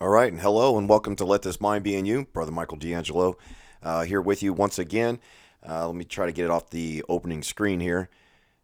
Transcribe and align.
All 0.00 0.08
right, 0.08 0.30
and 0.30 0.40
hello, 0.40 0.76
and 0.76 0.88
welcome 0.88 1.14
to 1.16 1.24
Let 1.24 1.42
This 1.42 1.60
Mind 1.60 1.84
Be 1.84 1.94
in 1.94 2.04
You, 2.04 2.26
Brother 2.32 2.50
Michael 2.50 2.78
D'Angelo, 2.78 3.38
uh, 3.80 4.02
here 4.02 4.20
with 4.20 4.42
you 4.42 4.52
once 4.52 4.76
again. 4.76 5.20
Uh, 5.66 5.86
let 5.86 5.94
me 5.94 6.04
try 6.04 6.26
to 6.26 6.32
get 6.32 6.46
it 6.46 6.50
off 6.50 6.68
the 6.70 7.04
opening 7.08 7.44
screen 7.44 7.78
here. 7.78 8.08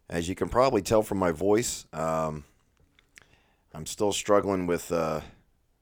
As 0.09 0.27
you 0.27 0.35
can 0.35 0.49
probably 0.49 0.81
tell 0.81 1.01
from 1.01 1.19
my 1.19 1.31
voice, 1.31 1.85
um, 1.93 2.43
I'm 3.73 3.85
still 3.85 4.11
struggling 4.11 4.67
with 4.67 4.91
uh, 4.91 5.21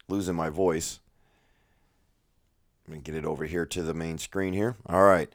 losing 0.07 0.35
my 0.35 0.49
voice. 0.49 0.99
Let 2.87 2.97
me 2.97 3.01
get 3.01 3.15
it 3.15 3.25
over 3.25 3.45
here 3.45 3.65
to 3.65 3.81
the 3.81 3.95
main 3.95 4.19
screen 4.19 4.53
here. 4.53 4.75
All 4.85 5.03
right. 5.03 5.33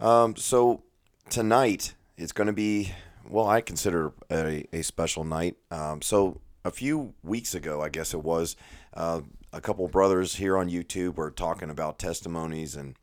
Um, 0.00 0.34
so 0.34 0.82
tonight 1.30 1.94
it's 2.18 2.32
going 2.32 2.48
to 2.48 2.52
be, 2.52 2.92
well, 3.28 3.46
I 3.46 3.60
consider 3.60 4.12
a, 4.28 4.66
a 4.72 4.82
special 4.82 5.22
night. 5.22 5.56
Um, 5.70 6.02
so 6.02 6.40
a 6.64 6.72
few 6.72 7.14
weeks 7.22 7.54
ago, 7.54 7.80
I 7.80 7.90
guess 7.90 8.12
it 8.12 8.24
was, 8.24 8.56
uh, 8.94 9.20
a 9.52 9.60
couple 9.60 9.86
brothers 9.88 10.36
here 10.36 10.56
on 10.56 10.70
YouTube 10.70 11.16
were 11.16 11.30
talking 11.30 11.70
about 11.70 11.98
testimonies 11.98 12.74
and 12.74 12.96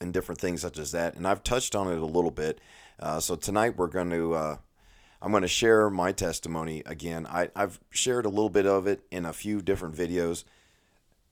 and 0.00 0.12
different 0.12 0.40
things 0.40 0.60
such 0.60 0.78
as 0.78 0.92
that. 0.92 1.16
And 1.16 1.26
I've 1.26 1.42
touched 1.42 1.74
on 1.74 1.90
it 1.90 1.98
a 1.98 2.06
little 2.06 2.30
bit. 2.30 2.60
Uh, 3.00 3.18
so 3.18 3.34
tonight 3.34 3.76
we're 3.76 3.88
going 3.88 4.10
to 4.10 4.34
uh, 4.34 4.56
I'm 5.20 5.32
going 5.32 5.42
to 5.42 5.48
share 5.48 5.90
my 5.90 6.12
testimony 6.12 6.82
again. 6.86 7.26
I, 7.26 7.50
I've 7.56 7.80
shared 7.90 8.24
a 8.24 8.28
little 8.28 8.50
bit 8.50 8.66
of 8.66 8.86
it 8.86 9.02
in 9.10 9.24
a 9.24 9.32
few 9.32 9.60
different 9.60 9.96
videos, 9.96 10.44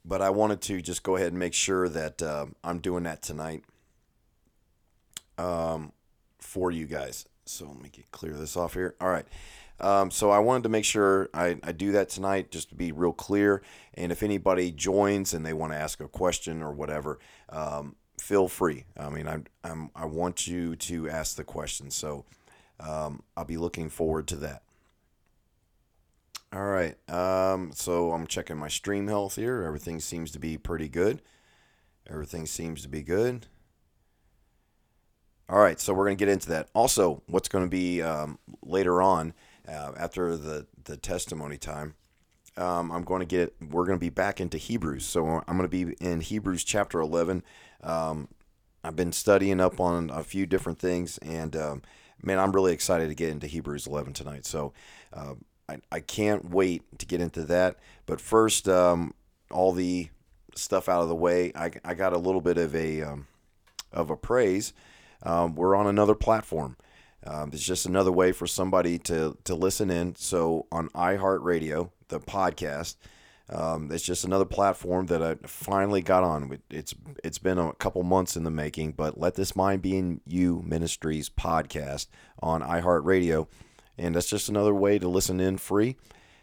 but 0.05 0.21
I 0.21 0.31
wanted 0.31 0.61
to 0.63 0.83
just 0.83 1.05
go 1.05 1.17
ahead 1.17 1.29
and 1.29 1.39
make 1.39 1.55
sure 1.55 1.89
that 1.89 2.21
uh, 2.21 2.47
I'm 2.65 2.81
doing 2.81 3.05
that 3.05 3.23
tonight 3.23 3.63
um, 5.39 5.93
for 6.39 6.73
you 6.73 6.87
guys. 6.87 7.27
So 7.45 7.67
let 7.67 7.81
me 7.81 7.89
get 7.89 8.11
clear 8.11 8.33
this 8.33 8.57
off 8.57 8.75
here. 8.75 8.97
All 9.01 9.09
right. 9.09 9.27
Um, 9.81 10.11
so 10.11 10.31
I 10.31 10.39
wanted 10.39 10.63
to 10.65 10.69
make 10.69 10.85
sure 10.85 11.29
I, 11.35 11.59
I 11.63 11.73
do 11.73 11.93
that 11.93 12.09
tonight 12.09 12.51
just 12.51 12.71
to 12.71 12.75
be 12.75 12.93
real 12.93 13.13
clear. 13.13 13.63
And 13.95 14.11
if 14.11 14.23
anybody 14.23 14.71
joins 14.71 15.35
and 15.35 15.45
they 15.45 15.53
want 15.53 15.73
to 15.73 15.79
ask 15.79 16.01
a 16.01 16.09
question 16.09 16.63
or 16.63 16.73
whatever, 16.73 17.19
um, 17.51 17.97
feel 18.19 18.49
free. 18.49 18.85
I 18.99 19.11
mean, 19.11 19.29
I, 19.29 19.41
I'm, 19.65 19.91
I 19.95 20.07
want 20.07 20.47
you 20.47 20.77
to 20.77 21.09
ask 21.09 21.37
the 21.37 21.45
question. 21.45 21.91
So 21.91 22.25
um, 22.81 23.23
I'll 23.37 23.45
be 23.45 23.59
looking 23.59 23.89
forward 23.91 24.27
to 24.29 24.37
that. 24.37 24.63
All 26.53 26.65
right. 26.65 26.97
Um, 27.11 27.73
so 27.75 28.13
I'm 28.13 28.27
checking 28.27 28.57
my 28.57 28.69
stream 28.69 29.09
health 29.09 29.37
here. 29.37 29.63
Everything 29.63 30.01
seems 30.01 30.31
to 30.33 30.39
be 30.39 30.57
pretty 30.57 30.89
good. 30.89 31.21
Everything 32.09 32.47
seems 32.47 32.83
to 32.83 32.89
be 32.89 33.03
good. 33.03 33.47
All 35.49 35.61
right, 35.61 35.79
so 35.79 35.95
we're 35.95 36.07
going 36.07 36.17
to 36.17 36.25
get 36.25 36.33
into 36.33 36.49
that. 36.49 36.69
Also, 36.75 37.23
what's 37.27 37.49
going 37.49 37.65
to 37.65 37.71
be 37.71 38.03
um, 38.03 38.41
later 38.65 39.01
on 39.01 39.33
uh, 39.69 39.93
after 39.97 40.37
the, 40.37 40.67
the 40.85 40.97
testimony 40.97 41.57
time, 41.57 41.95
um, 42.57 42.91
I'm 42.91 43.03
going 43.03 43.21
to 43.21 43.27
get, 43.27 43.55
we're 43.61 43.85
going 43.85 43.99
to 43.99 44.05
be 44.05 44.11
back 44.11 44.41
into 44.41 44.59
Hebrews. 44.59 45.05
So 45.05 45.27
I'm 45.27 45.57
going 45.57 45.69
to 45.69 45.87
be 45.87 45.95
in 46.01 46.21
Hebrews 46.21 46.65
chapter 46.65 47.01
11. 47.01 47.43
Um, 47.83 48.29
I've 48.83 48.97
been 48.97 49.13
studying 49.13 49.61
up 49.61 49.81
on 49.81 50.11
a 50.11 50.23
few 50.23 50.47
different 50.47 50.79
things, 50.79 51.19
and 51.19 51.57
um, 51.57 51.83
man, 52.23 52.39
I'm 52.39 52.53
really 52.53 52.73
excited 52.73 53.09
to 53.09 53.15
get 53.15 53.31
into 53.31 53.47
Hebrews 53.47 53.87
11 53.87 54.13
tonight. 54.13 54.47
So 54.47 54.73
uh, 55.13 55.35
I, 55.69 55.79
I 55.91 56.01
can't 56.01 56.51
wait 56.51 56.99
to 56.99 57.07
get 57.07 57.21
into 57.21 57.43
that. 57.45 57.77
But 58.07 58.21
first, 58.21 58.69
um, 58.69 59.13
all 59.51 59.73
the 59.73 60.09
stuff 60.55 60.89
out 60.89 61.03
of 61.03 61.09
the 61.09 61.15
way, 61.17 61.53
I, 61.55 61.73
I 61.85 61.95
got 61.95 62.13
a 62.13 62.19
little 62.19 62.41
bit 62.41 62.59
of 62.59 62.75
a, 62.75 63.03
um, 63.03 63.27
of 63.93 64.11
a 64.11 64.17
praise. 64.17 64.73
We're 65.25 65.75
on 65.75 65.87
another 65.87 66.15
platform. 66.15 66.77
Um, 67.27 67.51
it's 67.53 67.63
just 67.63 67.87
another 67.87 68.13
way 68.13 68.33
for 68.33 68.47
somebody 68.47 68.99
to 69.01 69.37
to 69.45 69.55
listen 69.55 69.91
in. 69.91 70.15
So 70.17 70.67
on 70.71 70.89
iHeartRadio, 70.91 71.91
the 72.09 72.21
podcast, 72.21 72.97
um, 73.49 73.91
it's 73.93 74.05
just 74.05 74.25
another 74.25 74.45
platform 74.45 75.07
that 75.07 75.23
I 75.23 75.37
finally 75.47 76.03
got 76.03 76.25
on. 76.25 76.59
It's 76.71 76.95
it's 77.25 77.39
been 77.39 77.59
a 77.59 77.73
couple 77.75 78.03
months 78.03 78.37
in 78.37 78.45
the 78.45 78.51
making, 78.51 78.93
but 78.93 79.19
let 79.19 79.35
this 79.35 79.57
mind 79.57 79.83
be 79.83 79.97
in 79.97 80.21
you 80.27 80.63
ministries 80.65 81.29
podcast 81.29 82.07
on 82.41 82.63
iHeartRadio, 82.63 83.49
and 83.99 84.15
that's 84.15 84.29
just 84.29 84.49
another 84.49 84.75
way 84.75 84.99
to 84.99 85.09
listen 85.09 85.41
in 85.41 85.59
free. 85.59 85.97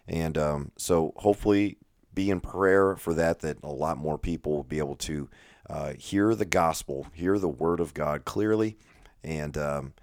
And 0.07 0.37
um, 0.37 0.71
so 0.77 1.13
hopefully, 1.17 1.77
be 2.13 2.29
in 2.29 2.41
prayer 2.41 2.95
for 2.95 3.13
that. 3.13 3.39
That 3.39 3.57
a 3.63 3.71
lot 3.71 3.97
more 3.97 4.17
people 4.17 4.53
will 4.53 4.63
be 4.63 4.79
able 4.79 4.97
to 4.97 5.29
uh, 5.69 5.93
hear 5.93 6.35
the 6.35 6.45
gospel, 6.45 7.07
hear 7.13 7.37
the 7.37 7.49
word 7.49 7.79
of 7.79 7.93
God 7.93 8.25
clearly, 8.25 8.77
and 9.23 9.57
um, 9.57 9.93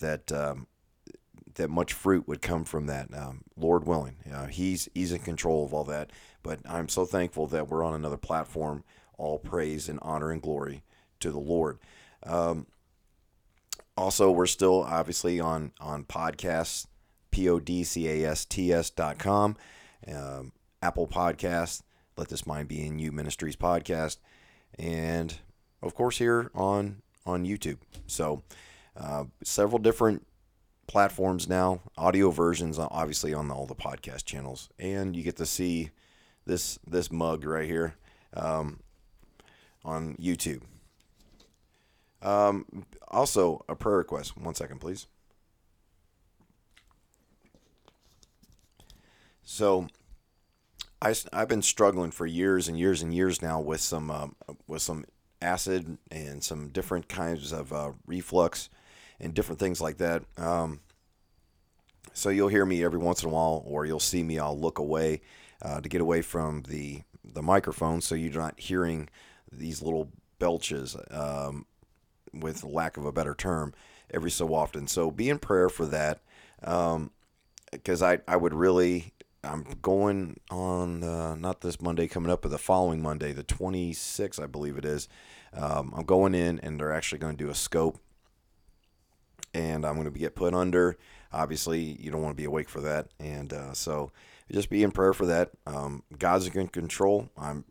that 0.00 0.30
um, 0.32 0.66
that 1.54 1.70
much 1.70 1.92
fruit 1.92 2.28
would 2.28 2.42
come 2.42 2.64
from 2.64 2.86
that. 2.86 3.08
Um, 3.14 3.44
Lord 3.56 3.86
willing, 3.86 4.16
he's 4.50 4.88
he's 4.94 5.12
in 5.12 5.20
control 5.20 5.64
of 5.64 5.72
all 5.72 5.84
that. 5.84 6.10
But 6.42 6.60
I'm 6.68 6.88
so 6.88 7.04
thankful 7.04 7.46
that 7.48 7.68
we're 7.68 7.84
on 7.84 7.94
another 7.94 8.16
platform. 8.16 8.84
All 9.18 9.38
praise 9.38 9.88
and 9.88 9.98
honor 10.00 10.30
and 10.30 10.40
glory 10.40 10.82
to 11.20 11.30
the 11.30 11.38
Lord. 11.38 11.78
Um, 12.22 12.66
also, 13.96 14.30
we're 14.30 14.46
still 14.46 14.82
obviously 14.82 15.38
on 15.38 15.72
on 15.78 16.04
podcasts, 16.04 16.86
p 17.30 17.48
o 17.48 17.60
d 17.60 17.84
c 17.84 18.08
a 18.08 18.30
s 18.30 18.46
t 18.46 18.72
s 18.72 18.88
dot 18.88 19.18
com, 19.18 19.56
um, 20.08 20.52
Apple 20.82 21.06
Podcast. 21.06 21.82
Let 22.16 22.28
this 22.28 22.46
mind 22.46 22.68
be 22.68 22.86
in 22.86 22.98
you 22.98 23.12
ministries 23.12 23.56
podcast, 23.56 24.16
and 24.78 25.36
of 25.82 25.94
course 25.94 26.16
here 26.16 26.50
on 26.54 27.02
on 27.26 27.44
YouTube. 27.44 27.78
So 28.06 28.42
uh, 28.96 29.24
several 29.42 29.78
different 29.78 30.26
platforms 30.86 31.48
now, 31.48 31.80
audio 31.96 32.30
versions, 32.30 32.78
obviously 32.78 33.32
on 33.32 33.50
all 33.50 33.66
the 33.66 33.74
podcast 33.74 34.24
channels, 34.24 34.68
and 34.78 35.14
you 35.14 35.22
get 35.22 35.36
to 35.36 35.46
see 35.46 35.90
this 36.46 36.78
this 36.86 37.12
mug 37.12 37.44
right 37.44 37.68
here 37.68 37.94
um, 38.34 38.80
on 39.84 40.16
YouTube. 40.16 40.62
Um, 42.22 42.86
also, 43.08 43.64
a 43.68 43.76
prayer 43.76 43.98
request. 43.98 44.36
One 44.36 44.54
second, 44.54 44.80
please. 44.80 45.06
So, 49.42 49.86
I, 51.00 51.14
I've 51.32 51.48
been 51.48 51.62
struggling 51.62 52.10
for 52.10 52.26
years 52.26 52.68
and 52.68 52.78
years 52.78 53.00
and 53.00 53.14
years 53.14 53.40
now 53.40 53.60
with 53.60 53.80
some 53.80 54.10
um, 54.10 54.36
with 54.66 54.82
some 54.82 55.04
acid 55.40 55.98
and 56.10 56.42
some 56.44 56.68
different 56.68 57.08
kinds 57.08 57.52
of 57.52 57.72
uh, 57.72 57.92
reflux 58.06 58.68
and 59.20 59.34
different 59.34 59.58
things 59.58 59.80
like 59.80 59.98
that. 59.98 60.22
Um, 60.36 60.80
so 62.12 62.30
you'll 62.30 62.48
hear 62.48 62.64
me 62.64 62.82
every 62.84 62.98
once 62.98 63.22
in 63.22 63.28
a 63.28 63.32
while, 63.32 63.62
or 63.66 63.86
you'll 63.86 64.00
see 64.00 64.22
me. 64.22 64.38
I'll 64.38 64.58
look 64.58 64.78
away 64.78 65.20
uh, 65.62 65.80
to 65.80 65.88
get 65.88 66.00
away 66.00 66.22
from 66.22 66.62
the 66.62 67.02
the 67.22 67.42
microphone, 67.42 68.00
so 68.00 68.14
you're 68.14 68.32
not 68.32 68.58
hearing 68.58 69.08
these 69.52 69.82
little 69.82 70.10
belches, 70.38 70.96
um, 71.10 71.66
with 72.32 72.64
lack 72.64 72.96
of 72.96 73.04
a 73.04 73.12
better 73.12 73.34
term, 73.34 73.72
every 74.12 74.30
so 74.30 74.54
often. 74.54 74.86
So 74.86 75.10
be 75.10 75.28
in 75.28 75.38
prayer 75.38 75.68
for 75.68 75.86
that, 75.86 76.20
because 76.60 78.02
um, 78.02 78.08
I 78.08 78.18
I 78.26 78.36
would 78.36 78.54
really. 78.54 79.12
I'm 79.42 79.64
going 79.80 80.38
on 80.50 81.02
uh, 81.02 81.34
not 81.34 81.62
this 81.62 81.80
Monday 81.80 82.06
coming 82.08 82.30
up, 82.30 82.42
but 82.42 82.50
the 82.50 82.58
following 82.58 83.00
Monday, 83.00 83.32
the 83.32 83.42
26th, 83.42 84.38
I 84.38 84.44
believe 84.44 84.76
it 84.76 84.84
is. 84.84 85.08
Um, 85.54 85.94
I'm 85.96 86.04
going 86.04 86.34
in, 86.34 86.58
and 86.58 86.78
they're 86.78 86.92
actually 86.92 87.20
going 87.20 87.38
to 87.38 87.44
do 87.44 87.48
a 87.48 87.54
scope 87.54 87.98
and 89.54 89.84
I'm 89.84 89.94
going 89.94 90.10
to 90.10 90.18
get 90.18 90.34
put 90.34 90.54
under. 90.54 90.96
Obviously, 91.32 91.80
you 92.00 92.10
don't 92.10 92.22
want 92.22 92.36
to 92.36 92.40
be 92.40 92.46
awake 92.46 92.68
for 92.68 92.80
that, 92.80 93.08
and 93.18 93.52
uh, 93.52 93.72
so 93.72 94.10
just 94.50 94.70
be 94.70 94.82
in 94.82 94.90
prayer 94.90 95.12
for 95.12 95.26
that. 95.26 95.50
Um, 95.66 96.02
God's 96.18 96.48
in 96.48 96.68
control. 96.68 97.28
I'm. 97.36 97.64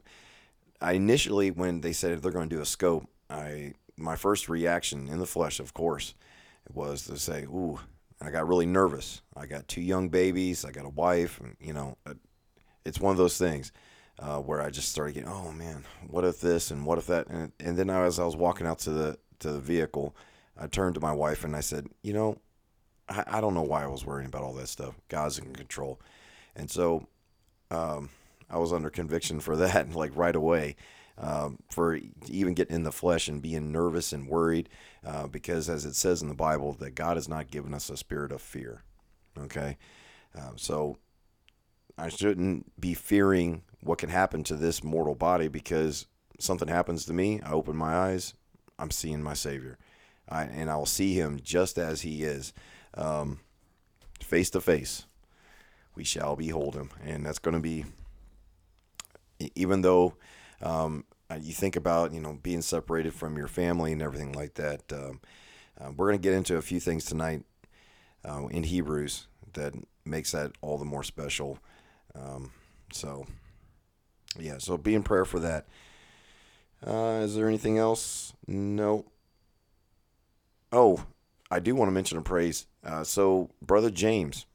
I 0.82 0.94
initially, 0.94 1.52
when 1.52 1.82
they 1.82 1.92
said 1.92 2.22
they're 2.22 2.32
going 2.32 2.48
to 2.48 2.56
do 2.56 2.62
a 2.62 2.66
scope, 2.66 3.06
I 3.30 3.74
my 3.98 4.16
first 4.16 4.48
reaction 4.48 5.10
in 5.10 5.20
the 5.20 5.26
flesh, 5.26 5.60
of 5.60 5.74
course, 5.74 6.14
was 6.74 7.06
to 7.06 7.18
say, 7.18 7.44
"Ooh." 7.44 7.80
I 8.22 8.32
got 8.32 8.48
really 8.48 8.66
nervous. 8.66 9.22
I 9.36 9.46
got 9.46 9.68
two 9.68 9.82
young 9.82 10.10
babies. 10.10 10.66
I 10.66 10.72
got 10.72 10.86
a 10.86 10.90
wife, 10.90 11.40
and 11.40 11.56
you 11.60 11.74
know, 11.74 11.98
uh, 12.06 12.16
it's 12.84 13.00
one 13.00 13.12
of 13.12 13.18
those 13.18 13.38
things. 13.38 13.72
Uh, 14.22 14.40
where 14.40 14.62
I 14.62 14.70
just 14.70 14.90
started 14.90 15.14
getting, 15.14 15.30
oh 15.30 15.54
man, 15.54 15.86
what 16.10 16.26
if 16.26 16.42
this 16.42 16.72
and 16.72 16.86
what 16.86 16.98
if 16.98 17.08
that, 17.08 17.28
and, 17.28 17.54
and 17.58 17.78
then 17.78 17.90
as 17.90 18.20
I 18.20 18.26
was 18.26 18.36
walking 18.36 18.68
out 18.68 18.80
to 18.80 18.90
the 18.90 19.18
to 19.40 19.54
the 19.54 19.62
vehicle, 19.62 20.14
I 20.60 20.68
turned 20.68 20.96
to 20.96 21.02
my 21.02 21.14
wife 21.14 21.44
and 21.44 21.56
I 21.56 21.62
said, 21.62 21.88
you 22.04 22.14
know, 22.14 22.38
I, 23.08 23.24
I 23.28 23.42
don't 23.42 23.54
know 23.54 23.64
why 23.64 23.84
I 23.84 23.88
was 23.88 24.06
worrying 24.06 24.28
about 24.28 24.44
all 24.44 24.54
that 24.54 24.68
stuff. 24.68 24.96
God's 25.08 25.40
in 25.40 25.54
control. 25.54 26.00
And 26.56 26.70
so 26.70 27.08
um, 27.72 28.10
I 28.50 28.58
was 28.58 28.74
under 28.74 28.90
conviction 28.90 29.40
for 29.40 29.56
that, 29.58 29.94
like 29.96 30.16
right 30.16 30.36
away, 30.36 30.76
um, 31.18 31.60
for 31.72 32.00
even 32.28 32.54
getting 32.54 32.76
in 32.76 32.84
the 32.84 32.92
flesh 32.92 33.28
and 33.28 33.42
being 33.42 33.72
nervous 33.72 34.14
and 34.14 34.28
worried, 34.28 34.70
uh, 35.06 35.28
because 35.28 35.70
as 35.70 35.86
it 35.86 35.96
says 35.96 36.22
in 36.22 36.28
the 36.28 36.36
Bible, 36.36 36.74
that 36.74 36.96
God 36.96 37.18
has 37.18 37.30
not 37.30 37.52
given 37.52 37.74
us 37.74 37.90
a 37.90 37.98
spirit 37.98 38.32
of 38.32 38.42
fear. 38.42 38.84
Okay. 39.38 39.78
Um, 40.36 40.58
so 40.58 40.98
I 41.98 42.10
shouldn't 42.10 42.80
be 42.80 42.94
fearing 42.94 43.64
what 43.82 43.98
can 43.98 44.10
happen 44.10 44.44
to 44.46 44.56
this 44.56 44.84
mortal 44.84 45.16
body 45.16 45.48
because 45.48 46.06
something 46.40 46.68
happens 46.68 47.06
to 47.06 47.14
me. 47.14 47.42
I 47.42 47.52
open 47.52 47.76
my 47.76 47.96
eyes, 47.96 48.34
I'm 48.78 48.92
seeing 48.92 49.22
my 49.22 49.34
Savior. 49.34 49.78
I, 50.30 50.44
and 50.44 50.70
I'll 50.70 50.86
see 50.86 51.14
him 51.14 51.40
just 51.42 51.78
as 51.78 52.02
he 52.02 52.24
is, 52.24 52.54
um, 52.94 53.40
face 54.22 54.50
to 54.52 54.62
face. 54.62 55.06
We 55.96 56.04
shall 56.04 56.36
behold 56.36 56.76
him, 56.76 56.92
and 57.04 57.26
that's 57.26 57.40
going 57.40 57.56
to 57.56 57.62
be 57.62 57.86
even 59.56 59.82
though 59.82 60.14
um, 60.62 61.06
you 61.42 61.54
think 61.54 61.76
about 61.76 62.14
you 62.14 62.20
know 62.20 62.40
being 62.42 62.62
separated 62.62 63.14
from 63.14 63.38
your 63.38 63.48
family 63.48 63.92
and 63.92 64.02
everything 64.02 64.34
like 64.34 64.56
that. 64.56 64.82
Um, 64.92 65.20
uh, 65.80 65.92
we're 65.96 66.08
going 66.08 66.20
to 66.20 66.22
get 66.22 66.34
into 66.34 66.58
a 66.58 66.62
few 66.62 66.80
things 66.80 67.06
tonight 67.06 67.44
uh, 68.28 68.48
in 68.48 68.64
Hebrews 68.64 69.28
that 69.54 69.74
makes 70.04 70.32
that 70.34 70.52
all 70.62 70.78
the 70.78 70.86
more 70.86 71.04
special. 71.04 71.60
Um, 72.14 72.52
so, 72.92 73.26
yeah, 74.38 74.58
so 74.58 74.78
be 74.78 74.94
in 74.94 75.04
prayer 75.04 75.24
for 75.24 75.40
that. 75.40 75.68
Uh, 76.86 77.22
is 77.24 77.36
there 77.36 77.48
anything 77.48 77.78
else? 77.78 78.34
No. 78.46 79.06
Oh, 80.72 81.06
I 81.50 81.60
do 81.60 81.76
want 81.76 81.90
to 81.90 81.94
mention 81.94 82.18
a 82.18 82.22
praise. 82.22 82.68
Uh, 82.84 83.04
so, 83.04 83.50
Brother 83.62 83.90
James, 83.90 84.46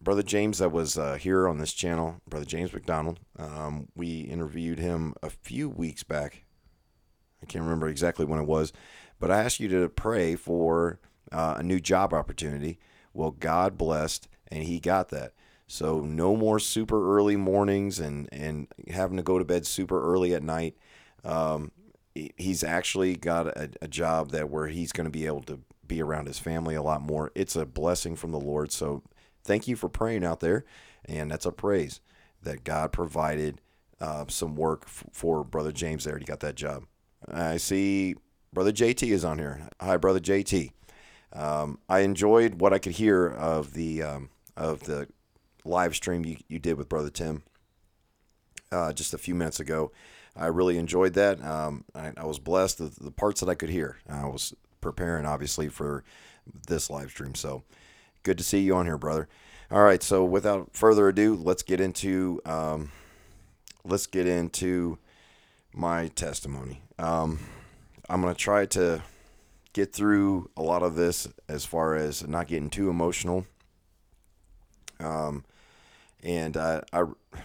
Brother 0.00 0.22
James, 0.22 0.58
that 0.58 0.70
was 0.70 0.98
uh, 0.98 1.14
here 1.14 1.48
on 1.48 1.58
this 1.58 1.72
channel, 1.72 2.20
Brother 2.28 2.44
James 2.44 2.72
McDonald, 2.72 3.20
um, 3.38 3.88
we 3.96 4.20
interviewed 4.20 4.78
him 4.78 5.14
a 5.22 5.30
few 5.30 5.68
weeks 5.68 6.02
back. 6.02 6.44
I 7.42 7.46
can't 7.46 7.64
remember 7.64 7.88
exactly 7.88 8.26
when 8.26 8.40
it 8.40 8.46
was, 8.46 8.72
but 9.18 9.30
I 9.30 9.42
asked 9.42 9.60
you 9.60 9.68
to 9.68 9.88
pray 9.88 10.36
for 10.36 11.00
uh, 11.32 11.54
a 11.58 11.62
new 11.62 11.80
job 11.80 12.12
opportunity. 12.12 12.78
Well, 13.14 13.30
God 13.30 13.78
blessed, 13.78 14.28
and 14.48 14.64
he 14.64 14.78
got 14.78 15.08
that. 15.08 15.32
So 15.66 16.00
no 16.00 16.36
more 16.36 16.58
super 16.58 17.16
early 17.16 17.36
mornings 17.36 17.98
and 17.98 18.28
and 18.30 18.68
having 18.88 19.16
to 19.16 19.22
go 19.22 19.38
to 19.38 19.44
bed 19.44 19.66
super 19.66 20.00
early 20.12 20.32
at 20.32 20.42
night. 20.42 20.76
Um, 21.24 21.72
he's 22.36 22.64
actually 22.64 23.16
got 23.16 23.46
a, 23.48 23.70
a 23.82 23.88
job 23.88 24.30
that 24.30 24.50
where 24.50 24.68
he's 24.68 24.92
going 24.92 25.04
to 25.04 25.10
be 25.10 25.26
able 25.26 25.42
to 25.42 25.60
be 25.86 26.02
around 26.02 26.26
his 26.26 26.38
family 26.38 26.74
a 26.74 26.82
lot 26.82 27.02
more. 27.02 27.30
It's 27.34 27.56
a 27.56 27.66
blessing 27.66 28.16
from 28.16 28.32
the 28.32 28.40
Lord. 28.40 28.72
So 28.72 29.02
thank 29.44 29.68
you 29.68 29.76
for 29.76 29.88
praying 29.88 30.24
out 30.24 30.40
there, 30.40 30.64
and 31.04 31.30
that's 31.30 31.46
a 31.46 31.52
praise 31.52 32.00
that 32.42 32.64
God 32.64 32.92
provided 32.92 33.60
uh, 34.00 34.26
some 34.28 34.56
work 34.56 34.84
f- 34.86 35.04
for 35.12 35.44
Brother 35.44 35.72
James 35.72 36.04
there. 36.04 36.18
He 36.18 36.24
got 36.24 36.40
that 36.40 36.54
job. 36.54 36.84
I 37.32 37.56
see 37.56 38.14
Brother 38.52 38.72
JT 38.72 39.10
is 39.10 39.24
on 39.24 39.38
here. 39.38 39.68
Hi, 39.80 39.96
Brother 39.96 40.20
JT. 40.20 40.72
Um, 41.32 41.78
I 41.88 42.00
enjoyed 42.00 42.60
what 42.60 42.72
I 42.72 42.78
could 42.78 42.92
hear 42.92 43.26
of 43.26 43.74
the 43.74 44.02
um, 44.02 44.30
of 44.56 44.84
the 44.84 45.08
live 45.64 45.94
stream 45.94 46.24
you, 46.24 46.36
you 46.48 46.58
did 46.58 46.78
with 46.78 46.88
Brother 46.88 47.10
Tim 47.10 47.42
uh, 48.72 48.92
just 48.92 49.14
a 49.14 49.18
few 49.18 49.34
minutes 49.34 49.60
ago. 49.60 49.92
I 50.36 50.46
really 50.46 50.78
enjoyed 50.78 51.14
that. 51.14 51.42
Um, 51.42 51.84
I, 51.94 52.12
I, 52.16 52.24
was 52.24 52.38
blessed 52.38 52.78
the, 52.78 52.92
the 53.00 53.10
parts 53.10 53.40
that 53.40 53.48
I 53.48 53.54
could 53.54 53.70
hear. 53.70 53.96
I 54.08 54.26
was 54.26 54.54
preparing 54.80 55.24
obviously 55.24 55.68
for 55.68 56.04
this 56.66 56.90
live 56.90 57.10
stream, 57.10 57.34
so 57.34 57.62
good 58.22 58.38
to 58.38 58.44
see 58.44 58.60
you 58.60 58.74
on 58.76 58.86
here, 58.86 58.98
brother. 58.98 59.28
All 59.70 59.82
right, 59.82 60.02
so 60.02 60.24
without 60.24 60.70
further 60.74 61.08
ado, 61.08 61.34
let's 61.34 61.62
get 61.62 61.80
into 61.80 62.40
um, 62.44 62.92
let's 63.84 64.06
get 64.06 64.26
into 64.26 64.98
my 65.72 66.08
testimony. 66.08 66.82
Um, 66.98 67.40
I'm 68.08 68.20
gonna 68.20 68.34
try 68.34 68.66
to 68.66 69.02
get 69.72 69.92
through 69.92 70.50
a 70.56 70.62
lot 70.62 70.82
of 70.82 70.94
this 70.94 71.28
as 71.48 71.64
far 71.64 71.96
as 71.96 72.26
not 72.26 72.46
getting 72.46 72.70
too 72.70 72.88
emotional. 72.88 73.46
Um, 75.00 75.44
and 76.26 76.56
I, 76.56 76.82
I, 76.92 77.04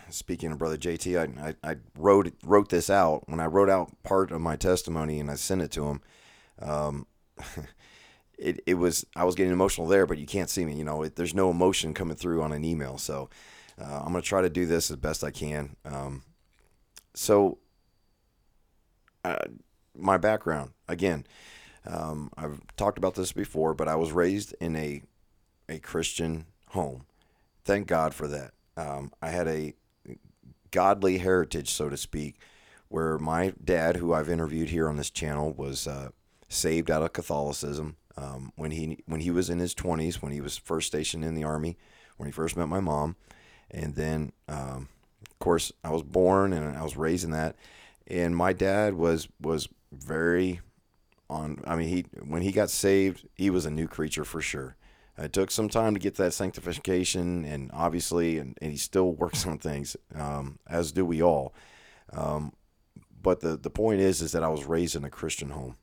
speaking 0.09 0.51
of 0.51 0.57
brother 0.57 0.75
JT, 0.75 1.15
I, 1.15 1.49
I, 1.49 1.71
I, 1.71 1.75
wrote 1.95 2.33
wrote 2.43 2.69
this 2.69 2.89
out 2.89 3.29
when 3.29 3.39
I 3.39 3.45
wrote 3.45 3.69
out 3.69 3.91
part 4.01 4.31
of 4.31 4.41
my 4.41 4.55
testimony 4.55 5.19
and 5.19 5.29
I 5.29 5.35
sent 5.35 5.61
it 5.61 5.69
to 5.73 5.85
him. 5.85 6.01
Um, 6.59 7.05
it, 8.39 8.59
it 8.65 8.73
was 8.73 9.05
I 9.15 9.23
was 9.23 9.35
getting 9.35 9.53
emotional 9.53 9.85
there, 9.85 10.07
but 10.07 10.17
you 10.17 10.25
can't 10.25 10.49
see 10.49 10.65
me. 10.65 10.73
You 10.73 10.83
know, 10.83 11.03
it, 11.03 11.15
there's 11.15 11.35
no 11.35 11.51
emotion 11.51 11.93
coming 11.93 12.17
through 12.17 12.41
on 12.41 12.51
an 12.51 12.65
email. 12.65 12.97
So 12.97 13.29
uh, 13.79 13.99
I'm 13.99 14.13
gonna 14.13 14.23
try 14.23 14.41
to 14.41 14.49
do 14.49 14.65
this 14.65 14.89
as 14.89 14.97
best 14.97 15.23
I 15.23 15.29
can. 15.29 15.75
Um, 15.85 16.23
so 17.13 17.59
uh, 19.23 19.45
my 19.95 20.17
background 20.17 20.71
again, 20.87 21.27
um, 21.85 22.31
I've 22.35 22.59
talked 22.77 22.97
about 22.97 23.13
this 23.13 23.31
before, 23.31 23.75
but 23.75 23.87
I 23.87 23.95
was 23.95 24.11
raised 24.11 24.55
in 24.59 24.75
a 24.75 25.03
a 25.69 25.77
Christian 25.77 26.47
home. 26.69 27.05
Thank 27.63 27.85
God 27.85 28.15
for 28.15 28.27
that. 28.27 28.53
Um, 28.77 29.11
I 29.21 29.29
had 29.29 29.47
a 29.47 29.73
godly 30.71 31.17
heritage, 31.17 31.69
so 31.69 31.89
to 31.89 31.97
speak, 31.97 32.35
where 32.87 33.17
my 33.17 33.53
dad, 33.63 33.97
who 33.97 34.13
I've 34.13 34.29
interviewed 34.29 34.69
here 34.69 34.87
on 34.87 34.97
this 34.97 35.09
channel, 35.09 35.53
was 35.53 35.87
uh, 35.87 36.09
saved 36.49 36.89
out 36.89 37.03
of 37.03 37.13
Catholicism 37.13 37.97
um, 38.17 38.51
when 38.55 38.71
he 38.71 38.99
when 39.05 39.21
he 39.21 39.31
was 39.31 39.49
in 39.49 39.59
his 39.59 39.73
20s, 39.75 40.15
when 40.15 40.31
he 40.31 40.41
was 40.41 40.57
first 40.57 40.87
stationed 40.87 41.23
in 41.23 41.35
the 41.35 41.43
army, 41.43 41.77
when 42.17 42.27
he 42.27 42.31
first 42.31 42.57
met 42.57 42.67
my 42.67 42.79
mom, 42.79 43.15
and 43.69 43.95
then 43.95 44.31
um, 44.47 44.89
of 45.29 45.39
course 45.39 45.71
I 45.83 45.91
was 45.91 46.03
born 46.03 46.53
and 46.53 46.77
I 46.77 46.83
was 46.83 46.97
raised 46.97 47.23
in 47.23 47.31
that, 47.31 47.55
and 48.07 48.35
my 48.35 48.53
dad 48.53 48.93
was 48.93 49.27
was 49.39 49.67
very 49.91 50.61
on. 51.29 51.61
I 51.65 51.75
mean, 51.75 51.87
he 51.87 52.05
when 52.23 52.41
he 52.41 52.51
got 52.51 52.69
saved, 52.69 53.27
he 53.35 53.49
was 53.49 53.65
a 53.65 53.71
new 53.71 53.87
creature 53.87 54.25
for 54.25 54.41
sure. 54.41 54.75
It 55.17 55.33
took 55.33 55.51
some 55.51 55.69
time 55.69 55.93
to 55.93 55.99
get 55.99 56.15
that 56.15 56.33
sanctification, 56.33 57.45
and 57.45 57.69
obviously, 57.73 58.37
and, 58.37 58.57
and 58.61 58.71
he 58.71 58.77
still 58.77 59.11
works 59.11 59.45
on 59.45 59.59
things, 59.59 59.95
um, 60.15 60.57
as 60.67 60.91
do 60.91 61.05
we 61.05 61.21
all. 61.21 61.53
Um, 62.13 62.53
but 63.21 63.41
the 63.41 63.57
the 63.57 63.69
point 63.69 64.01
is, 64.01 64.21
is 64.21 64.31
that 64.31 64.43
I 64.43 64.47
was 64.49 64.65
raised 64.65 64.95
in 64.95 65.03
a 65.03 65.09
Christian 65.09 65.49
home. 65.49 65.75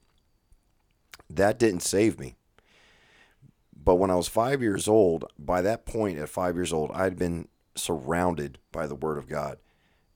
That 1.31 1.59
didn't 1.59 1.83
save 1.83 2.19
me. 2.19 2.37
But 3.77 3.97
when 3.97 4.11
I 4.11 4.17
was 4.17 4.29
five 4.29 4.61
years 4.61 4.89
old, 4.89 5.25
by 5.39 5.63
that 5.63 5.87
point, 5.87 6.19
at 6.19 6.29
five 6.29 6.57
years 6.57 6.73
old, 6.73 6.91
I'd 6.93 7.17
been 7.17 7.49
surrounded 7.75 8.59
by 8.73 8.87
the 8.87 8.95
Word 8.95 9.19
of 9.19 9.29
God. 9.29 9.59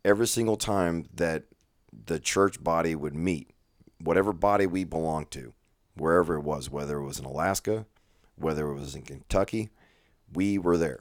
Every 0.04 0.26
single 0.26 0.56
time 0.56 1.06
that 1.14 1.44
the 1.92 2.18
church 2.18 2.62
body 2.62 2.94
would 2.94 3.14
meet, 3.14 3.50
whatever 4.00 4.32
body 4.32 4.66
we 4.66 4.84
belonged 4.84 5.30
to, 5.32 5.54
wherever 5.96 6.34
it 6.34 6.42
was, 6.42 6.70
whether 6.70 6.98
it 6.98 7.04
was 7.04 7.18
in 7.18 7.24
Alaska, 7.24 7.86
whether 8.42 8.68
it 8.68 8.74
was 8.74 8.94
in 8.94 9.02
Kentucky, 9.02 9.70
we 10.32 10.58
were 10.58 10.76
there. 10.76 11.00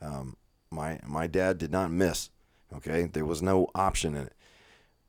Um, 0.00 0.36
my 0.70 1.00
my 1.06 1.26
dad 1.26 1.58
did 1.58 1.70
not 1.70 1.90
miss. 1.90 2.30
Okay, 2.72 3.04
there 3.04 3.24
was 3.24 3.42
no 3.42 3.68
option 3.74 4.16
in 4.16 4.26
it, 4.26 4.34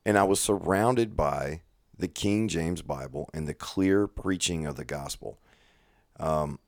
and 0.05 0.17
I 0.17 0.23
was 0.23 0.39
surrounded 0.39 1.15
by 1.15 1.61
the 1.97 2.07
King 2.07 2.47
James 2.47 2.81
Bible 2.81 3.29
and 3.33 3.47
the 3.47 3.53
clear 3.53 4.07
preaching 4.07 4.65
of 4.65 4.75
the 4.75 4.85
gospel. 4.85 5.37
Um, 6.19 6.59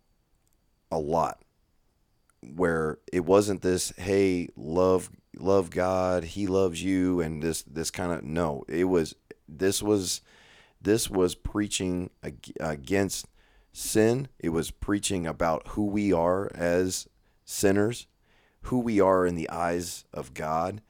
a 0.91 0.99
lot, 0.99 1.41
where 2.55 2.99
it 3.11 3.25
wasn't 3.25 3.61
this, 3.61 3.91
hey, 3.97 4.49
love 4.55 5.09
love 5.37 5.71
God, 5.71 6.23
He 6.23 6.47
loves 6.47 6.83
you, 6.83 7.19
and 7.19 7.41
this 7.41 7.63
this 7.63 7.89
kind 7.89 8.11
of 8.11 8.23
no. 8.23 8.63
It 8.67 8.85
was 8.85 9.15
this 9.49 9.81
was 9.81 10.21
this 10.81 11.09
was 11.09 11.33
preaching 11.33 12.09
against 12.59 13.27
sin. 13.73 14.29
It 14.39 14.49
was 14.49 14.71
preaching 14.71 15.27
about 15.27 15.69
who 15.69 15.85
we 15.85 16.13
are 16.13 16.49
as 16.55 17.09
sinners, 17.43 18.07
who 18.61 18.79
we 18.79 19.01
are 19.01 19.25
in 19.25 19.35
the 19.35 19.49
eyes 19.49 20.05
of 20.13 20.33
God, 20.33 20.81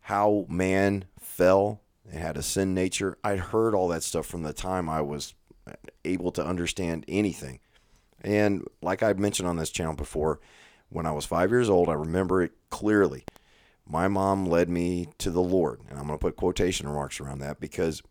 how 0.00 0.44
man 0.48 1.06
fell 1.18 1.80
and 2.04 2.20
had 2.20 2.36
a 2.36 2.42
sin 2.42 2.74
nature. 2.74 3.16
I'd 3.24 3.38
heard 3.38 3.74
all 3.74 3.88
that 3.88 4.02
stuff 4.02 4.26
from 4.26 4.42
the 4.42 4.52
time 4.52 4.88
I 4.88 5.00
was 5.00 5.34
able 6.04 6.30
to 6.32 6.44
understand 6.44 7.04
anything. 7.08 7.60
And 8.20 8.66
like 8.82 9.02
I 9.02 9.12
mentioned 9.14 9.48
on 9.48 9.56
this 9.56 9.70
channel 9.70 9.94
before, 9.94 10.40
when 10.88 11.06
I 11.06 11.12
was 11.12 11.24
five 11.24 11.50
years 11.50 11.68
old, 11.68 11.88
I 11.88 11.94
remember 11.94 12.42
it 12.42 12.52
clearly. 12.70 13.24
My 13.88 14.08
mom 14.08 14.46
led 14.46 14.68
me 14.68 15.08
to 15.18 15.30
the 15.30 15.42
Lord. 15.42 15.80
And 15.88 15.98
I'm 15.98 16.06
going 16.06 16.18
to 16.18 16.22
put 16.22 16.36
quotation 16.36 16.86
marks 16.86 17.20
around 17.20 17.38
that 17.38 17.60
because 17.60 18.02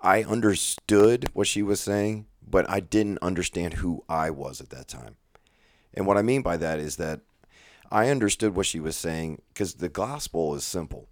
I 0.00 0.22
understood 0.22 1.30
what 1.32 1.46
she 1.46 1.62
was 1.62 1.80
saying, 1.80 2.26
but 2.48 2.68
I 2.68 2.80
didn't 2.80 3.18
understand 3.22 3.74
who 3.74 4.04
I 4.08 4.30
was 4.30 4.60
at 4.60 4.70
that 4.70 4.88
time. 4.88 5.16
And 5.92 6.06
what 6.06 6.16
I 6.16 6.22
mean 6.22 6.42
by 6.42 6.56
that 6.56 6.78
is 6.78 6.96
that 6.96 7.20
I 7.90 8.08
understood 8.08 8.56
what 8.56 8.66
she 8.66 8.80
was 8.80 8.96
saying 8.96 9.40
because 9.48 9.74
the 9.74 9.88
gospel 9.88 10.54
is 10.54 10.64
simple 10.64 11.08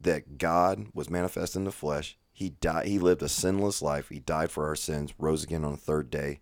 that 0.00 0.38
God 0.38 0.88
was 0.94 1.10
manifest 1.10 1.56
in 1.56 1.64
the 1.64 1.72
flesh. 1.72 2.16
He 2.32 2.50
died 2.50 2.86
he 2.86 2.98
lived 2.98 3.22
a 3.22 3.28
sinless 3.28 3.82
life. 3.82 4.10
He 4.10 4.20
died 4.20 4.50
for 4.50 4.66
our 4.66 4.76
sins, 4.76 5.14
rose 5.18 5.42
again 5.42 5.64
on 5.64 5.72
the 5.72 5.78
third 5.78 6.10
day. 6.10 6.40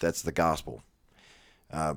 That's 0.00 0.22
the 0.22 0.32
gospel. 0.32 0.82
Uh, 1.70 1.94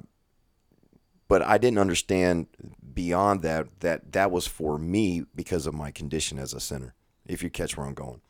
but 1.27 1.41
I 1.41 1.57
didn't 1.57 1.79
understand 1.79 2.47
beyond 2.93 3.41
that 3.43 3.67
that 3.79 4.11
that 4.11 4.31
was 4.31 4.47
for 4.47 4.77
me 4.77 5.23
because 5.35 5.65
of 5.65 5.73
my 5.73 5.91
condition 5.91 6.37
as 6.37 6.53
a 6.53 6.59
sinner. 6.59 6.93
If 7.25 7.43
you 7.43 7.49
catch 7.49 7.77
where 7.77 7.87
I'm 7.87 7.93
going. 7.93 8.21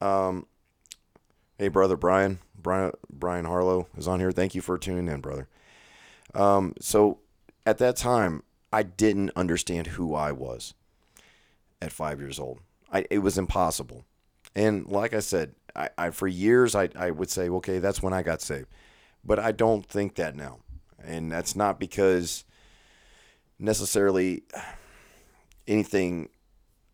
Um, 0.00 0.46
Hey, 1.58 1.68
brother 1.68 1.96
Brian, 1.96 2.40
Brian, 2.60 2.92
Brian 3.10 3.46
Harlow 3.46 3.86
is 3.96 4.06
on 4.06 4.20
here. 4.20 4.30
Thank 4.30 4.54
you 4.54 4.60
for 4.60 4.76
tuning 4.76 5.08
in, 5.08 5.22
brother. 5.22 5.48
Um, 6.34 6.74
so 6.80 7.20
at 7.64 7.78
that 7.78 7.96
time, 7.96 8.42
I 8.70 8.82
didn't 8.82 9.30
understand 9.34 9.86
who 9.86 10.14
I 10.14 10.32
was 10.32 10.74
at 11.80 11.92
five 11.92 12.20
years 12.20 12.38
old. 12.38 12.60
I, 12.92 13.06
it 13.10 13.20
was 13.20 13.38
impossible. 13.38 14.04
And 14.54 14.86
like 14.86 15.14
I 15.14 15.20
said, 15.20 15.54
I, 15.74 15.88
I 15.96 16.10
for 16.10 16.28
years 16.28 16.74
I, 16.74 16.90
I 16.94 17.10
would 17.10 17.30
say, 17.30 17.48
okay, 17.48 17.78
that's 17.78 18.02
when 18.02 18.12
I 18.12 18.22
got 18.22 18.42
saved. 18.42 18.68
But 19.24 19.38
I 19.38 19.52
don't 19.52 19.86
think 19.86 20.16
that 20.16 20.36
now. 20.36 20.58
And 21.02 21.32
that's 21.32 21.56
not 21.56 21.80
because 21.80 22.44
necessarily 23.58 24.42
anything 25.66 26.28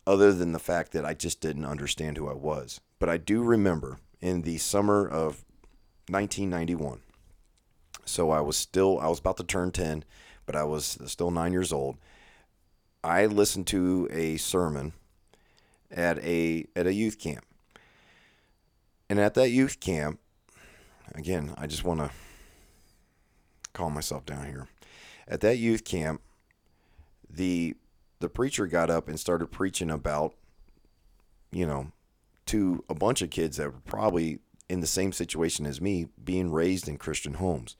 other 0.07 0.31
than 0.31 0.53
the 0.53 0.59
fact 0.59 0.93
that 0.93 1.03
I 1.03 1.13
just 1.13 1.41
didn't 1.41 1.65
understand 1.65 2.15
who 2.17 2.29
I 2.29 2.33
was. 2.33 2.79
But 2.97 3.09
I 3.09 3.17
do 3.17 3.43
remember 3.43 3.99
in 4.23 4.43
the 4.43 4.57
summer 4.57 5.05
of 5.05 5.43
1991. 6.07 7.01
So 8.05 8.31
I 8.31 8.39
was 8.39 8.55
still 8.55 8.97
I 8.99 9.07
was 9.07 9.19
about 9.19 9.35
to 9.37 9.43
turn 9.43 9.71
10, 9.71 10.05
but 10.45 10.55
I 10.55 10.63
was 10.63 10.97
still 11.07 11.29
9 11.29 11.51
years 11.51 11.73
old. 11.73 11.97
I 13.03 13.25
listened 13.25 13.67
to 13.67 14.07
a 14.11 14.37
sermon 14.37 14.93
at 15.91 16.19
a 16.19 16.65
at 16.73 16.87
a 16.87 16.93
youth 16.93 17.19
camp. 17.19 17.45
And 19.09 19.19
at 19.19 19.33
that 19.33 19.49
youth 19.49 19.81
camp, 19.81 20.19
again, 21.13 21.53
I 21.57 21.67
just 21.67 21.83
want 21.83 21.99
to 21.99 22.09
calm 23.73 23.93
myself 23.93 24.25
down 24.25 24.45
here. 24.45 24.69
At 25.27 25.41
that 25.41 25.57
youth 25.57 25.83
camp, 25.83 26.21
the 27.29 27.75
the 28.21 28.29
preacher 28.29 28.67
got 28.67 28.89
up 28.89 29.09
and 29.09 29.19
started 29.19 29.47
preaching 29.47 29.91
about 29.91 30.33
you 31.51 31.67
know 31.67 31.91
to 32.47 32.83
a 32.89 32.95
bunch 32.95 33.21
of 33.21 33.29
kids 33.29 33.57
that 33.57 33.71
were 33.71 33.79
probably 33.85 34.39
in 34.69 34.79
the 34.79 34.87
same 34.87 35.11
situation 35.11 35.65
as 35.65 35.81
me 35.81 36.07
being 36.23 36.51
raised 36.51 36.87
in 36.87 36.97
Christian 36.97 37.35
homes. 37.35 37.75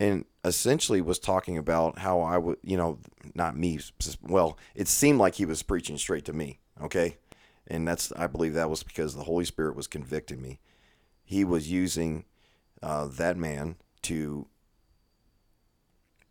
And 0.00 0.24
essentially 0.44 1.00
was 1.00 1.18
talking 1.18 1.56
about 1.56 1.98
how 2.00 2.20
I 2.20 2.36
would, 2.38 2.58
you 2.62 2.76
know, 2.76 2.98
not 3.34 3.56
me. 3.56 3.78
Well, 4.20 4.58
it 4.74 4.88
seemed 4.88 5.18
like 5.18 5.36
he 5.36 5.46
was 5.46 5.62
preaching 5.62 5.98
straight 5.98 6.24
to 6.24 6.32
me. 6.32 6.60
Okay. 6.82 7.16
And 7.66 7.86
that's, 7.86 8.12
I 8.12 8.26
believe 8.26 8.54
that 8.54 8.68
was 8.68 8.82
because 8.82 9.14
the 9.14 9.24
Holy 9.24 9.44
Spirit 9.44 9.76
was 9.76 9.86
convicting 9.86 10.42
me. 10.42 10.60
He 11.24 11.44
was 11.44 11.70
using 11.70 12.24
uh, 12.82 13.06
that 13.06 13.36
man 13.36 13.76
to 14.02 14.46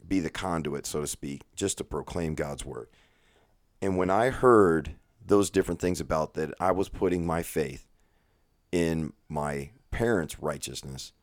be 0.08 0.20
the 0.20 0.30
conduit, 0.30 0.86
so 0.86 1.02
to 1.02 1.08
speak, 1.08 1.44
just 1.56 1.78
to 1.78 1.84
proclaim 1.84 2.36
God's 2.36 2.66
word. 2.66 2.88
And 3.82 3.98
when 3.98 4.10
I 4.10 4.30
heard 4.30 4.96
those 5.26 5.50
different 5.50 5.80
things 5.80 6.00
about 6.00 6.34
that, 6.34 6.54
I 6.60 6.72
was 6.72 6.90
putting 6.90 7.26
my 7.26 7.44
faith 7.44 7.88
in 8.72 9.14
my 9.30 9.72
parents' 9.92 10.40
righteousness 10.40 11.14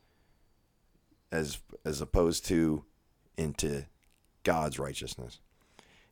as 1.32 1.58
as 1.84 2.00
opposed 2.00 2.44
to 2.46 2.84
into 3.36 3.86
God's 4.42 4.78
righteousness. 4.78 5.40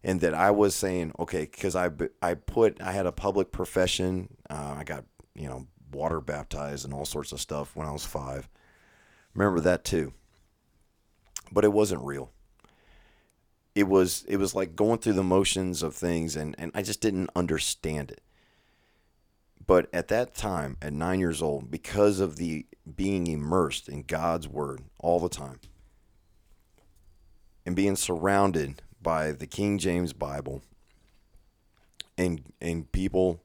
And 0.03 0.21
that 0.21 0.35
I 0.35 0.51
was 0.51 0.75
saying, 0.75 1.13
okay, 1.19 1.41
because 1.41 1.75
I, 1.75 1.91
I 2.23 2.35
put, 2.35 2.81
I 2.81 2.93
had 2.93 3.07
a 3.07 3.13
public 3.13 3.51
profession. 3.51 4.29
Uh, 4.49 4.77
I 4.79 4.85
got, 4.85 5.05
you 5.35 5.49
know, 5.49 5.67
water 5.93 6.21
baptized 6.21 6.85
and 6.85 6.95
all 6.95 7.05
sorts 7.05 7.33
of 7.33 7.41
stuff 7.41 7.75
when 7.75 7.87
I 7.87 7.91
was 7.91 8.07
five. 8.07 8.49
Remember 9.35 9.61
that 9.61 9.85
too. 9.85 10.13
But 11.51 11.65
it 11.65 11.73
wasn't 11.73 12.03
real. 12.03 12.31
It 13.79 13.87
was, 13.87 14.25
it 14.27 14.39
was 14.39 14.57
like 14.57 14.75
going 14.75 14.99
through 14.99 15.13
the 15.13 15.23
motions 15.23 15.85
of 15.85 15.95
things 15.95 16.35
and, 16.35 16.57
and 16.59 16.73
I 16.75 16.83
just 16.83 17.01
didn't 17.01 17.31
understand 17.37 18.11
it. 18.11 18.21
But 19.65 19.89
at 19.93 20.09
that 20.09 20.35
time, 20.35 20.77
at 20.83 20.93
nine 20.93 21.21
years 21.21 21.41
old, 21.41 21.71
because 21.71 22.19
of 22.19 22.37
the 22.37 22.67
being 22.97 23.29
immersed 23.29 23.89
in 23.89 24.03
God's 24.03 24.49
word 24.49 24.81
all 24.99 25.21
the 25.21 25.29
time 25.29 25.61
and 27.65 27.77
being 27.77 27.95
surrounded 27.95 28.83
by 29.01 29.31
the 29.31 29.47
King 29.47 29.79
James 29.79 30.13
Bible 30.13 30.61
and 32.17 32.43
and 32.61 32.91
people 32.91 33.41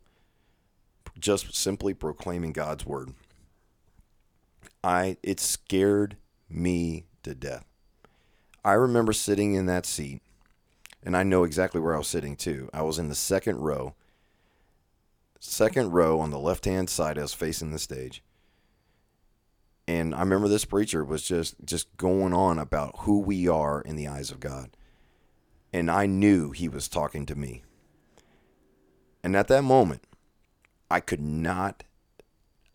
just 1.19 1.53
simply 1.53 1.93
proclaiming 1.93 2.53
God's 2.53 2.87
word. 2.87 3.13
I 4.83 5.17
it 5.21 5.39
scared 5.39 6.17
me 6.49 7.05
to 7.21 7.35
death. 7.35 7.65
I 8.65 8.73
remember 8.73 9.13
sitting 9.13 9.53
in 9.53 9.65
that 9.65 9.85
seat 9.85 10.21
and 11.03 11.17
I 11.17 11.23
know 11.23 11.43
exactly 11.43 11.81
where 11.81 11.95
I 11.95 11.97
was 11.97 12.07
sitting 12.07 12.35
too. 12.35 12.69
I 12.73 12.81
was 12.81 12.97
in 12.97 13.09
the 13.09 13.15
second 13.15 13.57
row 13.57 13.95
second 15.43 15.91
row 15.91 16.19
on 16.19 16.31
the 16.31 16.39
left 16.39 16.65
hand 16.65 16.89
side. 16.89 17.17
I 17.17 17.21
was 17.21 17.33
facing 17.33 17.71
the 17.71 17.79
stage. 17.79 18.23
And 19.87 20.15
I 20.15 20.21
remember 20.21 20.47
this 20.47 20.65
preacher 20.65 21.03
was 21.03 21.23
just 21.23 21.55
just 21.65 21.95
going 21.97 22.33
on 22.33 22.57
about 22.57 22.99
who 22.99 23.19
we 23.19 23.47
are 23.47 23.81
in 23.81 23.97
the 23.97 24.07
eyes 24.07 24.31
of 24.31 24.39
God. 24.39 24.77
And 25.73 25.91
I 25.91 26.05
knew 26.05 26.51
he 26.51 26.69
was 26.69 26.87
talking 26.87 27.25
to 27.25 27.35
me. 27.35 27.63
And 29.23 29.35
at 29.35 29.47
that 29.49 29.63
moment, 29.63 30.03
I 30.89 31.01
could 31.01 31.21
not 31.21 31.83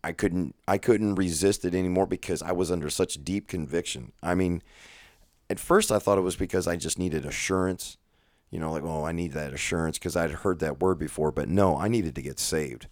I 0.03 0.11
couldn't 0.11 0.55
I 0.67 0.77
couldn't 0.77 1.15
resist 1.15 1.65
it 1.65 1.73
anymore 1.73 2.05
because 2.05 2.43
I 2.43 2.51
was 2.51 2.69
under 2.69 2.91
such 2.91 3.23
deep 3.23 3.47
conviction. 3.47 4.11
I 4.21 4.35
mean, 4.35 4.61
at 5.49 5.59
first 5.59 5.91
I 5.91 5.99
thought 5.99 6.17
it 6.17 6.21
was 6.21 6.35
because 6.35 6.67
I 6.67 6.75
just 6.75 6.99
needed 6.99 7.25
assurance 7.25 7.97
you 8.51 8.59
know, 8.59 8.71
like, 8.71 8.83
oh, 8.83 9.05
I 9.05 9.11
need 9.11 9.33
that 9.33 9.53
assurance 9.53 9.97
because 9.97 10.15
I'd 10.15 10.31
heard 10.31 10.59
that 10.59 10.79
word 10.79 10.97
before. 10.97 11.31
But 11.31 11.49
no, 11.49 11.77
I 11.77 11.87
needed 11.87 12.15
to 12.15 12.21
get 12.21 12.39
saved. 12.39 12.87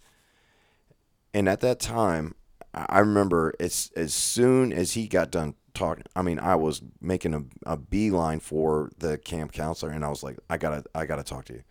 And 1.34 1.48
at 1.48 1.60
that 1.60 1.80
time, 1.80 2.34
I 2.72 3.00
remember 3.00 3.54
as 3.58 3.90
as 3.96 4.14
soon 4.14 4.72
as 4.72 4.92
he 4.92 5.08
got 5.08 5.30
done 5.30 5.54
talking, 5.74 6.04
I 6.14 6.22
mean, 6.22 6.38
I 6.38 6.54
was 6.54 6.82
making 7.00 7.34
a, 7.34 7.42
a 7.66 7.76
beeline 7.76 8.40
for 8.40 8.90
the 8.98 9.18
camp 9.18 9.52
counselor, 9.52 9.90
and 9.90 10.04
I 10.04 10.08
was 10.08 10.22
like, 10.22 10.38
I 10.48 10.58
gotta, 10.58 10.84
I 10.94 11.06
gotta 11.06 11.24
talk 11.24 11.44
to 11.46 11.54
you. 11.54 11.62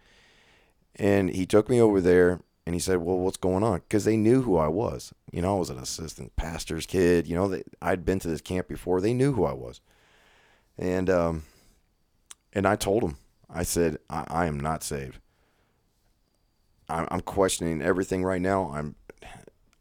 And 0.96 1.30
he 1.30 1.46
took 1.46 1.70
me 1.70 1.80
over 1.80 2.02
there, 2.02 2.42
and 2.66 2.76
he 2.76 2.80
said, 2.80 2.98
"Well, 2.98 3.20
what's 3.20 3.38
going 3.38 3.64
on?" 3.64 3.80
Because 3.80 4.06
they 4.06 4.18
knew 4.18 4.42
who 4.42 4.58
I 4.58 4.68
was. 4.68 5.14
You 5.32 5.42
know, 5.42 5.56
I 5.56 5.60
was 5.60 5.70
an 5.70 5.78
assistant 5.78 6.36
pastor's 6.36 6.86
kid. 6.86 7.28
You 7.28 7.36
know, 7.36 7.48
they, 7.48 7.64
I'd 7.82 8.04
been 8.06 8.20
to 8.20 8.28
this 8.28 8.42
camp 8.42 8.68
before. 8.68 9.00
They 9.00 9.14
knew 9.14 9.34
who 9.34 9.46
I 9.46 9.54
was, 9.54 9.80
and 10.78 11.10
um, 11.10 11.44
and 12.54 12.66
I 12.66 12.76
told 12.76 13.04
him, 13.04 13.18
I 13.50 13.64
said, 13.64 13.98
I, 14.10 14.26
I 14.28 14.46
am 14.48 14.60
not 14.60 14.84
saved. 14.84 15.20
I'm, 16.90 17.08
I'm 17.12 17.22
questioning 17.22 17.82
everything 17.82 18.24
right 18.24 18.42
now. 18.42 18.72
I'm, 18.74 18.96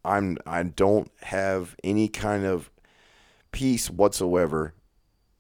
I'm, 0.05 0.39
I 0.47 0.63
don't 0.63 1.11
have 1.23 1.77
any 1.83 2.09
kind 2.09 2.45
of 2.45 2.71
peace 3.53 3.89
whatsoever. 3.89 4.75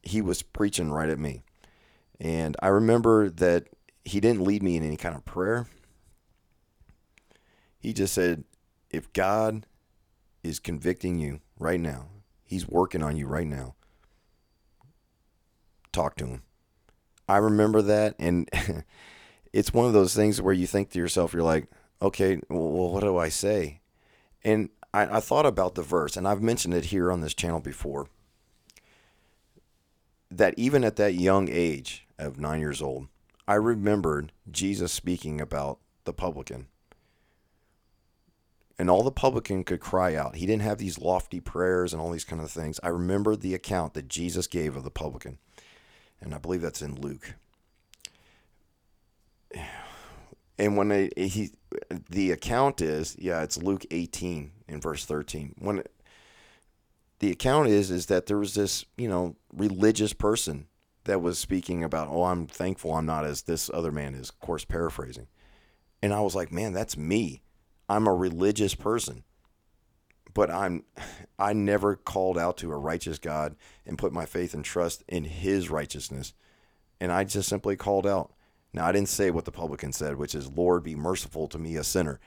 He 0.02 0.22
was 0.22 0.42
preaching 0.42 0.90
right 0.90 1.08
at 1.08 1.18
me. 1.18 1.42
And 2.18 2.56
I 2.62 2.68
remember 2.68 3.28
that 3.30 3.68
he 4.04 4.20
didn't 4.20 4.44
lead 4.44 4.62
me 4.62 4.76
in 4.76 4.84
any 4.84 4.96
kind 4.96 5.14
of 5.14 5.24
prayer. 5.24 5.66
He 7.78 7.92
just 7.92 8.14
said, 8.14 8.44
if 8.90 9.12
God 9.12 9.66
is 10.42 10.58
convicting 10.58 11.18
you 11.18 11.40
right 11.58 11.80
now, 11.80 12.06
he's 12.44 12.66
working 12.66 13.02
on 13.02 13.16
you 13.16 13.26
right 13.26 13.46
now, 13.46 13.75
talk 15.96 16.16
to 16.16 16.26
him. 16.26 16.42
I 17.28 17.38
remember 17.38 17.82
that, 17.82 18.14
and 18.18 18.48
it's 19.52 19.74
one 19.74 19.86
of 19.86 19.92
those 19.92 20.14
things 20.14 20.40
where 20.40 20.54
you 20.54 20.66
think 20.66 20.90
to 20.90 20.98
yourself, 20.98 21.32
you're 21.32 21.42
like, 21.42 21.66
okay, 22.00 22.40
well, 22.48 22.90
what 22.90 23.00
do 23.00 23.16
I 23.16 23.28
say? 23.28 23.80
And 24.44 24.68
I, 24.92 25.16
I 25.16 25.20
thought 25.20 25.46
about 25.46 25.74
the 25.74 25.82
verse, 25.82 26.16
and 26.16 26.28
I've 26.28 26.42
mentioned 26.42 26.74
it 26.74 26.86
here 26.86 27.10
on 27.10 27.20
this 27.20 27.34
channel 27.34 27.60
before. 27.60 28.08
That 30.30 30.54
even 30.56 30.84
at 30.84 30.96
that 30.96 31.14
young 31.14 31.48
age 31.50 32.06
of 32.18 32.38
nine 32.38 32.60
years 32.60 32.82
old, 32.82 33.08
I 33.48 33.54
remembered 33.54 34.32
Jesus 34.50 34.92
speaking 34.92 35.40
about 35.40 35.78
the 36.04 36.12
publican. 36.12 36.66
And 38.78 38.90
all 38.90 39.02
the 39.02 39.10
publican 39.10 39.64
could 39.64 39.80
cry 39.80 40.14
out. 40.14 40.36
He 40.36 40.44
didn't 40.44 40.62
have 40.62 40.78
these 40.78 40.98
lofty 40.98 41.40
prayers 41.40 41.92
and 41.94 42.02
all 42.02 42.10
these 42.10 42.24
kind 42.24 42.42
of 42.42 42.50
things. 42.50 42.78
I 42.82 42.88
remember 42.88 43.34
the 43.34 43.54
account 43.54 43.94
that 43.94 44.08
Jesus 44.08 44.46
gave 44.46 44.76
of 44.76 44.84
the 44.84 44.90
publican 44.90 45.38
and 46.20 46.34
I 46.34 46.38
believe 46.38 46.62
that's 46.62 46.82
in 46.82 47.00
Luke. 47.00 47.34
And 50.58 50.76
when 50.76 50.88
they, 50.88 51.10
he, 51.16 51.50
the 52.08 52.30
account 52.30 52.80
is, 52.80 53.14
yeah, 53.18 53.42
it's 53.42 53.58
Luke 53.58 53.84
18 53.90 54.52
in 54.68 54.80
verse 54.80 55.04
13. 55.04 55.54
When 55.58 55.82
the 57.18 57.30
account 57.30 57.68
is, 57.68 57.90
is 57.90 58.06
that 58.06 58.26
there 58.26 58.38
was 58.38 58.54
this, 58.54 58.84
you 58.96 59.08
know, 59.08 59.36
religious 59.52 60.12
person 60.12 60.66
that 61.04 61.20
was 61.20 61.38
speaking 61.38 61.84
about, 61.84 62.08
oh, 62.08 62.24
I'm 62.24 62.46
thankful 62.46 62.94
I'm 62.94 63.06
not 63.06 63.24
as 63.24 63.42
this 63.42 63.70
other 63.72 63.92
man 63.92 64.14
is, 64.14 64.30
of 64.30 64.40
course, 64.40 64.64
paraphrasing. 64.64 65.26
And 66.02 66.12
I 66.12 66.20
was 66.20 66.34
like, 66.34 66.52
man, 66.52 66.72
that's 66.72 66.96
me. 66.96 67.42
I'm 67.88 68.06
a 68.06 68.14
religious 68.14 68.74
person 68.74 69.24
but 70.36 70.50
I'm 70.50 70.84
I 71.38 71.54
never 71.54 71.96
called 71.96 72.36
out 72.36 72.58
to 72.58 72.70
a 72.70 72.76
righteous 72.76 73.18
God 73.18 73.56
and 73.86 73.96
put 73.96 74.12
my 74.12 74.26
faith 74.26 74.52
and 74.52 74.62
trust 74.62 75.02
in 75.08 75.24
his 75.24 75.70
righteousness. 75.70 76.34
And 77.00 77.10
I 77.10 77.24
just 77.24 77.48
simply 77.48 77.74
called 77.74 78.06
out. 78.06 78.34
Now 78.74 78.84
I 78.84 78.92
didn't 78.92 79.08
say 79.08 79.30
what 79.30 79.46
the 79.46 79.50
publican 79.50 79.94
said, 79.94 80.16
which 80.16 80.34
is 80.34 80.50
Lord 80.50 80.82
be 80.82 80.94
merciful 80.94 81.48
to 81.48 81.58
me 81.58 81.76
a 81.76 81.84
sinner. 81.84 82.20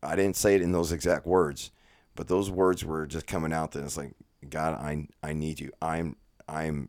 I 0.00 0.14
didn't 0.14 0.36
say 0.36 0.54
it 0.54 0.62
in 0.62 0.70
those 0.70 0.92
exact 0.92 1.26
words, 1.26 1.72
but 2.14 2.28
those 2.28 2.52
words 2.52 2.84
were 2.84 3.04
just 3.04 3.26
coming 3.26 3.52
out 3.52 3.72
that 3.72 3.82
it's 3.82 3.96
like 3.96 4.14
God, 4.48 4.74
I 4.74 5.08
I 5.20 5.32
need 5.32 5.58
you. 5.58 5.72
I'm 5.82 6.14
I'm 6.48 6.88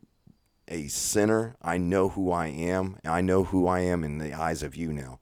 a 0.68 0.86
sinner. 0.86 1.56
I 1.60 1.76
know 1.76 2.08
who 2.08 2.30
I 2.30 2.46
am. 2.46 2.98
I 3.04 3.20
know 3.20 3.42
who 3.42 3.66
I 3.66 3.80
am 3.80 4.04
in 4.04 4.18
the 4.18 4.34
eyes 4.34 4.62
of 4.62 4.76
you 4.76 4.92
now. 4.92 5.18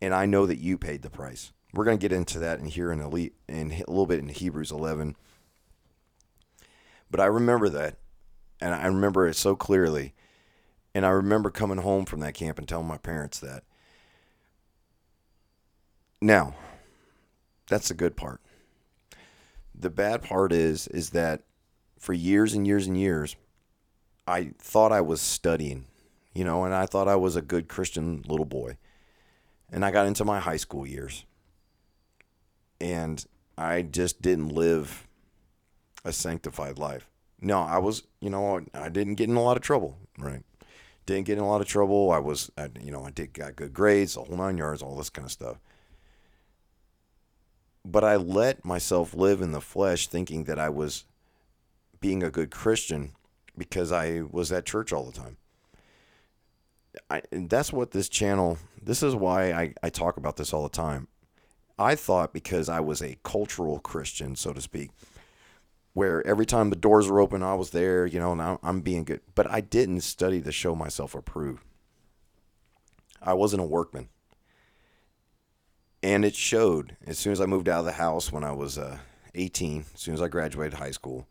And 0.00 0.12
I 0.12 0.26
know 0.26 0.46
that 0.46 0.58
you 0.58 0.78
paid 0.78 1.02
the 1.02 1.10
price. 1.10 1.52
We're 1.72 1.84
going 1.84 1.98
to 1.98 2.02
get 2.02 2.16
into 2.16 2.38
that 2.38 2.58
in 2.58 2.66
here 2.66 2.90
in 2.92 3.00
elite 3.00 3.34
in 3.48 3.72
a 3.72 3.90
little 3.90 4.06
bit 4.06 4.20
in 4.20 4.28
Hebrews 4.28 4.70
11. 4.70 5.16
But 7.10 7.20
I 7.20 7.26
remember 7.26 7.68
that, 7.68 7.96
and 8.60 8.74
I 8.74 8.86
remember 8.86 9.26
it 9.26 9.36
so 9.36 9.54
clearly. 9.56 10.14
And 10.94 11.04
I 11.04 11.10
remember 11.10 11.50
coming 11.50 11.78
home 11.78 12.06
from 12.06 12.20
that 12.20 12.34
camp 12.34 12.58
and 12.58 12.66
telling 12.66 12.86
my 12.86 12.96
parents 12.96 13.38
that. 13.40 13.64
Now, 16.22 16.54
that's 17.68 17.88
the 17.88 17.94
good 17.94 18.16
part. 18.16 18.40
The 19.74 19.90
bad 19.90 20.22
part 20.22 20.52
is 20.52 20.88
is 20.88 21.10
that 21.10 21.42
for 21.98 22.14
years 22.14 22.54
and 22.54 22.66
years 22.66 22.86
and 22.86 22.98
years, 22.98 23.36
I 24.26 24.52
thought 24.58 24.92
I 24.92 25.02
was 25.02 25.20
studying, 25.20 25.84
you 26.32 26.44
know, 26.44 26.64
and 26.64 26.74
I 26.74 26.86
thought 26.86 27.08
I 27.08 27.16
was 27.16 27.36
a 27.36 27.42
good 27.42 27.68
Christian 27.68 28.22
little 28.26 28.46
boy. 28.46 28.78
And 29.70 29.84
I 29.84 29.90
got 29.90 30.06
into 30.06 30.24
my 30.24 30.40
high 30.40 30.56
school 30.56 30.86
years. 30.86 31.24
And 32.80 33.24
I 33.56 33.82
just 33.82 34.22
didn't 34.22 34.50
live 34.50 35.06
a 36.04 36.12
sanctified 36.12 36.78
life. 36.78 37.08
No, 37.40 37.60
I 37.60 37.78
was, 37.78 38.04
you 38.20 38.30
know, 38.30 38.60
I 38.74 38.88
didn't 38.88 39.16
get 39.16 39.28
in 39.28 39.36
a 39.36 39.42
lot 39.42 39.56
of 39.56 39.62
trouble, 39.62 39.96
right? 40.18 40.42
Didn't 41.04 41.26
get 41.26 41.38
in 41.38 41.44
a 41.44 41.48
lot 41.48 41.60
of 41.60 41.66
trouble. 41.66 42.10
I 42.10 42.18
was, 42.18 42.50
I, 42.56 42.68
you 42.80 42.90
know, 42.90 43.04
I 43.04 43.10
did 43.10 43.32
got 43.32 43.56
good 43.56 43.72
grades, 43.72 44.14
the 44.14 44.22
whole 44.22 44.36
nine 44.36 44.58
yards, 44.58 44.82
all 44.82 44.96
this 44.96 45.10
kind 45.10 45.26
of 45.26 45.32
stuff. 45.32 45.58
But 47.84 48.04
I 48.04 48.16
let 48.16 48.64
myself 48.64 49.14
live 49.14 49.40
in 49.40 49.52
the 49.52 49.60
flesh, 49.60 50.08
thinking 50.08 50.44
that 50.44 50.58
I 50.58 50.68
was 50.68 51.04
being 52.00 52.22
a 52.22 52.30
good 52.30 52.50
Christian 52.50 53.12
because 53.56 53.92
I 53.92 54.22
was 54.30 54.50
at 54.50 54.66
church 54.66 54.92
all 54.92 55.04
the 55.04 55.12
time. 55.12 55.36
I, 57.10 57.22
and 57.30 57.48
that's 57.48 57.72
what 57.72 57.92
this 57.92 58.08
channel, 58.08 58.58
this 58.82 59.02
is 59.02 59.14
why 59.14 59.52
I, 59.52 59.74
I 59.82 59.90
talk 59.90 60.16
about 60.16 60.36
this 60.36 60.52
all 60.52 60.62
the 60.62 60.68
time. 60.68 61.08
I 61.78 61.94
thought 61.94 62.32
because 62.32 62.68
I 62.68 62.80
was 62.80 63.02
a 63.02 63.18
cultural 63.22 63.78
Christian, 63.80 64.34
so 64.34 64.52
to 64.52 64.60
speak, 64.60 64.90
where 65.92 66.26
every 66.26 66.46
time 66.46 66.70
the 66.70 66.76
doors 66.76 67.08
were 67.08 67.20
open, 67.20 67.42
I 67.42 67.54
was 67.54 67.70
there, 67.70 68.06
you 68.06 68.18
know, 68.18 68.32
and 68.32 68.58
I'm 68.62 68.80
being 68.80 69.04
good. 69.04 69.20
But 69.34 69.50
I 69.50 69.60
didn't 69.60 70.00
study 70.00 70.40
to 70.40 70.52
show 70.52 70.74
myself 70.74 71.14
approved. 71.14 71.62
I 73.22 73.34
wasn't 73.34 73.62
a 73.62 73.66
workman. 73.66 74.08
And 76.02 76.24
it 76.24 76.34
showed 76.34 76.96
as 77.06 77.18
soon 77.18 77.32
as 77.32 77.40
I 77.40 77.46
moved 77.46 77.68
out 77.68 77.80
of 77.80 77.84
the 77.84 77.92
house 77.92 78.30
when 78.30 78.44
I 78.44 78.52
was 78.52 78.78
uh, 78.78 78.98
18, 79.34 79.84
as 79.94 80.00
soon 80.00 80.14
as 80.14 80.22
I 80.22 80.28
graduated 80.28 80.78
high 80.78 80.92
school, 80.92 81.26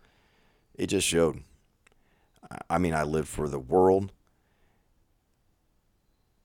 it 0.75 0.88
just 0.88 1.08
showed. 1.08 1.42
I 2.70 2.78
mean, 2.78 2.94
I 2.94 3.04
lived 3.04 3.28
for 3.28 3.48
the 3.48 3.60
world. 3.60 4.12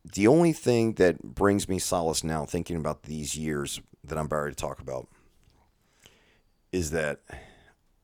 The 0.05 0.27
only 0.27 0.53
thing 0.53 0.95
that 0.95 1.23
brings 1.23 1.69
me 1.69 1.79
solace 1.79 2.25
now, 2.25 2.47
thinking 2.47 2.77
about 2.77 3.03
these 3.03 3.37
years 3.37 3.81
that 4.05 4.19
I'm 4.19 4.27
about 4.27 4.47
to 4.47 4.55
talk 4.55 4.81
about, 4.81 5.09
is 6.73 6.91
that 6.91 7.21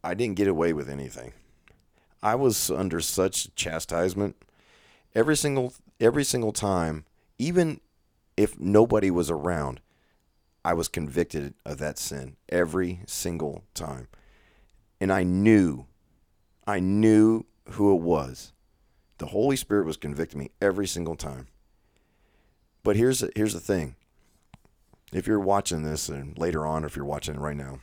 I 0.02 0.14
didn't 0.14 0.36
get 0.36 0.48
away 0.48 0.72
with 0.72 0.88
anything. 0.88 1.32
I 2.22 2.34
was 2.34 2.70
under 2.70 3.00
such 3.00 3.54
chastisement 3.54 4.36
every 5.14 5.36
single 5.36 5.74
every 6.00 6.24
single 6.24 6.52
time, 6.52 7.04
even 7.38 7.80
if 8.36 8.58
nobody 8.60 9.10
was 9.10 9.30
around, 9.30 9.80
I 10.64 10.74
was 10.74 10.88
convicted 10.88 11.54
of 11.64 11.78
that 11.78 11.98
sin 11.98 12.36
every 12.48 13.00
single 13.06 13.64
time. 13.74 14.08
And 15.00 15.12
I 15.12 15.22
knew 15.22 15.86
I 16.66 16.80
knew 16.80 17.46
who 17.70 17.94
it 17.94 18.02
was. 18.02 18.52
The 19.18 19.26
Holy 19.26 19.56
Spirit 19.56 19.86
was 19.86 19.96
convicting 19.96 20.40
me 20.40 20.50
every 20.60 20.86
single 20.86 21.16
time. 21.16 21.46
But 22.82 22.96
here's 22.96 23.24
here's 23.34 23.54
the 23.54 23.60
thing. 23.60 23.96
If 25.12 25.26
you're 25.26 25.40
watching 25.40 25.82
this 25.82 26.08
and 26.08 26.36
later 26.38 26.66
on, 26.66 26.84
if 26.84 26.96
you're 26.96 27.04
watching 27.04 27.34
it 27.34 27.40
right 27.40 27.56
now, 27.56 27.80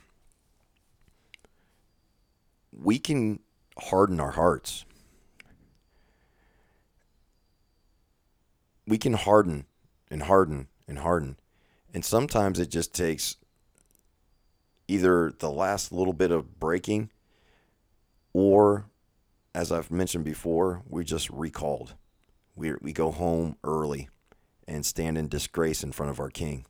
we 2.72 2.98
can 2.98 3.40
harden 3.78 4.20
our 4.20 4.32
hearts. 4.32 4.84
We 8.86 8.98
can 8.98 9.14
harden 9.14 9.64
and 10.10 10.24
harden 10.24 10.68
and 10.86 10.98
harden. 10.98 11.36
And 11.94 12.04
sometimes 12.04 12.58
it 12.58 12.70
just 12.70 12.92
takes 12.92 13.36
either 14.86 15.32
the 15.38 15.50
last 15.50 15.92
little 15.92 16.12
bit 16.12 16.30
of 16.30 16.60
breaking 16.60 17.10
or 18.34 18.86
as 19.54 19.70
I've 19.70 19.90
mentioned 19.90 20.24
before, 20.24 20.82
we 20.88 21.04
just 21.04 21.30
recalled. 21.30 21.94
We 22.56 22.74
we 22.80 22.92
go 22.92 23.12
home 23.12 23.56
early 23.62 24.08
and 24.66 24.84
stand 24.84 25.16
in 25.16 25.28
disgrace 25.28 25.84
in 25.84 25.92
front 25.92 26.10
of 26.10 26.20
our 26.20 26.30
king. 26.30 26.66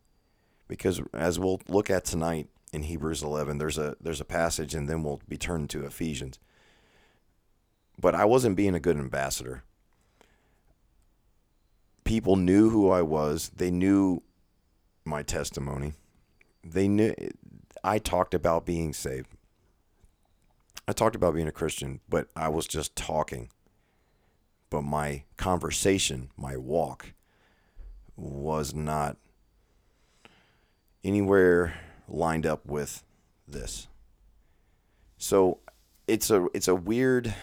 Because 0.68 1.00
as 1.12 1.38
we'll 1.38 1.60
look 1.68 1.90
at 1.90 2.04
tonight 2.04 2.48
in 2.72 2.84
Hebrews 2.84 3.22
11, 3.22 3.58
there's 3.58 3.78
a 3.78 3.96
there's 4.00 4.20
a 4.20 4.24
passage 4.24 4.74
and 4.74 4.88
then 4.88 5.02
we'll 5.02 5.20
be 5.28 5.36
turned 5.36 5.70
to 5.70 5.84
Ephesians. 5.84 6.38
But 7.98 8.14
I 8.14 8.24
wasn't 8.24 8.56
being 8.56 8.74
a 8.74 8.80
good 8.80 8.96
ambassador. 8.96 9.62
People 12.02 12.36
knew 12.36 12.70
who 12.70 12.90
I 12.90 13.02
was. 13.02 13.50
They 13.56 13.70
knew 13.70 14.22
my 15.04 15.22
testimony. 15.22 15.94
They 16.62 16.88
knew 16.88 17.14
I 17.82 17.98
talked 17.98 18.34
about 18.34 18.66
being 18.66 18.92
saved. 18.92 19.28
I 20.86 20.92
talked 20.92 21.16
about 21.16 21.34
being 21.34 21.48
a 21.48 21.52
Christian, 21.52 22.00
but 22.08 22.28
I 22.36 22.48
was 22.48 22.66
just 22.66 22.94
talking. 22.96 23.48
But 24.68 24.82
my 24.82 25.24
conversation, 25.36 26.30
my 26.36 26.56
walk, 26.56 27.14
was 28.16 28.74
not 28.74 29.16
anywhere 31.04 31.74
lined 32.08 32.46
up 32.46 32.66
with 32.66 33.02
this. 33.46 33.88
So 35.18 35.58
it's 36.06 36.30
a 36.30 36.46
it's 36.54 36.68
a 36.68 36.74
weird 36.74 37.34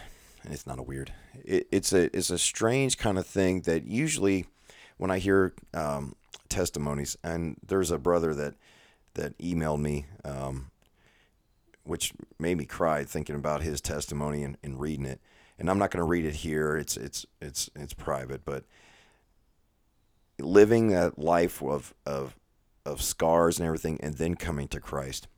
it's 0.44 0.66
not 0.66 0.78
a 0.78 0.82
weird 0.82 1.12
it, 1.44 1.66
it's 1.72 1.92
a 1.92 2.16
it's 2.16 2.30
a 2.30 2.38
strange 2.38 2.98
kind 2.98 3.18
of 3.18 3.26
thing 3.26 3.62
that 3.62 3.84
usually 3.84 4.46
when 4.98 5.10
I 5.10 5.18
hear 5.18 5.52
um, 5.74 6.14
testimonies 6.48 7.16
and 7.24 7.56
there's 7.66 7.90
a 7.90 7.98
brother 7.98 8.34
that 8.34 8.54
that 9.14 9.36
emailed 9.38 9.80
me 9.80 10.06
um, 10.24 10.70
which 11.84 12.12
made 12.38 12.56
me 12.56 12.64
cry 12.64 13.04
thinking 13.04 13.34
about 13.34 13.62
his 13.62 13.80
testimony 13.80 14.42
and, 14.42 14.56
and 14.62 14.80
reading 14.80 15.06
it. 15.06 15.20
And 15.58 15.68
I'm 15.68 15.78
not 15.78 15.90
going 15.90 15.98
to 16.00 16.08
read 16.08 16.24
it 16.24 16.36
here. 16.36 16.76
It's 16.76 16.96
it's 16.96 17.26
it's 17.40 17.70
it's 17.76 17.94
private, 17.94 18.44
but 18.44 18.64
living 20.38 20.88
that 20.88 21.18
life 21.18 21.62
of 21.62 21.94
of 22.06 22.36
of 22.84 23.02
scars 23.02 23.58
and 23.58 23.66
everything, 23.66 23.98
and 24.02 24.14
then 24.14 24.34
coming 24.34 24.68
to 24.68 24.80
Christ. 24.80 25.28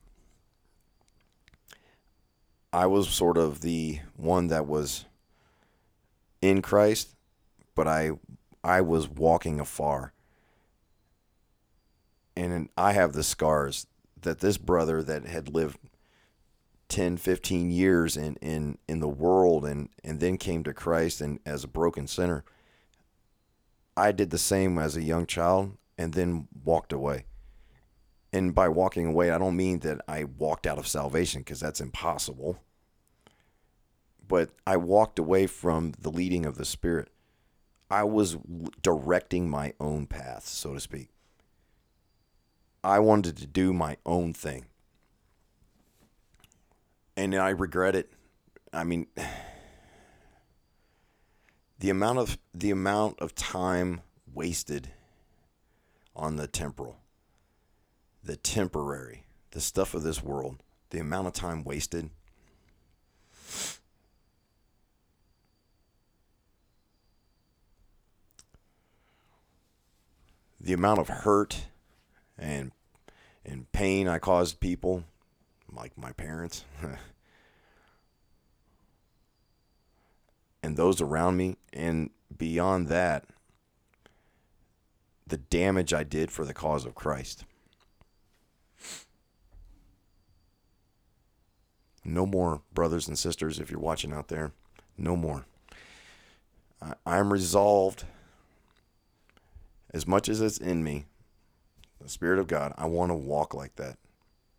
I 2.73 2.87
was 2.87 3.09
sort 3.09 3.39
of 3.39 3.61
the 3.61 4.01
one 4.17 4.49
that 4.49 4.67
was 4.67 5.05
in 6.43 6.61
Christ, 6.63 7.15
but 7.75 7.87
I 7.87 8.13
I 8.65 8.81
was 8.81 9.09
walking 9.09 9.61
afar. 9.61 10.13
And 12.35 12.69
I 12.77 12.93
have 12.93 13.13
the 13.13 13.23
scars 13.23 13.87
that 14.23 14.41
this 14.41 14.57
brother 14.57 15.03
that 15.03 15.27
had 15.27 15.55
lived 15.55 15.79
10, 16.89 17.19
15 17.19 17.71
years 17.71 18.17
in, 18.17 18.37
in, 18.37 18.79
in 18.89 19.01
the 19.01 19.09
world 19.09 19.65
and, 19.65 19.89
and 20.03 20.19
then 20.19 20.39
came 20.39 20.65
to 20.65 20.73
Christ 20.73 21.21
and 21.21 21.39
as 21.47 21.63
a 21.63 21.69
broken 21.69 22.07
sinner. 22.07 22.45
I 23.97 24.13
did 24.13 24.31
the 24.31 24.39
same 24.39 24.79
as 24.79 24.97
a 24.97 25.03
young 25.03 25.27
child 25.27 25.77
and 25.97 26.15
then 26.15 26.49
walked 26.65 26.93
away. 26.93 27.27
And 28.35 28.53
by 28.53 28.69
walking 28.69 29.07
away, 29.07 29.31
I 29.31 29.39
don't 29.39 29.57
mean 29.57 29.79
that 29.81 30.01
I 30.09 30.25
walked 30.25 30.67
out 30.67 30.79
of 30.79 30.89
salvation 30.89 31.43
because 31.43 31.61
that's 31.61 31.81
impossible. 31.81 32.59
But 34.27 34.51
I 34.67 34.77
walked 34.77 35.21
away 35.21 35.47
from 35.47 35.93
the 36.01 36.11
leading 36.11 36.45
of 36.45 36.57
the 36.57 36.65
Spirit. 36.65 37.11
I 37.89 38.03
was 38.03 38.37
directing 38.83 39.49
my 39.49 39.75
own 39.79 40.07
path, 40.07 40.49
so 40.49 40.75
to 40.75 40.81
speak. 40.81 41.11
I 42.83 42.99
wanted 42.99 43.37
to 43.37 43.47
do 43.47 43.73
my 43.73 43.99
own 44.05 44.33
thing 44.33 44.65
and 47.17 47.35
I 47.35 47.51
regret 47.51 47.95
it. 47.95 48.13
I 48.73 48.85
mean, 48.85 49.07
the 51.79 51.91
amount 51.91 52.19
of 52.19 52.39
the 52.53 52.71
amount 52.71 53.21
of 53.21 53.35
time 53.35 54.01
wasted 54.33 54.91
on 56.17 56.37
the 56.37 56.47
temporal, 56.47 56.99
the 58.25 58.37
temporary, 58.37 59.25
the 59.51 59.61
stuff 59.61 59.95
of 59.95 60.03
this 60.03 60.23
world, 60.23 60.63
the 60.91 60.99
amount 60.99 61.27
of 61.27 61.35
time 61.35 61.63
wasted. 61.63 62.11
The 70.59 70.73
amount 70.73 71.01
of 71.01 71.09
hurt 71.09 71.67
and 72.39 72.73
and 73.45 73.71
pain 73.73 74.09
I 74.09 74.19
caused 74.19 74.61
people 74.61 75.05
like 75.71 75.99
my 75.99 76.13
parents 76.13 76.65
and 80.63 80.79
those 80.79 81.03
around 81.03 81.37
me 81.37 81.57
and 81.75 82.09
beyond 82.35 82.89
that 82.89 83.27
the 85.27 85.37
damage 85.37 85.93
I 85.93 86.05
did 86.05 86.31
for 86.31 86.47
the 86.47 86.55
cause 86.55 86.87
of 86.87 86.95
Christ. 86.95 87.45
No 92.05 92.27
more, 92.27 92.63
brothers 92.73 93.09
and 93.09 93.19
sisters, 93.19 93.59
if 93.59 93.71
you're 93.71 93.81
watching 93.81 94.13
out 94.13 94.29
there. 94.29 94.53
No 94.99 95.17
more. 95.17 95.47
I, 97.07 97.19
am 97.19 97.33
resolved, 97.33 98.05
as 99.93 100.07
much 100.07 100.29
as 100.29 100.41
it's 100.41 100.59
in 100.59 100.85
me, 100.85 101.07
the 102.01 102.09
Spirit 102.09 102.39
of 102.39 102.47
God. 102.47 102.75
I 102.77 102.87
want 102.87 103.11
to 103.11 103.15
walk 103.15 103.55
like 103.55 103.77
that. 103.77 103.97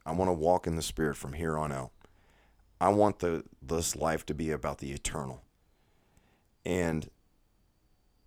I 0.06 0.12
want 0.12 0.30
to 0.30 0.34
walk 0.34 0.66
in 0.66 0.76
the 0.76 0.82
Spirit 0.82 1.18
from 1.18 1.34
here 1.34 1.58
on 1.58 1.72
out. 1.72 1.92
I 2.82 2.90
want 2.90 3.20
the 3.20 3.44
this 3.62 3.96
life 3.96 4.26
to 4.26 4.34
be 4.34 4.52
about 4.52 4.80
the 4.80 4.92
eternal. 4.92 5.42
And 6.66 7.10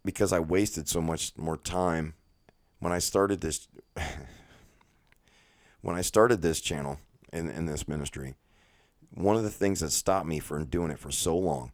because 0.04 0.32
I 0.32 0.38
wasted 0.38 0.88
so 0.88 1.00
much 1.00 1.32
more 1.36 1.56
time 1.56 2.14
when 2.78 2.92
I 2.92 2.98
started 2.98 3.40
this 3.40 3.68
when 5.80 5.96
I 5.96 6.02
started 6.02 6.40
this 6.40 6.60
channel 6.60 6.98
in, 7.32 7.48
in 7.50 7.66
this 7.66 7.86
ministry, 7.86 8.34
one 9.12 9.36
of 9.36 9.42
the 9.42 9.50
things 9.50 9.80
that 9.80 9.90
stopped 9.90 10.26
me 10.26 10.38
from 10.38 10.66
doing 10.66 10.90
it 10.90 10.98
for 10.98 11.10
so 11.10 11.36
long 11.36 11.72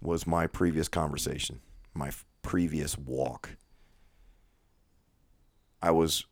was 0.00 0.26
my 0.26 0.46
previous 0.46 0.88
conversation, 0.88 1.60
my 1.94 2.10
previous 2.42 2.96
walk. 2.98 3.50
I 5.82 5.90
was 5.90 6.24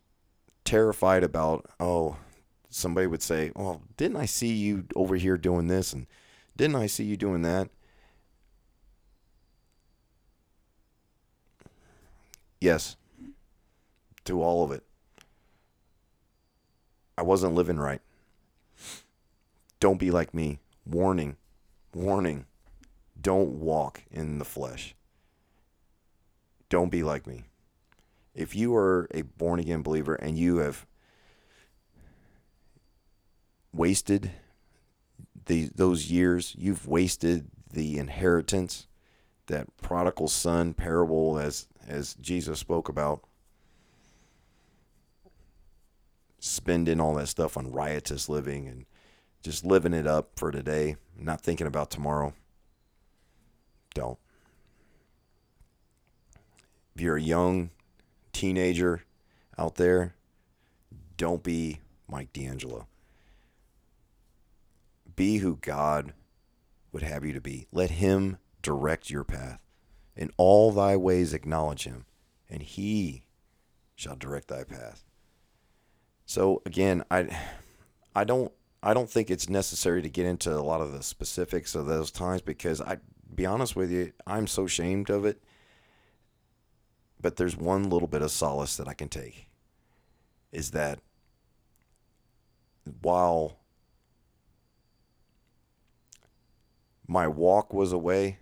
terrified 0.65 1.23
about, 1.23 1.67
oh, 1.79 2.17
somebody 2.69 3.07
would 3.07 3.23
say, 3.23 3.53
well, 3.55 3.83
didn't 3.97 4.17
I 4.17 4.27
see 4.27 4.53
you 4.53 4.85
over 4.97 5.17
here 5.17 5.37
doing 5.37 5.69
this? 5.69 5.93
And 5.93 6.07
didn't 6.57 6.77
I 6.77 6.87
see 6.87 7.05
you 7.05 7.17
doing 7.17 7.43
that? 7.43 7.69
Yes, 12.61 12.97
to 14.25 14.43
all 14.43 14.65
of 14.65 14.73
it. 14.73 14.83
I 17.17 17.23
wasn't 17.23 17.55
living 17.55 17.77
right. 17.77 18.01
Don't 19.85 19.99
be 19.99 20.11
like 20.11 20.33
me. 20.33 20.61
Warning, 20.87 21.37
warning. 21.93 22.47
Don't 23.21 23.51
walk 23.51 24.03
in 24.11 24.39
the 24.39 24.45
flesh. 24.47 24.95
Don't 26.71 26.89
be 26.89 27.03
like 27.03 27.27
me. 27.27 27.45
If 28.35 28.57
you 28.57 28.75
are 28.75 29.07
a 29.11 29.21
born 29.21 29.61
again 29.61 29.83
believer 29.83 30.15
and 30.15 30.39
you 30.39 30.57
have 30.57 30.87
wasted 33.75 34.31
the, 35.45 35.69
those 35.75 36.11
years, 36.11 36.57
you've 36.57 36.89
wasted 36.89 37.49
the 37.71 37.99
inheritance, 37.99 38.87
that 39.49 39.67
prodigal 39.83 40.29
son 40.29 40.73
parable 40.73 41.39
as 41.39 41.69
as 41.87 42.15
Jesus 42.15 42.59
spoke 42.59 42.89
about 42.89 43.23
spending 46.39 47.01
all 47.03 47.17
that 47.17 47.29
stuff 47.29 47.59
on 47.59 47.71
riotous 47.71 48.31
living 48.31 48.67
and 48.67 48.87
just 49.45 49.65
living 49.65 49.93
it 49.93 50.07
up 50.07 50.31
for 50.37 50.51
today, 50.51 50.97
not 51.19 51.43
thinking 51.43 51.67
about 51.67 51.91
tomorrow. 51.91 52.33
Don't. 53.93 54.19
If 56.95 57.03
you're 57.03 57.19
a 57.19 57.23
young 57.23 57.71
teenager 58.33 59.05
out 59.59 59.75
there, 59.75 60.15
don't 61.19 61.43
be 61.43 61.81
Mike 62.09 62.33
D'Angelo. 62.33 62.89
Be 65.15 65.39
who 65.39 65.57
God 65.61 66.15
would 66.91 67.03
have 67.03 67.25
you 67.25 67.35
to 67.35 67.41
be. 67.41 67.67
Let 67.71 67.91
Him 67.91 68.39
direct 68.63 69.11
your 69.11 69.25
path. 69.25 69.61
In 70.17 70.31
all 70.39 70.73
thy 70.73 70.97
ways 70.97 71.35
acknowledge 71.35 71.85
Him, 71.85 72.07
and 72.49 72.63
He 72.63 73.27
shall 73.95 74.17
direct 74.17 74.49
thy 74.49 74.65
path. 74.65 75.05
So 76.25 76.63
again, 76.65 77.05
I, 77.11 77.29
I 78.15 78.25
don't, 78.25 78.51
I 78.85 78.95
don't 78.95 79.09
think 79.09 79.31
it's 79.31 79.49
necessary 79.49 80.03
to 80.03 80.09
get 80.11 80.27
into 80.27 80.53
a 80.53 80.61
lot 80.61 80.81
of 80.81 80.93
the 80.93 81.03
specifics 81.03 81.75
of 81.75 81.87
those 81.87 82.11
times 82.11 82.43
because 82.43 82.81
I, 82.81 82.99
be 83.35 83.47
honest 83.47 83.75
with 83.75 83.91
you, 83.91 84.13
I'm 84.27 84.47
so 84.47 84.65
ashamed 84.65 85.11
of 85.11 85.25
it. 85.25 85.43
But 87.21 87.37
there's 87.37 87.57
one 87.57 87.89
little 87.89 88.09
bit 88.09 88.21
of 88.21 88.31
solace 88.31 88.77
that 88.77 88.87
I 88.87 88.93
can 88.93 89.09
take, 89.09 89.49
is 90.53 90.73
that 90.73 90.99
while 93.01 93.57
my 97.09 97.27
walk 97.27 97.73
was 97.73 97.93
away, 97.93 98.39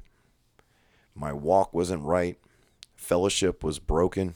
my 1.15 1.33
walk 1.33 1.73
wasn't 1.73 2.03
right, 2.03 2.37
fellowship 2.97 3.63
was 3.63 3.79
broken 3.79 4.35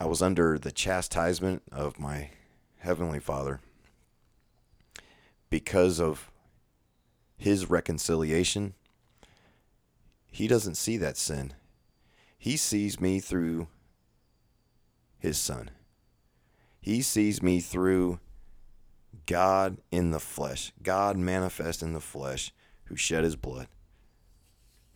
I 0.00 0.06
was 0.06 0.22
under 0.22 0.58
the 0.58 0.70
chastisement 0.70 1.62
of 1.72 1.98
my 1.98 2.30
Heavenly 2.78 3.18
Father 3.18 3.60
because 5.50 6.00
of 6.00 6.30
His 7.36 7.68
reconciliation. 7.70 8.74
He 10.30 10.46
doesn't 10.46 10.76
see 10.76 10.96
that 10.98 11.16
sin, 11.16 11.54
He 12.38 12.56
sees 12.56 13.00
me 13.00 13.20
through 13.20 13.68
His 15.18 15.38
Son. 15.38 15.70
He 16.80 17.02
sees 17.02 17.42
me 17.42 17.60
through 17.60 18.20
God 19.26 19.78
in 19.90 20.10
the 20.10 20.20
flesh, 20.20 20.72
God 20.82 21.16
manifest 21.16 21.82
in 21.82 21.92
the 21.92 22.00
flesh, 22.00 22.52
who 22.84 22.96
shed 22.96 23.24
His 23.24 23.36
blood 23.36 23.68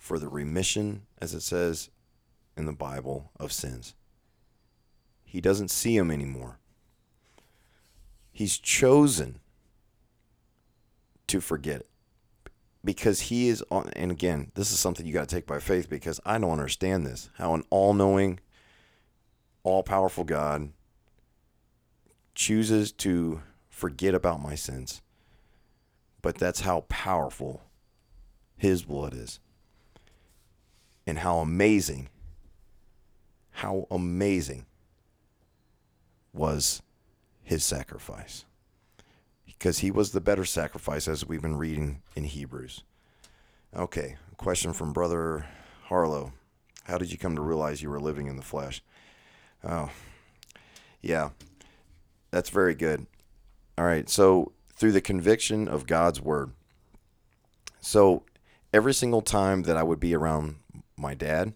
for 0.02 0.18
the 0.18 0.28
remission, 0.28 1.02
as 1.20 1.32
it 1.32 1.42
says 1.42 1.88
in 2.56 2.66
the 2.66 2.72
Bible, 2.72 3.30
of 3.38 3.52
sins. 3.52 3.94
He 5.22 5.40
doesn't 5.40 5.70
see 5.70 5.96
him 5.96 6.10
anymore. 6.10 6.58
He's 8.32 8.58
chosen 8.58 9.38
to 11.32 11.40
forget 11.40 11.80
it 11.80 11.88
because 12.84 13.22
he 13.22 13.48
is 13.48 13.64
on. 13.70 13.90
And 13.96 14.10
again, 14.10 14.52
this 14.54 14.70
is 14.70 14.78
something 14.78 15.06
you 15.06 15.14
got 15.14 15.28
to 15.28 15.34
take 15.34 15.46
by 15.46 15.60
faith 15.60 15.88
because 15.88 16.20
I 16.26 16.38
don't 16.38 16.50
understand 16.50 17.06
this 17.06 17.30
how 17.38 17.54
an 17.54 17.64
all 17.70 17.94
knowing, 17.94 18.38
all 19.62 19.82
powerful 19.82 20.24
God 20.24 20.72
chooses 22.34 22.92
to 22.92 23.40
forget 23.70 24.14
about 24.14 24.42
my 24.42 24.54
sins. 24.54 25.00
But 26.20 26.36
that's 26.36 26.60
how 26.60 26.84
powerful 26.88 27.62
his 28.56 28.82
blood 28.82 29.14
is. 29.14 29.40
And 31.06 31.18
how 31.18 31.38
amazing, 31.38 32.10
how 33.52 33.86
amazing 33.90 34.66
was 36.34 36.82
his 37.42 37.64
sacrifice. 37.64 38.44
Because 39.62 39.78
he 39.78 39.92
was 39.92 40.10
the 40.10 40.20
better 40.20 40.44
sacrifice, 40.44 41.06
as 41.06 41.24
we've 41.24 41.40
been 41.40 41.54
reading 41.54 42.02
in 42.16 42.24
Hebrews. 42.24 42.82
Okay, 43.76 44.16
question 44.36 44.72
from 44.72 44.92
Brother 44.92 45.46
Harlow. 45.84 46.32
How 46.82 46.98
did 46.98 47.12
you 47.12 47.16
come 47.16 47.36
to 47.36 47.42
realize 47.42 47.80
you 47.80 47.88
were 47.88 48.00
living 48.00 48.26
in 48.26 48.34
the 48.34 48.42
flesh? 48.42 48.82
Oh, 49.62 49.88
yeah, 51.00 51.30
that's 52.32 52.50
very 52.50 52.74
good. 52.74 53.06
All 53.78 53.84
right, 53.84 54.10
so 54.10 54.50
through 54.74 54.90
the 54.90 55.00
conviction 55.00 55.68
of 55.68 55.86
God's 55.86 56.20
word. 56.20 56.50
So 57.80 58.24
every 58.72 58.92
single 58.92 59.22
time 59.22 59.62
that 59.62 59.76
I 59.76 59.84
would 59.84 60.00
be 60.00 60.12
around 60.12 60.56
my 60.96 61.14
dad, 61.14 61.52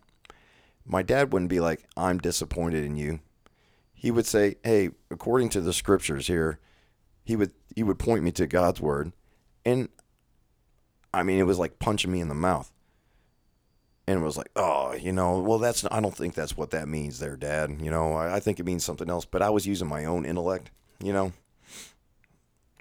my 0.84 1.02
dad 1.02 1.32
wouldn't 1.32 1.50
be 1.50 1.58
like, 1.58 1.82
I'm 1.96 2.18
disappointed 2.18 2.84
in 2.84 2.94
you 2.94 3.18
he 3.98 4.10
would 4.12 4.26
say, 4.26 4.56
"Hey, 4.62 4.90
according 5.10 5.48
to 5.48 5.60
the 5.60 5.72
scriptures 5.72 6.28
here," 6.28 6.60
he 7.26 7.36
would 7.36 7.52
he 7.74 7.82
would 7.82 7.98
point 7.98 8.24
me 8.24 8.32
to 8.32 8.46
God's 8.46 8.80
word, 8.80 9.12
and 9.64 9.90
I 11.12 11.22
mean, 11.22 11.38
it 11.38 11.46
was 11.46 11.58
like 11.58 11.78
punching 11.78 12.10
me 12.10 12.20
in 12.20 12.28
the 12.28 12.34
mouth. 12.34 12.72
And 14.08 14.20
it 14.20 14.24
was 14.24 14.36
like, 14.36 14.52
oh, 14.54 14.94
you 14.94 15.10
know, 15.10 15.40
well, 15.40 15.58
that's 15.58 15.84
I 15.90 16.00
don't 16.00 16.16
think 16.16 16.34
that's 16.34 16.56
what 16.56 16.70
that 16.70 16.86
means, 16.86 17.18
there, 17.18 17.36
Dad. 17.36 17.78
You 17.82 17.90
know, 17.90 18.12
I, 18.12 18.36
I 18.36 18.40
think 18.40 18.60
it 18.60 18.66
means 18.66 18.84
something 18.84 19.10
else. 19.10 19.24
But 19.24 19.42
I 19.42 19.50
was 19.50 19.66
using 19.66 19.88
my 19.88 20.04
own 20.04 20.24
intellect, 20.24 20.70
you 21.02 21.12
know, 21.12 21.32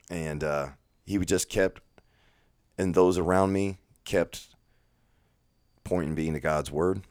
and 0.10 0.44
uh, 0.44 0.68
he 1.04 1.18
would 1.18 1.28
just 1.28 1.50
kept, 1.50 1.82
and 2.78 2.94
those 2.94 3.18
around 3.18 3.52
me 3.54 3.80
kept 4.06 4.50
pointing 5.84 6.14
me 6.14 6.32
to 6.32 6.40
God's 6.40 6.72
word 6.72 7.02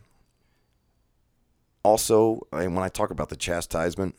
also, 1.85 2.41
and 2.51 2.75
when 2.75 2.83
I 2.83 2.89
talk 2.89 3.11
about 3.11 3.29
the 3.29 3.37
chastisement, 3.37 4.17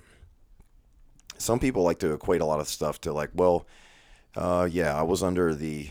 some 1.37 1.59
people 1.59 1.83
like 1.83 1.99
to 1.99 2.13
equate 2.13 2.41
a 2.41 2.45
lot 2.45 2.59
of 2.59 2.67
stuff 2.67 2.99
to 3.01 3.13
like, 3.13 3.31
well, 3.33 3.65
uh, 4.35 4.67
yeah, 4.69 4.97
I 4.97 5.03
was 5.03 5.23
under 5.23 5.53
the, 5.53 5.89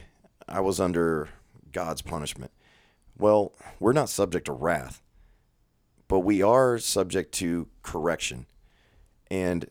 I 0.49 0.61
was 0.61 0.81
under 0.81 1.29
God's 1.73 2.03
punishment. 2.03 2.51
Well, 3.19 3.53
we're 3.79 3.93
not 3.93 4.09
subject 4.09 4.47
to 4.47 4.53
wrath, 4.53 5.03
but 6.09 6.21
we 6.21 6.43
are 6.43 6.79
subject 6.79 7.33
to 7.35 7.69
correction. 7.83 8.47
And 9.31 9.71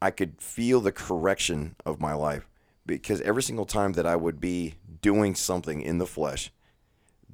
I 0.00 0.10
could 0.10 0.40
feel 0.40 0.80
the 0.80 0.92
correction 0.92 1.76
of 1.84 2.00
my 2.00 2.12
life 2.12 2.46
because 2.84 3.20
every 3.22 3.42
single 3.42 3.64
time 3.64 3.92
that 3.94 4.06
I 4.06 4.16
would 4.16 4.40
be 4.40 4.74
doing 5.02 5.34
something 5.34 5.80
in 5.80 5.98
the 5.98 6.06
flesh, 6.06 6.52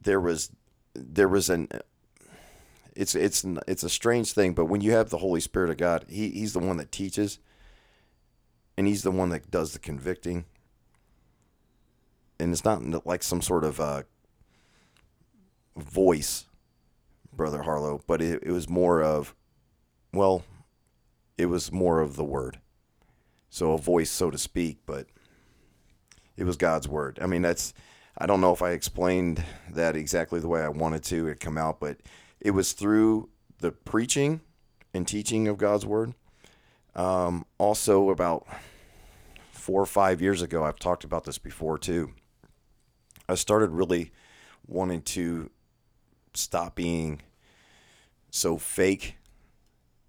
there 0.01 0.20
was 0.20 0.51
there 0.94 1.29
was 1.29 1.48
an 1.48 1.68
it's 2.94 3.14
it's 3.14 3.44
it's 3.66 3.83
a 3.83 3.90
strange 3.90 4.33
thing, 4.33 4.55
but 4.55 4.66
when 4.66 4.81
you 4.81 4.92
have 4.92 5.11
the 5.11 5.18
Holy 5.18 5.40
Spirit 5.40 5.70
of 5.70 5.77
God, 5.77 6.07
he 6.09 6.31
he's 6.31 6.53
the 6.53 6.59
one 6.59 6.77
that 6.77 6.92
teaches, 6.92 7.38
and 8.77 8.87
he's 8.87 9.03
the 9.03 9.11
one 9.11 9.31
that 9.31 9.51
does 9.51 9.73
the 9.73 9.79
convicting. 9.79 10.45
And 12.39 12.53
it's 12.53 12.65
not 12.65 13.07
like 13.07 13.23
some 13.23 13.41
sort 13.41 13.65
of 13.65 13.81
uh, 13.81 14.03
voice, 15.77 16.47
brother 17.33 17.63
Harlow, 17.63 18.01
but 18.07 18.21
it, 18.21 18.43
it 18.43 18.51
was 18.51 18.69
more 18.69 19.03
of, 19.03 19.35
well, 20.13 20.45
it 21.39 21.47
was 21.47 21.73
more 21.73 22.01
of 22.01 22.17
the 22.17 22.25
word. 22.25 22.59
So 23.49 23.73
a 23.73 23.79
voice, 23.79 24.11
so 24.11 24.31
to 24.31 24.39
speak, 24.39 24.79
but 24.87 25.07
it 26.37 26.45
was 26.45 26.57
God's 26.57 26.89
word. 26.89 27.19
I 27.21 27.27
mean, 27.27 27.43
that's 27.43 27.75
I 28.17 28.27
don't 28.27 28.41
know 28.41 28.53
if 28.53 28.63
I 28.63 28.71
explained 28.71 29.45
that 29.71 29.97
exactly 29.97 30.41
the 30.41 30.49
way 30.49 30.63
I 30.63 30.69
wanted 30.69 31.03
to 31.05 31.29
it 31.29 31.41
come 31.41 31.57
out, 31.57 31.81
but 31.81 31.99
it 32.41 32.51
was 32.51 32.73
through 32.73 33.31
the 33.59 33.73
preaching 33.73 34.41
and 34.93 35.09
teaching 35.09 35.49
of 35.49 35.57
God's 35.57 35.87
word. 35.87 36.15
Um, 36.95 37.47
also, 37.59 38.11
about 38.11 38.47
four 39.53 39.81
or 39.81 39.87
five 39.87 40.21
years 40.21 40.43
ago, 40.43 40.65
I've 40.65 40.79
talked 40.79 41.05
about 41.05 41.25
this 41.25 41.39
before 41.39 41.79
too. 41.79 42.13
I 43.29 43.35
started 43.35 43.71
really 43.71 44.13
wanting 44.67 45.03
to 45.03 45.51
stop 46.35 46.75
being 46.75 47.23
so 48.31 48.57
fake 48.57 49.17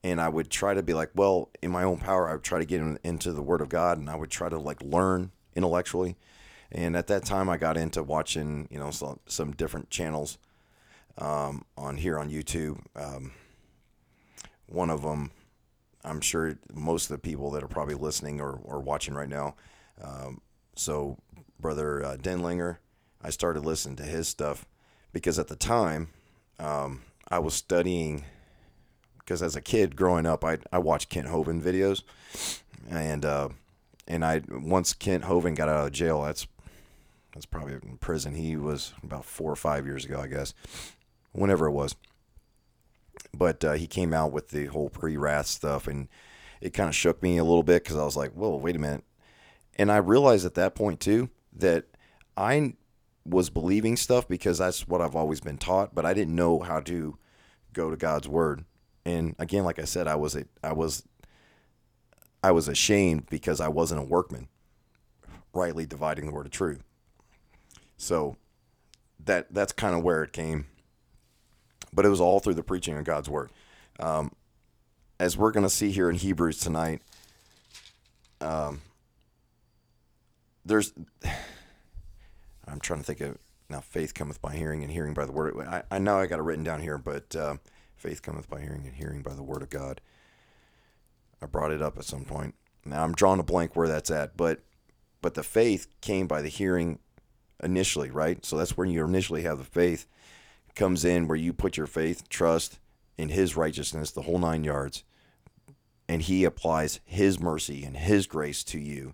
and 0.04 0.20
I 0.20 0.28
would 0.28 0.50
try 0.50 0.74
to 0.74 0.84
be 0.84 0.94
like, 0.94 1.12
well, 1.16 1.50
in 1.62 1.72
my 1.72 1.84
own 1.84 1.98
power, 1.98 2.28
I 2.28 2.34
would 2.34 2.44
try 2.44 2.60
to 2.60 2.66
get 2.66 2.82
into 3.04 3.32
the 3.32 3.42
Word 3.42 3.62
of 3.62 3.70
God, 3.70 3.98
and 3.98 4.10
I 4.10 4.16
would 4.16 4.30
try 4.30 4.50
to 4.50 4.60
like 4.60 4.82
learn 4.82 5.32
intellectually. 5.56 6.18
And 6.72 6.98
at 6.98 7.08
that 7.08 7.24
time, 7.24 7.48
I 7.48 7.58
got 7.58 7.78
into 7.78 8.04
watching, 8.04 8.68
you 8.70 8.80
know, 8.80 8.92
some, 8.92 9.20
some 9.28 9.52
different 9.52 9.90
channels 9.90 10.38
um, 11.18 11.64
on 11.78 11.98
here 11.98 12.20
on 12.20 12.30
YouTube. 12.30 12.80
Um, 12.96 13.32
one 14.66 14.90
of 14.90 15.04
them, 15.04 15.32
I'm 16.04 16.22
sure 16.22 16.58
most 16.74 17.10
of 17.10 17.16
the 17.16 17.22
people 17.22 17.52
that 17.52 17.64
are 17.64 17.68
probably 17.68 17.96
listening 17.96 18.42
or, 18.42 18.60
or 18.64 18.80
watching 18.80 19.14
right 19.14 19.30
now. 19.30 19.56
Um, 20.02 20.42
so, 20.76 21.18
brother 21.60 22.04
uh, 22.04 22.18
Denlinger, 22.18 22.78
I 23.22 23.30
started 23.30 23.62
listening 23.62 23.96
to 23.98 24.04
his 24.04 24.28
stuff 24.28 24.66
because 25.14 25.40
at 25.40 25.48
the 25.48 25.56
time, 25.56 26.10
um, 26.60 27.04
I 27.30 27.40
was 27.40 27.54
studying 27.54 28.26
because 29.20 29.42
as 29.42 29.56
a 29.56 29.62
kid 29.62 29.96
growing 29.96 30.26
up, 30.26 30.44
I 30.44 30.58
I 30.72 30.80
watched 30.80 31.10
Kent 31.10 31.28
Hovind 31.28 31.62
videos, 31.62 32.04
and 32.90 33.24
uh, 33.24 33.50
and 34.08 34.26
I 34.26 34.42
once 34.50 34.94
Kent 34.94 35.24
Hovind 35.24 35.56
got 35.56 35.70
out 35.70 35.88
of 35.88 35.92
jail, 35.94 36.24
that's 36.24 36.48
that's 37.34 37.46
probably 37.46 37.74
in 37.74 37.98
prison. 37.98 38.36
He 38.36 38.58
was 38.58 38.94
about 39.02 39.26
four 39.26 39.52
or 39.52 39.56
five 39.56 39.86
years 39.86 40.06
ago, 40.06 40.20
I 40.20 40.28
guess, 40.28 40.54
whenever 41.32 41.68
it 41.68 41.72
was. 41.72 41.96
But 43.36 43.64
uh, 43.64 43.74
he 43.74 43.88
came 43.88 44.14
out 44.14 44.32
with 44.32 44.50
the 44.50 44.68
whole 44.68 44.90
pre-wrath 44.90 45.48
stuff, 45.48 45.88
and 45.88 46.08
it 46.62 46.74
kind 46.74 46.90
of 46.90 46.96
shook 46.96 47.22
me 47.24 47.38
a 47.38 47.44
little 47.44 47.64
bit 47.64 47.84
because 47.84 47.98
I 47.98 48.06
was 48.06 48.18
like, 48.18 48.32
"Whoa, 48.34 48.56
wait 48.58 48.76
a 48.76 48.80
minute!" 48.80 49.04
And 49.76 49.92
I 49.92 49.98
realized 49.98 50.46
at 50.46 50.54
that 50.56 50.76
point 50.76 51.00
too 51.00 51.30
that 51.54 51.86
I 52.38 52.76
was 53.26 53.50
believing 53.50 53.98
stuff 53.98 54.28
because 54.28 54.60
that's 54.60 54.88
what 54.88 55.02
I've 55.02 55.16
always 55.16 55.40
been 55.40 55.58
taught, 55.58 55.96
but 55.96 56.06
I 56.06 56.14
didn't 56.14 56.36
know 56.36 56.60
how 56.60 56.80
to 56.82 57.18
go 57.74 57.90
to 57.90 57.98
God's 57.98 58.28
word 58.28 58.66
and 59.06 59.36
again, 59.40 59.64
like 59.64 59.80
I 59.80 59.86
said, 59.86 60.08
I 60.08 60.16
was 60.16 60.36
a, 60.36 60.46
I 60.64 60.74
was 60.74 61.04
I 62.44 62.52
was 62.52 62.68
ashamed 62.68 63.30
because 63.30 63.60
I 63.60 63.68
wasn't 63.68 64.02
a 64.02 64.06
workman, 64.06 64.48
rightly 65.54 65.86
dividing 65.86 66.26
the 66.26 66.32
word 66.32 66.46
of 66.46 66.52
truth. 66.52 66.84
So 67.98 68.38
that 69.24 69.54
that's 69.54 69.74
kind 69.74 69.96
of 69.96 70.04
where 70.04 70.24
it 70.24 70.34
came. 70.34 70.68
But 71.94 72.06
it 72.06 72.10
was 72.10 72.22
all 72.22 72.40
through 72.40 72.56
the 72.56 72.64
preaching 72.64 72.98
of 72.98 73.04
God's 73.04 73.30
word. 73.30 73.52
Um, 74.00 74.32
as 75.20 75.38
we're 75.38 75.52
going 75.52 75.66
to 75.66 75.70
see 75.70 75.92
here 75.92 76.10
in 76.10 76.16
Hebrews 76.16 76.60
tonight, 76.60 77.02
um, 78.42 78.82
there's 80.66 80.94
I'm 82.68 82.80
trying 82.80 83.00
to 83.00 83.06
think 83.06 83.22
of 83.22 83.38
now 83.70 83.82
faith 83.82 84.14
cometh 84.14 84.42
by 84.42 84.56
hearing 84.56 84.84
and 84.84 84.92
hearing 84.92 85.14
by 85.14 85.26
the 85.26 85.32
word. 85.32 85.56
I, 85.68 85.84
I 85.92 86.00
know 86.00 86.18
I 86.18 86.26
got 86.26 86.40
it 86.40 86.44
written 86.44 86.64
down 86.64 86.82
here, 86.82 86.98
but 86.98 87.36
uh, 87.36 87.56
Faith 88.04 88.22
cometh 88.22 88.50
by 88.50 88.60
hearing, 88.60 88.86
and 88.86 88.96
hearing 88.96 89.22
by 89.22 89.34
the 89.34 89.42
word 89.42 89.62
of 89.62 89.70
God. 89.70 90.02
I 91.42 91.46
brought 91.46 91.72
it 91.72 91.82
up 91.82 91.98
at 91.98 92.04
some 92.04 92.26
point. 92.26 92.54
Now 92.84 93.02
I'm 93.02 93.14
drawing 93.14 93.40
a 93.40 93.44
blank 93.44 93.78
where 93.78 93.88
that's 93.88 94.12
at, 94.12 94.36
but 94.36 94.60
but 95.22 95.36
the 95.36 95.42
faith 95.42 95.88
came 96.02 96.28
by 96.28 96.42
the 96.42 96.50
hearing 96.50 97.00
initially, 97.64 98.12
right? 98.12 98.44
So 98.46 98.58
that's 98.58 98.76
where 98.76 98.86
you 98.86 99.06
initially 99.06 99.44
have 99.44 99.58
the 99.58 99.64
faith 99.64 100.06
comes 100.76 101.06
in 101.06 101.28
where 101.28 101.38
you 101.38 101.54
put 101.54 101.78
your 101.78 101.88
faith, 101.88 102.28
trust 102.30 102.80
in 103.18 103.30
his 103.30 103.56
righteousness, 103.56 104.12
the 104.12 104.24
whole 104.24 104.40
nine 104.40 104.64
yards, 104.64 105.04
and 106.08 106.22
he 106.22 106.44
applies 106.44 107.00
his 107.06 107.40
mercy 107.40 107.84
and 107.84 107.98
his 107.98 108.28
grace 108.28 108.64
to 108.66 108.80
you. 108.80 109.14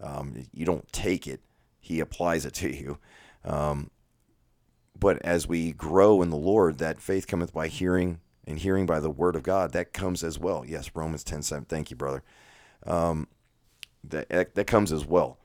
Um, 0.00 0.46
you 0.52 0.64
don't 0.64 0.90
take 0.92 1.26
it; 1.26 1.40
he 1.78 2.00
applies 2.00 2.44
it 2.44 2.54
to 2.54 2.70
you. 2.76 2.98
Um, 3.44 3.90
but 4.98 5.20
as 5.22 5.46
we 5.46 5.72
grow 5.72 6.20
in 6.20 6.30
the 6.30 6.36
Lord, 6.36 6.78
that 6.78 7.00
faith 7.00 7.26
cometh 7.26 7.54
by 7.54 7.68
hearing, 7.68 8.20
and 8.50 8.58
hearing 8.58 8.84
by 8.84 9.00
the 9.00 9.10
word 9.10 9.36
of 9.36 9.42
God. 9.42 9.72
That 9.72 9.92
comes 9.92 10.22
as 10.22 10.38
well. 10.38 10.64
Yes, 10.66 10.90
Romans 10.94 11.24
10 11.24 11.42
7. 11.42 11.64
Thank 11.64 11.90
you, 11.90 11.96
brother. 11.96 12.22
Um, 12.86 13.28
that, 14.04 14.54
that 14.54 14.66
comes 14.66 14.92
as 14.92 15.06
well. 15.06 15.38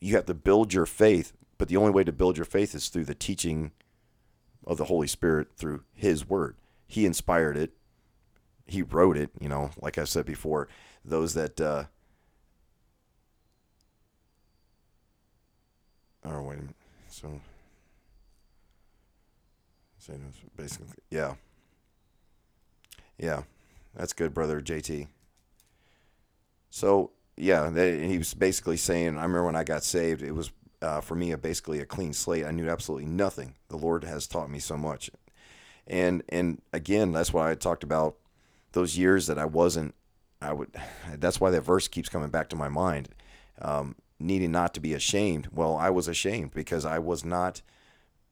You 0.00 0.14
have 0.16 0.26
to 0.26 0.34
build 0.34 0.72
your 0.72 0.86
faith, 0.86 1.32
but 1.58 1.68
the 1.68 1.76
only 1.76 1.90
way 1.90 2.04
to 2.04 2.12
build 2.12 2.36
your 2.36 2.44
faith 2.44 2.74
is 2.74 2.88
through 2.88 3.04
the 3.04 3.14
teaching 3.14 3.72
of 4.70 4.78
the 4.78 4.84
Holy 4.84 5.08
Spirit 5.08 5.48
through 5.56 5.82
His 5.94 6.28
Word. 6.28 6.56
He 6.86 7.04
inspired 7.04 7.56
it. 7.56 7.72
He 8.64 8.82
wrote 8.82 9.16
it. 9.16 9.30
You 9.40 9.48
know, 9.48 9.70
like 9.80 9.98
I 9.98 10.04
said 10.04 10.24
before, 10.24 10.68
those 11.04 11.34
that. 11.34 11.60
Uh, 11.60 11.84
oh 16.24 16.42
wait 16.42 16.54
a 16.54 16.60
minute. 16.60 16.76
So 17.08 17.40
so 19.98 20.12
basically, 20.56 20.86
yeah, 21.10 21.34
yeah, 23.18 23.42
that's 23.94 24.12
good, 24.12 24.32
brother 24.32 24.60
JT. 24.60 25.08
So 26.70 27.10
yeah, 27.36 27.70
they, 27.70 28.06
he 28.06 28.18
was 28.18 28.34
basically 28.34 28.76
saying, 28.76 29.18
I 29.18 29.22
remember 29.22 29.46
when 29.46 29.56
I 29.56 29.64
got 29.64 29.82
saved, 29.82 30.22
it 30.22 30.32
was 30.32 30.52
uh, 30.82 31.00
for 31.00 31.14
me 31.14 31.32
a, 31.32 31.38
basically 31.38 31.80
a 31.80 31.86
clean 31.86 32.12
slate. 32.12 32.44
I 32.44 32.50
knew 32.50 32.68
absolutely 32.68 33.06
nothing. 33.06 33.54
The 33.68 33.76
Lord 33.76 34.04
has 34.04 34.26
taught 34.26 34.50
me 34.50 34.58
so 34.58 34.76
much, 34.76 35.10
and 35.86 36.22
and 36.28 36.60
again, 36.72 37.12
that's 37.12 37.32
why 37.32 37.50
I 37.50 37.54
talked 37.54 37.82
about 37.82 38.16
those 38.72 38.96
years 38.96 39.26
that 39.26 39.38
I 39.38 39.44
wasn't. 39.44 39.94
I 40.40 40.52
would. 40.52 40.74
That's 41.16 41.40
why 41.40 41.50
that 41.50 41.62
verse 41.62 41.88
keeps 41.88 42.08
coming 42.08 42.30
back 42.30 42.48
to 42.50 42.56
my 42.56 42.68
mind. 42.68 43.10
Um, 43.60 43.96
needing 44.18 44.52
not 44.52 44.72
to 44.74 44.80
be 44.80 44.94
ashamed. 44.94 45.48
Well, 45.52 45.76
I 45.76 45.90
was 45.90 46.08
ashamed 46.08 46.52
because 46.52 46.84
I 46.84 46.98
was 46.98 47.24
not 47.24 47.62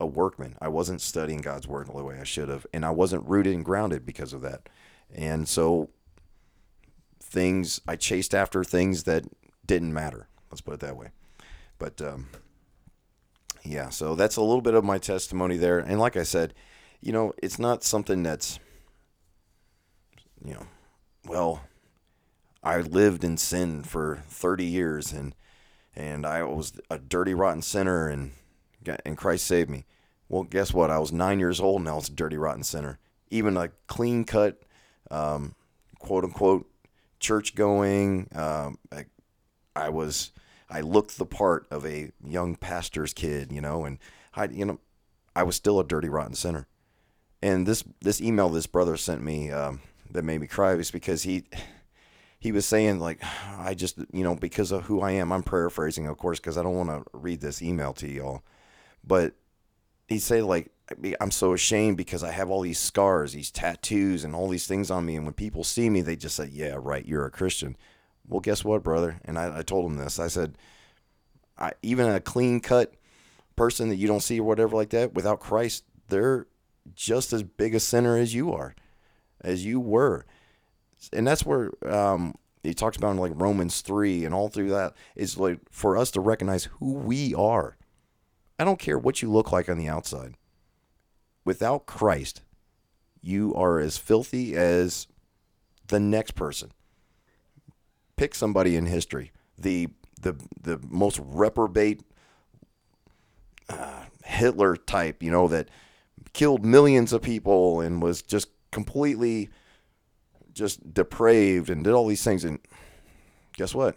a 0.00 0.06
workman. 0.06 0.56
I 0.60 0.68
wasn't 0.68 1.00
studying 1.00 1.40
God's 1.40 1.66
word 1.66 1.88
the 1.88 1.92
way 1.92 2.18
I 2.18 2.24
should 2.24 2.48
have, 2.48 2.66
and 2.72 2.84
I 2.84 2.90
wasn't 2.90 3.28
rooted 3.28 3.54
and 3.54 3.64
grounded 3.64 4.06
because 4.06 4.32
of 4.32 4.42
that. 4.42 4.68
And 5.14 5.48
so 5.48 5.90
things 7.20 7.80
I 7.86 7.96
chased 7.96 8.34
after 8.34 8.64
things 8.64 9.04
that 9.04 9.24
didn't 9.66 9.92
matter. 9.92 10.28
Let's 10.50 10.60
put 10.60 10.74
it 10.74 10.80
that 10.80 10.96
way. 10.96 11.08
But 11.78 12.00
um, 12.02 12.28
yeah, 13.64 13.90
so 13.90 14.14
that's 14.14 14.36
a 14.36 14.42
little 14.42 14.60
bit 14.60 14.74
of 14.74 14.84
my 14.84 14.98
testimony 14.98 15.56
there. 15.56 15.78
And 15.78 15.98
like 15.98 16.16
I 16.16 16.22
said, 16.22 16.54
you 17.00 17.12
know, 17.12 17.32
it's 17.42 17.58
not 17.58 17.84
something 17.84 18.22
that's 18.22 18.58
you 20.44 20.54
know, 20.54 20.66
well, 21.26 21.64
I 22.62 22.80
lived 22.80 23.24
in 23.24 23.36
sin 23.36 23.82
for 23.82 24.22
30 24.28 24.64
years 24.64 25.12
and 25.12 25.34
and 25.94 26.24
I 26.24 26.44
was 26.44 26.78
a 26.90 26.98
dirty 26.98 27.34
rotten 27.34 27.62
sinner 27.62 28.08
and 28.08 28.32
and 29.04 29.16
Christ 29.16 29.46
saved 29.46 29.70
me. 29.70 29.84
Well, 30.28 30.42
guess 30.42 30.74
what? 30.74 30.90
I 30.90 30.98
was 30.98 31.12
nine 31.12 31.38
years 31.38 31.60
old 31.60 31.80
and 31.80 31.88
I 31.88 31.94
was 31.94 32.08
a 32.08 32.12
dirty, 32.12 32.36
rotten 32.36 32.62
sinner. 32.62 32.98
Even 33.30 33.56
a 33.56 33.68
clean 33.86 34.24
cut, 34.24 34.62
um, 35.10 35.54
quote 35.98 36.24
unquote, 36.24 36.68
church 37.18 37.54
going. 37.54 38.28
Um, 38.34 38.78
I, 38.92 39.06
I, 39.74 39.88
was, 39.88 40.32
I 40.70 40.80
looked 40.80 41.16
the 41.16 41.26
part 41.26 41.66
of 41.70 41.86
a 41.86 42.12
young 42.24 42.56
pastor's 42.56 43.12
kid, 43.12 43.52
you 43.52 43.60
know, 43.60 43.84
and 43.84 43.98
I, 44.34 44.44
you 44.46 44.64
know, 44.64 44.80
I 45.34 45.42
was 45.42 45.56
still 45.56 45.80
a 45.80 45.84
dirty, 45.84 46.08
rotten 46.08 46.34
sinner. 46.34 46.66
And 47.40 47.66
this, 47.66 47.84
this 48.00 48.20
email 48.20 48.48
this 48.48 48.66
brother 48.66 48.96
sent 48.96 49.22
me 49.22 49.50
um, 49.50 49.80
that 50.10 50.24
made 50.24 50.40
me 50.40 50.46
cry 50.46 50.74
was 50.74 50.90
because 50.90 51.22
he, 51.22 51.44
he 52.40 52.52
was 52.52 52.66
saying 52.66 53.00
like 53.00 53.20
i 53.58 53.74
just 53.74 53.98
you 54.12 54.22
know 54.22 54.36
because 54.36 54.70
of 54.70 54.84
who 54.84 55.00
i 55.00 55.10
am 55.10 55.32
i'm 55.32 55.42
paraphrasing 55.42 56.06
of 56.06 56.16
course 56.16 56.38
because 56.38 56.56
i 56.56 56.62
don't 56.62 56.76
want 56.76 56.88
to 56.88 57.04
read 57.12 57.40
this 57.40 57.60
email 57.60 57.92
to 57.92 58.08
y'all 58.08 58.44
but 59.04 59.34
he 60.06 60.20
said 60.20 60.44
like 60.44 60.70
I'm 61.20 61.30
so 61.30 61.52
ashamed 61.52 61.96
because 61.96 62.22
I 62.22 62.30
have 62.32 62.50
all 62.50 62.62
these 62.62 62.78
scars, 62.78 63.32
these 63.32 63.50
tattoos, 63.50 64.24
and 64.24 64.34
all 64.34 64.48
these 64.48 64.66
things 64.66 64.90
on 64.90 65.04
me. 65.04 65.16
And 65.16 65.24
when 65.24 65.34
people 65.34 65.64
see 65.64 65.90
me, 65.90 66.00
they 66.00 66.16
just 66.16 66.36
say, 66.36 66.48
"Yeah, 66.50 66.76
right, 66.78 67.04
you're 67.04 67.26
a 67.26 67.30
Christian." 67.30 67.76
Well, 68.28 68.40
guess 68.40 68.64
what, 68.64 68.82
brother? 68.82 69.20
And 69.24 69.38
I, 69.38 69.58
I 69.58 69.62
told 69.62 69.90
him 69.90 69.96
this. 69.96 70.18
I 70.18 70.28
said, 70.28 70.56
I, 71.58 71.72
even 71.82 72.06
a 72.06 72.20
clean 72.20 72.60
cut 72.60 72.94
person 73.56 73.88
that 73.88 73.96
you 73.96 74.06
don't 74.06 74.22
see 74.22 74.38
or 74.38 74.44
whatever 74.44 74.76
like 74.76 74.90
that, 74.90 75.14
without 75.14 75.40
Christ, 75.40 75.84
they're 76.08 76.46
just 76.94 77.32
as 77.32 77.42
big 77.42 77.74
a 77.74 77.80
sinner 77.80 78.16
as 78.16 78.34
you 78.34 78.52
are, 78.52 78.74
as 79.40 79.64
you 79.64 79.80
were. 79.80 80.24
And 81.12 81.26
that's 81.26 81.44
where 81.44 81.70
um, 81.86 82.34
he 82.62 82.74
talks 82.74 82.96
about 82.96 83.12
in 83.12 83.16
like 83.16 83.32
Romans 83.34 83.80
three 83.80 84.24
and 84.24 84.34
all 84.34 84.48
through 84.48 84.70
that 84.70 84.94
is 85.16 85.38
like 85.38 85.60
for 85.70 85.96
us 85.96 86.10
to 86.12 86.20
recognize 86.20 86.64
who 86.64 86.92
we 86.92 87.34
are 87.34 87.78
I 88.58 88.64
don't 88.64 88.80
care 88.80 88.98
what 88.98 89.22
you 89.22 89.30
look 89.30 89.52
like 89.52 89.68
on 89.68 89.78
the 89.78 89.88
outside. 89.88 90.34
Without 91.44 91.86
Christ, 91.86 92.42
you 93.22 93.54
are 93.54 93.78
as 93.78 93.96
filthy 93.96 94.56
as 94.56 95.06
the 95.86 96.00
next 96.00 96.32
person. 96.32 96.72
Pick 98.18 98.34
somebody 98.34 98.76
in 98.76 98.86
history, 98.86 99.32
the 99.56 99.88
the 100.20 100.36
the 100.60 100.78
most 100.88 101.20
reprobate 101.22 102.02
uh, 103.68 104.04
Hitler 104.24 104.76
type, 104.76 105.22
you 105.22 105.30
know, 105.30 105.48
that 105.48 105.68
killed 106.32 106.64
millions 106.64 107.12
of 107.12 107.22
people 107.22 107.80
and 107.80 108.02
was 108.02 108.22
just 108.22 108.48
completely 108.70 109.48
just 110.52 110.92
depraved 110.92 111.70
and 111.70 111.84
did 111.84 111.92
all 111.92 112.06
these 112.06 112.24
things. 112.24 112.44
And 112.44 112.58
guess 113.56 113.74
what? 113.74 113.96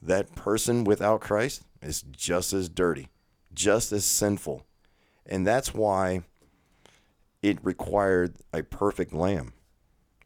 That 0.00 0.34
person 0.34 0.84
without 0.84 1.20
Christ 1.20 1.62
is 1.82 2.02
just 2.02 2.52
as 2.52 2.68
dirty, 2.68 3.08
just 3.52 3.92
as 3.92 4.04
sinful. 4.04 4.66
And 5.26 5.46
that's 5.46 5.72
why 5.74 6.22
it 7.42 7.58
required 7.62 8.36
a 8.52 8.62
perfect 8.62 9.12
lamb, 9.12 9.52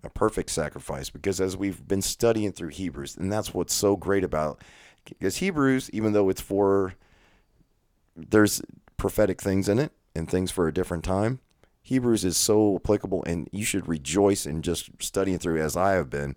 a 0.02 0.10
perfect 0.10 0.50
sacrifice. 0.50 1.10
Because 1.10 1.40
as 1.40 1.56
we've 1.56 1.86
been 1.86 2.02
studying 2.02 2.52
through 2.52 2.68
Hebrews, 2.68 3.16
and 3.16 3.32
that's 3.32 3.54
what's 3.54 3.74
so 3.74 3.96
great 3.96 4.24
about 4.24 4.62
because 5.04 5.36
Hebrews, 5.36 5.90
even 5.90 6.12
though 6.12 6.28
it's 6.28 6.40
for 6.40 6.94
there's 8.16 8.60
prophetic 8.96 9.40
things 9.40 9.68
in 9.68 9.78
it 9.78 9.92
and 10.14 10.28
things 10.28 10.50
for 10.50 10.66
a 10.66 10.74
different 10.74 11.04
time. 11.04 11.40
Hebrews 11.82 12.24
is 12.24 12.36
so 12.36 12.76
applicable, 12.76 13.24
and 13.24 13.48
you 13.50 13.64
should 13.64 13.88
rejoice 13.88 14.44
in 14.44 14.60
just 14.60 14.90
studying 15.00 15.38
through, 15.38 15.62
as 15.62 15.76
I 15.76 15.92
have 15.92 16.10
been, 16.10 16.36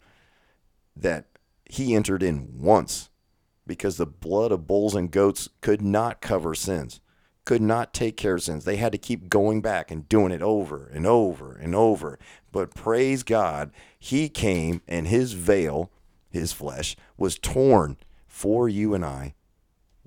that 0.96 1.26
he 1.66 1.94
entered 1.94 2.24
in 2.24 2.62
once 2.62 3.10
because 3.68 3.98
the 3.98 4.06
blood 4.06 4.52
of 4.52 4.68
bulls 4.68 4.96
and 4.96 5.12
goats 5.12 5.50
could 5.60 5.82
not 5.82 6.22
cover 6.22 6.56
sins, 6.56 7.02
could 7.46 7.62
not 7.62 7.94
take 7.94 8.18
care 8.18 8.36
of 8.36 8.44
sins. 8.44 8.66
They 8.66 8.76
had 8.76 8.92
to 8.92 8.98
keep 8.98 9.30
going 9.30 9.62
back 9.62 9.90
and 9.92 10.08
doing 10.08 10.32
it 10.32 10.42
over 10.42 10.88
and 10.94 11.08
over 11.08 11.56
and 11.56 11.74
over. 11.74 12.20
But 12.52 12.76
praise 12.76 13.24
God, 13.24 13.72
he 14.00 14.30
came 14.30 14.82
and 14.88 15.08
his 15.08 15.34
veil, 15.34 15.92
his 16.30 16.54
flesh, 16.54 16.96
was 17.18 17.40
torn 17.40 17.98
for 18.28 18.70
you 18.70 18.94
and 18.94 19.04
I. 19.04 19.34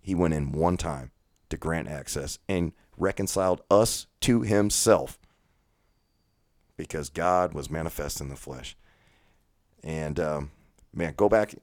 He 0.01 0.15
went 0.15 0.35
in 0.35 0.53
one 0.53 0.77
time 0.77 1.11
to 1.51 1.57
grant 1.57 1.89
access 1.89 2.39
and 2.49 2.73
reconciled 2.97 3.63
us 3.71 4.07
to 4.21 4.43
himself 4.43 5.19
because 6.77 7.09
God 7.09 7.55
was 7.55 7.71
manifest 7.71 8.21
in 8.21 8.29
the 8.29 8.37
flesh. 8.37 8.77
And 9.83 10.19
um, 10.21 10.51
man, 10.93 11.15
go 11.17 11.29
back, 11.29 11.55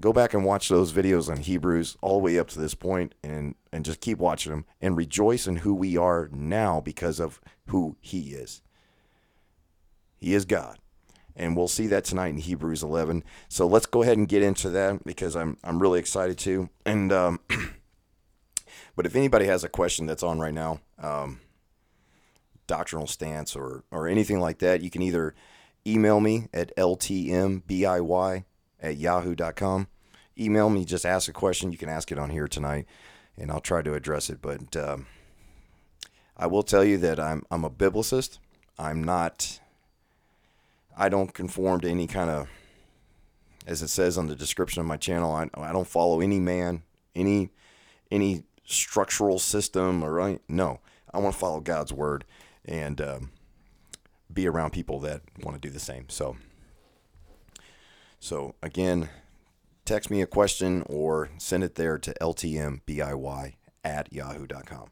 go 0.00 0.12
back 0.12 0.34
and 0.34 0.44
watch 0.44 0.68
those 0.68 0.92
videos 0.92 1.30
on 1.30 1.38
Hebrews 1.38 1.96
all 2.00 2.18
the 2.18 2.24
way 2.24 2.38
up 2.38 2.48
to 2.48 2.60
this 2.60 2.74
point, 2.74 3.14
and 3.22 3.54
and 3.72 3.84
just 3.84 4.00
keep 4.00 4.18
watching 4.18 4.50
them 4.50 4.64
and 4.80 4.96
rejoice 4.96 5.46
in 5.46 5.56
who 5.56 5.74
we 5.74 5.96
are 5.96 6.28
now 6.32 6.80
because 6.80 7.20
of 7.20 7.40
who 7.66 7.96
He 8.00 8.30
is. 8.30 8.62
He 10.16 10.34
is 10.34 10.44
God, 10.44 10.78
and 11.36 11.56
we'll 11.56 11.68
see 11.68 11.86
that 11.88 12.04
tonight 12.04 12.28
in 12.28 12.38
Hebrews 12.38 12.82
11. 12.82 13.24
So 13.48 13.66
let's 13.66 13.86
go 13.86 14.02
ahead 14.02 14.18
and 14.18 14.28
get 14.28 14.42
into 14.42 14.70
that 14.70 15.04
because 15.04 15.36
I'm 15.36 15.56
I'm 15.62 15.80
really 15.80 15.98
excited 15.98 16.38
to. 16.38 16.68
And 16.84 17.12
um, 17.12 17.40
but 18.96 19.06
if 19.06 19.14
anybody 19.14 19.46
has 19.46 19.64
a 19.64 19.68
question 19.68 20.06
that's 20.06 20.22
on 20.22 20.40
right 20.40 20.54
now, 20.54 20.80
um, 20.98 21.40
doctrinal 22.66 23.06
stance 23.06 23.54
or 23.54 23.84
or 23.90 24.08
anything 24.08 24.40
like 24.40 24.58
that, 24.58 24.82
you 24.82 24.90
can 24.90 25.02
either 25.02 25.34
email 25.86 26.20
me 26.20 26.48
at 26.52 26.74
ltmbiy 26.76 28.44
at 28.80 28.96
yahoo.com. 28.96 29.88
Email 30.38 30.70
me, 30.70 30.84
just 30.84 31.04
ask 31.04 31.28
a 31.28 31.32
question. 31.32 31.72
You 31.72 31.78
can 31.78 31.88
ask 31.88 32.10
it 32.10 32.18
on 32.18 32.30
here 32.30 32.48
tonight, 32.48 32.86
and 33.36 33.50
I'll 33.50 33.60
try 33.60 33.82
to 33.82 33.94
address 33.94 34.30
it. 34.30 34.40
But 34.40 34.74
um, 34.76 35.06
I 36.36 36.46
will 36.46 36.62
tell 36.62 36.84
you 36.84 36.98
that 36.98 37.20
I'm 37.20 37.44
I'm 37.50 37.64
a 37.64 37.70
biblicist. 37.70 38.38
I'm 38.78 39.04
not. 39.04 39.60
I 40.96 41.08
don't 41.08 41.34
conform 41.34 41.80
to 41.80 41.88
any 41.88 42.06
kind 42.06 42.30
of, 42.30 42.48
as 43.66 43.82
it 43.82 43.88
says 43.88 44.16
on 44.18 44.26
the 44.26 44.36
description 44.36 44.80
of 44.80 44.86
my 44.86 44.96
channel. 44.96 45.32
I 45.32 45.48
I 45.54 45.72
don't 45.72 45.86
follow 45.86 46.20
any 46.20 46.40
man, 46.40 46.82
any 47.14 47.50
any 48.10 48.44
structural 48.64 49.38
system 49.38 50.02
or 50.02 50.20
any, 50.20 50.38
no. 50.48 50.80
I 51.12 51.18
want 51.18 51.34
to 51.34 51.40
follow 51.40 51.60
God's 51.60 51.92
word 51.92 52.24
and 52.64 53.00
um, 53.00 53.30
be 54.32 54.46
around 54.46 54.72
people 54.72 55.00
that 55.00 55.22
want 55.42 55.60
to 55.60 55.68
do 55.68 55.72
the 55.72 55.80
same. 55.80 56.08
So, 56.08 56.36
so 58.20 58.54
again, 58.62 59.08
text 59.84 60.10
me 60.10 60.22
a 60.22 60.26
question 60.26 60.84
or 60.86 61.30
send 61.38 61.64
it 61.64 61.74
there 61.74 61.98
to 61.98 62.14
ltmbiy 62.20 63.54
at 63.82 64.12
yahoo.com. 64.12 64.90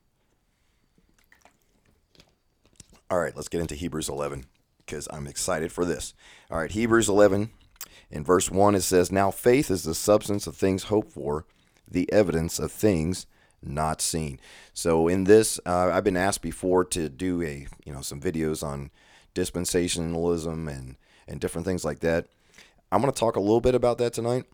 All 3.10 3.18
right, 3.18 3.34
let's 3.36 3.48
get 3.48 3.60
into 3.60 3.74
Hebrews 3.74 4.08
11 4.08 4.46
because 4.78 5.08
I'm 5.10 5.26
excited 5.26 5.70
for 5.70 5.84
this. 5.84 6.14
All 6.50 6.58
right, 6.58 6.70
Hebrews 6.70 7.08
11 7.08 7.50
in 8.10 8.24
verse 8.24 8.50
1 8.50 8.74
it 8.74 8.80
says, 8.80 9.12
Now 9.12 9.30
faith 9.30 9.70
is 9.70 9.84
the 9.84 9.94
substance 9.94 10.46
of 10.46 10.56
things 10.56 10.84
hoped 10.84 11.12
for, 11.12 11.46
the 11.90 12.10
evidence 12.12 12.58
of 12.58 12.72
things 12.72 13.26
not 13.62 14.00
seen. 14.00 14.40
So 14.72 15.08
in 15.08 15.24
this, 15.24 15.58
uh, 15.66 15.90
I've 15.92 16.04
been 16.04 16.16
asked 16.16 16.42
before 16.42 16.84
to 16.86 17.08
do 17.08 17.42
a 17.42 17.66
you 17.84 17.92
know 17.92 18.00
some 18.00 18.20
videos 18.20 18.62
on 18.62 18.90
dispensationalism 19.34 20.70
and 20.70 20.96
and 21.26 21.40
different 21.40 21.66
things 21.66 21.84
like 21.84 22.00
that. 22.00 22.26
I'm 22.90 23.02
going 23.02 23.12
to 23.12 23.18
talk 23.18 23.36
a 23.36 23.40
little 23.40 23.60
bit 23.60 23.74
about 23.74 23.98
that 23.98 24.14
tonight, 24.14 24.44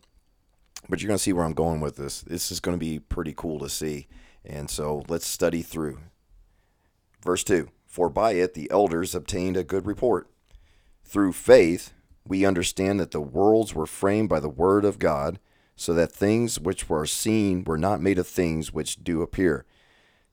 but 0.89 1.01
you're 1.01 1.07
going 1.07 1.17
to 1.17 1.23
see 1.23 1.33
where 1.33 1.45
I'm 1.45 1.53
going 1.53 1.79
with 1.79 1.95
this. 1.95 2.21
This 2.21 2.51
is 2.51 2.59
going 2.59 2.75
to 2.77 2.85
be 2.85 2.99
pretty 2.99 3.33
cool 3.35 3.59
to 3.59 3.69
see. 3.69 4.07
And 4.43 4.69
so 4.69 5.03
let's 5.07 5.25
study 5.25 5.61
through. 5.61 5.99
Verse 7.23 7.43
2 7.43 7.69
For 7.87 8.09
by 8.09 8.33
it 8.33 8.53
the 8.53 8.69
elders 8.69 9.15
obtained 9.15 9.57
a 9.57 9.63
good 9.63 9.85
report. 9.85 10.29
Through 11.03 11.33
faith, 11.33 11.93
we 12.27 12.45
understand 12.45 12.99
that 12.99 13.11
the 13.11 13.21
worlds 13.21 13.73
were 13.73 13.85
framed 13.85 14.29
by 14.29 14.39
the 14.39 14.49
word 14.49 14.83
of 14.83 14.99
God 14.99 15.39
so 15.75 15.93
that 15.93 16.11
things 16.11 16.59
which 16.59 16.89
were 16.89 17.05
seen 17.05 17.63
were 17.63 17.77
not 17.77 18.01
made 18.01 18.17
of 18.17 18.27
things 18.27 18.73
which 18.73 19.03
do 19.03 19.21
appear. 19.21 19.65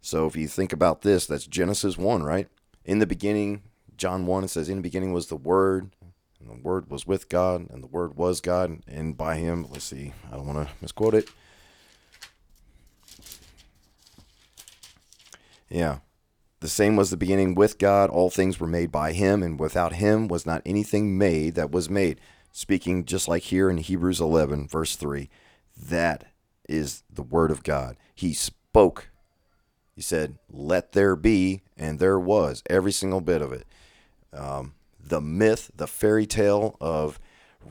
So 0.01 0.27
if 0.27 0.35
you 0.35 0.49
think 0.49 0.73
about 0.73 1.03
this, 1.03 1.27
that's 1.27 1.47
Genesis 1.47 1.97
1, 1.97 2.23
right? 2.23 2.49
In 2.85 2.99
the 2.99 3.07
beginning, 3.07 3.63
John 3.97 4.27
1, 4.27 4.45
it 4.45 4.49
says, 4.49 4.69
In 4.69 4.77
the 4.77 4.83
beginning 4.83 5.13
was 5.13 5.29
the 5.29 5.37
Word, 5.37 5.91
and 6.43 6.59
the 6.59 6.63
Word 6.63 6.91
was 6.91 7.07
with 7.07 7.29
God, 7.29 7.69
and 7.71 7.83
the 7.83 7.89
Word 7.89 8.17
was 8.17 8.41
God, 8.41 8.81
and 8.87 9.17
by 9.17 9.37
Him, 9.37 9.67
let's 9.71 9.85
see, 9.85 10.13
I 10.31 10.37
don't 10.37 10.47
want 10.47 10.67
to 10.67 10.75
misquote 10.81 11.15
it. 11.15 11.29
Yeah. 15.71 15.99
The 16.61 16.69
same 16.69 16.97
was 16.97 17.11
the 17.11 17.17
beginning 17.17 17.55
with 17.55 17.79
God. 17.79 18.11
All 18.11 18.31
things 18.31 18.61
were 18.61 18.67
made 18.67 18.93
by 18.93 19.13
Him, 19.13 19.43
and 19.43 19.59
without 19.59 19.95
Him 19.95 20.29
was 20.29 20.47
not 20.47 20.63
anything 20.65 21.17
made 21.19 21.55
that 21.55 21.73
was 21.73 21.91
made 21.91 22.21
speaking 22.53 23.05
just 23.05 23.27
like 23.27 23.45
here 23.45 23.71
in 23.71 23.79
Hebrews 23.79 24.21
11, 24.21 24.69
verse 24.69 24.95
3. 24.95 25.29
That 25.77 26.25
is 26.69 27.03
the 27.11 27.23
word 27.23 27.51
of 27.51 27.63
God. 27.63 27.97
He 28.15 28.35
spoke. 28.35 29.11
He 29.95 30.03
said, 30.03 30.39
Let 30.51 30.93
there 30.93 31.17
be, 31.17 31.63
and 31.77 31.99
there 31.99 32.19
was, 32.19 32.63
every 32.69 32.93
single 32.93 33.21
bit 33.21 33.43
of 33.43 33.53
it. 33.53 33.67
Um, 34.33 34.75
the 35.03 35.21
myth, 35.21 35.71
the 35.75 35.87
fairy 35.87 36.27
tale 36.27 36.77
of 36.81 37.19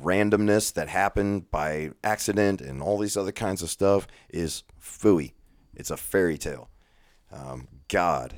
randomness 0.02 0.74
that 0.74 0.88
happened 0.88 1.50
by 1.52 1.92
accident 2.04 2.62
and 2.62 2.82
all 2.82 2.98
these 2.98 3.18
other 3.18 3.32
kinds 3.32 3.62
of 3.62 3.70
stuff 3.70 4.08
is 4.30 4.64
fooey. 4.82 5.34
It's 5.76 5.92
a 5.92 5.98
fairy 5.98 6.38
tale. 6.38 6.70
Um, 7.32 7.68
God, 7.88 8.36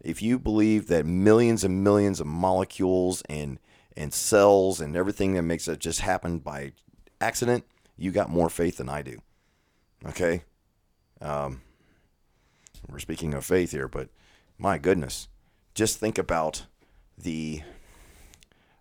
if 0.00 0.22
you 0.22 0.38
believe 0.38 0.88
that 0.88 1.06
millions 1.06 1.64
and 1.64 1.82
millions 1.82 2.20
of 2.20 2.26
molecules 2.26 3.22
and 3.28 3.58
and 3.96 4.12
cells 4.12 4.80
and 4.80 4.96
everything 4.96 5.34
that 5.34 5.42
makes 5.42 5.68
it 5.68 5.78
just 5.78 6.00
happen 6.00 6.38
by 6.40 6.72
accident, 7.20 7.64
you 7.96 8.10
got 8.10 8.28
more 8.28 8.50
faith 8.50 8.78
than 8.78 8.88
I 8.88 9.02
do. 9.02 9.20
Okay? 10.04 10.42
Um, 11.20 11.62
we're 12.88 12.98
speaking 12.98 13.34
of 13.34 13.44
faith 13.44 13.70
here, 13.70 13.86
but 13.86 14.08
my 14.58 14.78
goodness, 14.78 15.28
just 15.74 15.98
think 15.98 16.18
about 16.18 16.66
the. 17.16 17.62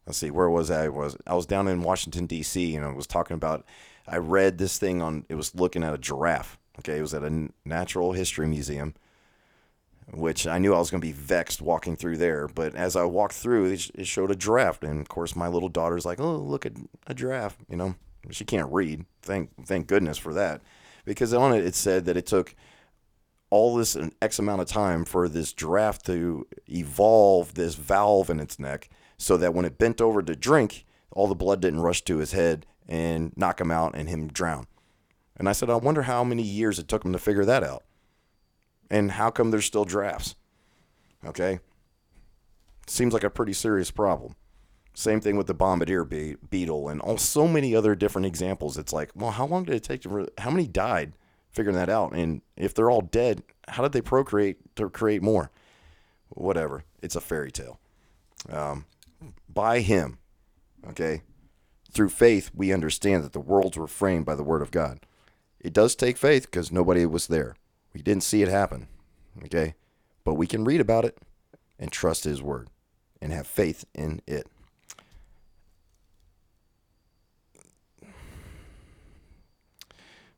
Let's 0.06 0.18
see, 0.18 0.32
where 0.32 0.50
was 0.50 0.70
I? 0.70 0.86
I 0.86 0.90
was 0.90 1.18
I 1.26 1.34
was 1.34 1.46
down 1.46 1.68
in 1.68 1.82
Washington 1.82 2.26
D.C. 2.26 2.76
and 2.76 2.86
I 2.86 2.92
was 2.92 3.08
talking 3.08 3.36
about. 3.36 3.66
I 4.06 4.18
read 4.18 4.58
this 4.58 4.78
thing 4.78 5.02
on. 5.02 5.26
It 5.30 5.36
was 5.36 5.56
looking 5.56 5.84
at 5.84 5.94
a 5.94 5.98
giraffe. 5.98 6.60
Okay, 6.80 6.98
it 6.98 7.02
was 7.02 7.14
at 7.14 7.24
a 7.24 7.50
natural 7.64 8.12
history 8.14 8.48
museum, 8.48 8.96
which 10.12 10.46
I 10.46 10.58
knew 10.58 10.74
I 10.74 10.80
was 10.80 10.92
going 10.92 11.00
to 11.00 11.08
be 11.08 11.14
vexed 11.14 11.62
walking 11.62 11.96
through 11.96 12.18
there. 12.18 12.48
But 12.48 12.76
as 12.76 12.96
I 12.96 13.06
walked 13.06 13.36
through, 13.36 13.72
it 13.72 14.08
showed 14.08 14.32
a 14.32 14.36
giraffe, 14.36 14.84
and 14.84 15.00
of 15.00 15.08
course, 15.08 15.36
my 15.36 15.48
little 15.48 15.70
daughter's 15.70 16.06
like, 16.06 16.20
"Oh, 16.20 16.36
look 16.36 16.66
at 16.66 16.74
a 17.08 17.14
giraffe!" 17.14 17.58
You 17.70 17.78
know, 17.78 17.96
she 18.30 18.44
can't 18.44 18.72
read. 18.74 19.06
Thank 19.22 19.52
thank 19.66 19.88
goodness 19.88 20.18
for 20.18 20.34
that, 20.34 20.62
because 21.06 21.34
on 21.34 21.54
it 21.54 21.66
it 21.66 21.76
said 21.76 22.04
that 22.06 22.18
it 22.18 22.26
took 22.26 22.56
all 23.50 23.76
this 23.76 23.96
an 23.96 24.12
X 24.22 24.40
amount 24.40 24.62
of 24.62 24.68
time 24.68 25.06
for 25.06 25.30
this 25.30 25.54
giraffe 25.54 26.02
to 26.04 26.48
evolve 26.68 27.54
this 27.54 27.76
valve 27.76 28.32
in 28.32 28.40
its 28.40 28.58
neck, 28.58 28.90
so 29.24 29.38
that 29.38 29.54
when 29.54 29.64
it 29.64 29.78
bent 29.78 30.02
over 30.02 30.22
to 30.22 30.36
drink, 30.36 30.86
all 31.12 31.28
the 31.28 31.34
blood 31.34 31.62
didn't 31.62 31.80
rush 31.80 32.02
to 32.02 32.18
his 32.18 32.34
head 32.34 32.66
and 32.90 33.32
knock 33.38 33.62
him 33.62 33.72
out 33.72 33.96
and 33.96 34.10
him 34.10 34.28
drown. 34.28 34.68
And 35.38 35.48
I 35.48 35.54
said, 35.54 35.70
I 35.70 35.76
wonder 35.76 36.02
how 36.02 36.26
many 36.26 36.44
years 36.44 36.78
it 36.78 36.90
took 36.90 37.06
him 37.06 37.14
to 37.14 37.18
figure 37.20 37.46
that 37.46 37.64
out. 37.64 37.84
And 38.90 39.12
how 39.12 39.30
come 39.30 39.50
there's 39.50 39.64
still 39.64 39.86
drafts? 39.86 40.36
Okay. 41.26 41.62
Seems 42.86 43.14
like 43.14 43.24
a 43.24 43.30
pretty 43.30 43.54
serious 43.54 43.92
problem. 43.92 44.36
Same 44.94 45.22
thing 45.22 45.38
with 45.38 45.48
the 45.48 45.54
bombardier 45.54 46.04
be- 46.04 46.36
beetle 46.50 46.90
and 46.90 47.00
all 47.00 47.18
so 47.18 47.48
many 47.48 47.74
other 47.74 47.96
different 47.96 48.28
examples. 48.28 48.78
It's 48.78 48.92
like, 48.92 49.12
well, 49.16 49.32
how 49.32 49.46
long 49.46 49.64
did 49.64 49.76
it 49.76 49.84
take 49.84 50.02
to? 50.02 50.10
Re- 50.10 50.28
how 50.38 50.52
many 50.52 50.68
died 50.68 51.14
figuring 51.50 51.78
that 51.78 51.90
out? 51.90 52.12
And 52.12 52.42
if 52.58 52.74
they're 52.74 52.92
all 52.92 53.02
dead, 53.02 53.42
how 53.70 53.84
did 53.84 53.94
they 53.94 54.02
procreate 54.02 54.76
to 54.76 54.90
create 54.90 55.24
more? 55.24 55.50
Whatever. 56.28 56.84
It's 57.02 57.16
a 57.16 57.22
fairy 57.22 57.52
tale. 57.52 57.80
Um, 58.50 58.86
by 59.48 59.80
Him, 59.80 60.20
okay. 60.90 61.22
Through 61.92 62.10
faith, 62.10 62.50
we 62.54 62.74
understand 62.74 63.24
that 63.24 63.34
the 63.34 63.40
worlds 63.40 63.78
were 63.78 63.88
framed 63.88 64.26
by 64.26 64.36
the 64.36 64.44
Word 64.44 64.62
of 64.62 64.72
God. 64.72 65.00
It 65.60 65.74
does 65.74 65.96
take 65.96 66.18
faith 66.18 66.44
because 66.44 66.72
nobody 66.72 67.06
was 67.06 67.28
there. 67.28 67.56
We 67.94 68.02
didn't 68.02 68.24
see 68.24 68.42
it 68.42 68.50
happen, 68.50 68.88
okay. 69.46 69.76
But 70.24 70.34
we 70.34 70.48
can 70.48 70.64
read 70.64 70.82
about 70.82 71.06
it 71.06 71.18
and 71.78 71.92
trust 71.92 72.24
His 72.24 72.42
Word 72.42 72.70
and 73.22 73.32
have 73.32 73.48
faith 73.48 73.86
in 73.94 74.22
it. 74.28 74.48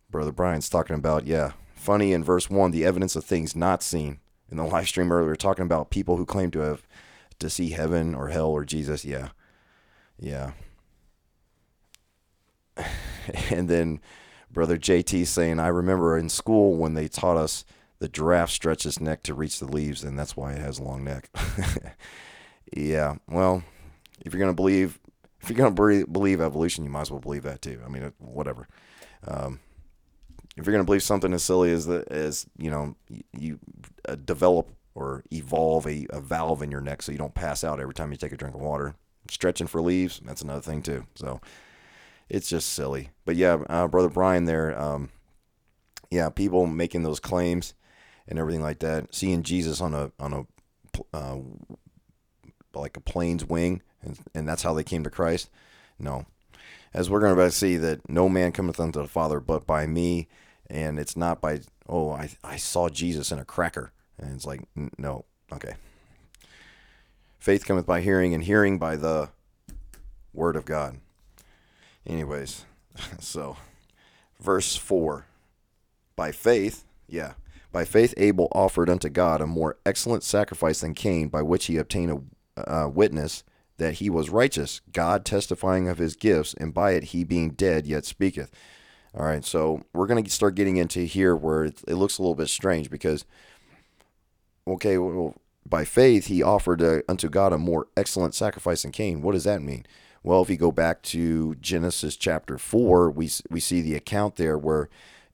Brother 0.10 0.32
Brian's 0.32 0.70
talking 0.70 0.96
about, 0.96 1.26
yeah, 1.26 1.54
funny 1.74 2.14
in 2.14 2.24
verse 2.24 2.50
1, 2.50 2.72
the 2.72 2.86
evidence 2.86 3.16
of 3.16 3.26
things 3.26 3.56
not 3.56 3.84
seen. 3.84 4.20
In 4.50 4.58
the 4.58 4.64
live 4.64 4.88
stream 4.88 5.12
earlier, 5.12 5.36
talking 5.36 5.66
about 5.66 5.90
people 5.90 6.18
who 6.18 6.26
claim 6.26 6.52
to 6.52 6.60
have 6.60 6.88
to 7.40 7.50
see 7.50 7.72
heaven 7.72 8.16
or 8.16 8.30
hell 8.30 8.50
or 8.50 8.66
Jesus. 8.66 9.06
Yeah. 9.06 9.30
Yeah. 10.20 10.52
and 13.50 13.70
then 13.70 14.00
Brother 14.52 14.78
JT 14.78 15.28
saying, 15.28 15.60
I 15.60 15.68
remember 15.68 16.18
in 16.18 16.30
school 16.30 16.76
when 16.76 16.94
they 16.94 17.08
taught 17.08 17.38
us 17.38 17.66
the 18.00 18.10
giraffe 18.10 18.52
stretches 18.52 19.00
neck 19.00 19.24
to 19.24 19.34
reach 19.34 19.60
the 19.60 19.66
leaves, 19.66 20.04
and 20.04 20.18
that's 20.20 20.36
why 20.36 20.54
it 20.54 20.62
has 20.62 20.80
a 20.80 20.84
long 20.84 21.04
neck. 21.04 21.30
yeah, 22.76 23.16
well, 23.28 23.64
if 24.22 24.34
you're 24.34 24.40
going 24.40 24.52
to 24.52 24.56
believe, 24.56 25.00
if 25.42 25.50
you're 25.50 25.58
going 25.58 25.74
to 25.74 26.06
believe 26.08 26.42
evolution, 26.42 26.84
you 26.84 26.90
might 26.90 27.02
as 27.02 27.12
well 27.12 27.20
believe 27.20 27.44
that 27.44 27.62
too. 27.62 27.82
I 27.86 27.90
mean, 27.90 28.12
whatever. 28.20 28.68
Um, 29.26 29.60
if 30.58 30.66
you're 30.66 30.74
going 30.74 30.84
to 30.84 30.86
believe 30.86 31.04
something 31.04 31.34
as 31.34 31.44
silly 31.44 31.72
as 31.72 31.86
the 31.86 32.06
as 32.10 32.46
you 32.58 32.70
know 32.70 32.96
you 33.38 33.60
uh, 34.08 34.16
develop 34.16 34.70
or 34.96 35.24
evolve 35.32 35.86
a, 35.86 36.08
a 36.10 36.20
valve 36.20 36.62
in 36.64 36.72
your 36.72 36.82
neck 36.82 37.02
so 37.02 37.12
you 37.12 37.18
don't 37.18 37.36
pass 37.36 37.64
out 37.64 37.80
every 37.80 37.94
time 37.94 38.12
you 38.12 38.18
take 38.18 38.32
a 38.32 38.38
drink 38.38 38.56
of 38.56 38.62
water. 38.62 38.96
Stretching 39.30 39.68
for 39.68 39.82
leaves 39.82 40.22
that's 40.26 40.42
another 40.42 40.62
thing 40.62 40.82
too. 40.82 41.06
So 41.16 41.42
it's 42.30 42.50
just 42.50 42.70
silly. 42.70 43.10
But 43.26 43.36
yeah 43.36 43.58
uh, 43.70 43.88
brother 43.88 44.10
brian 44.10 44.46
there 44.46 44.80
um, 44.80 45.10
yeah 46.10 46.30
people 46.30 46.66
making 46.66 47.04
those 47.04 47.20
claims 47.20 47.74
and 48.28 48.40
everything 48.40 48.62
like 48.62 48.80
that 48.80 49.14
seeing 49.14 49.44
jesus 49.44 49.82
on 49.82 49.94
a 49.94 50.12
on 50.20 50.34
a 50.34 50.46
uh, 51.14 51.38
like 52.74 52.98
a 52.98 53.02
plane's 53.02 53.46
wing 53.46 53.82
and, 54.02 54.18
and 54.34 54.48
that's 54.48 54.64
how 54.64 54.74
they 54.74 54.84
came 54.84 55.04
to 55.04 55.10
christ 55.10 55.50
no. 56.00 56.26
As 56.94 57.10
we're 57.10 57.20
going 57.20 57.36
to 57.36 57.52
see 57.52 57.78
that 57.78 58.10
no 58.10 58.30
man 58.30 58.52
cometh 58.52 58.80
unto 58.80 59.02
the 59.02 59.08
father 59.08 59.40
but 59.40 59.68
by 59.68 59.86
me 59.86 60.28
and 60.70 61.00
it's 61.00 61.16
not 61.16 61.42
by 61.42 61.62
oh 61.88 62.12
I 62.12 62.30
I 62.44 62.56
saw 62.58 62.90
Jesus 62.90 63.32
in 63.32 63.40
a 63.40 63.46
cracker, 63.46 63.92
and 64.20 64.34
it's 64.34 64.46
like 64.46 64.62
no 64.98 65.26
okay. 65.54 65.76
Faith 67.40 67.66
cometh 67.66 67.86
by 67.86 68.02
hearing, 68.02 68.34
and 68.34 68.44
hearing 68.44 68.80
by 68.80 68.96
the 68.96 69.30
word 70.34 70.56
of 70.56 70.66
God. 70.66 70.98
Anyways, 72.08 72.66
so 73.20 73.58
verse 74.40 74.76
four, 74.76 75.26
by 76.16 76.32
faith, 76.32 76.86
yeah. 77.08 77.34
By 77.72 77.84
faith, 77.84 78.14
Abel 78.16 78.48
offered 78.54 78.90
unto 78.90 79.10
God 79.10 79.42
a 79.42 79.48
more 79.48 79.78
excellent 79.86 80.24
sacrifice 80.24 80.80
than 80.80 80.94
Cain, 80.94 81.28
by 81.28 81.42
which 81.42 81.66
he 81.66 81.76
obtained 81.76 82.30
a 82.56 82.88
witness 82.88 83.44
that 83.78 83.96
he 83.96 84.10
was 84.10 84.30
righteous, 84.30 84.82
God 84.94 85.26
testifying 85.26 85.90
of 85.90 85.98
his 85.98 86.16
gifts, 86.16 86.54
and 86.54 86.74
by 86.74 86.92
it 86.92 87.06
he 87.06 87.24
being 87.24 87.50
dead 87.50 87.86
yet 87.86 88.06
speaketh. 88.06 88.50
All 89.14 89.26
right, 89.26 89.46
so 89.46 89.82
we're 89.94 90.08
going 90.08 90.24
to 90.24 90.30
start 90.30 90.56
getting 90.56 90.78
into 90.78 91.02
here 91.02 91.36
where 91.36 91.66
it, 91.66 91.82
it, 91.88 91.96
looks 91.96 92.18
a 92.18 92.22
little 92.22 92.36
bit 92.36 92.50
strange 92.50 92.90
because, 92.90 93.26
okay, 94.68 94.98
well, 94.98 95.36
by 95.68 95.86
faith 95.86 96.28
he 96.28 96.44
offered 96.44 96.82
a, 96.82 97.04
unto 97.10 97.30
God 97.30 97.54
a 97.54 97.58
more 97.58 97.88
excellent 97.98 98.36
sacrifice 98.36 98.84
than 98.84 98.92
Cain. 98.92 99.22
What 99.22 99.34
does 99.34 99.44
that 99.46 99.62
mean? 99.62 99.86
Well, 100.24 100.42
if 100.42 100.50
you 100.50 100.58
go 100.58 100.72
back 100.72 101.02
to 101.04 101.56
Genesis 101.56 102.16
chapter 102.16 102.58
4, 102.58 103.12
we, 103.12 103.30
we 103.50 103.60
see 103.60 103.82
the 103.82 103.96
account 103.96 104.38
there 104.38 104.58
where 104.58 104.90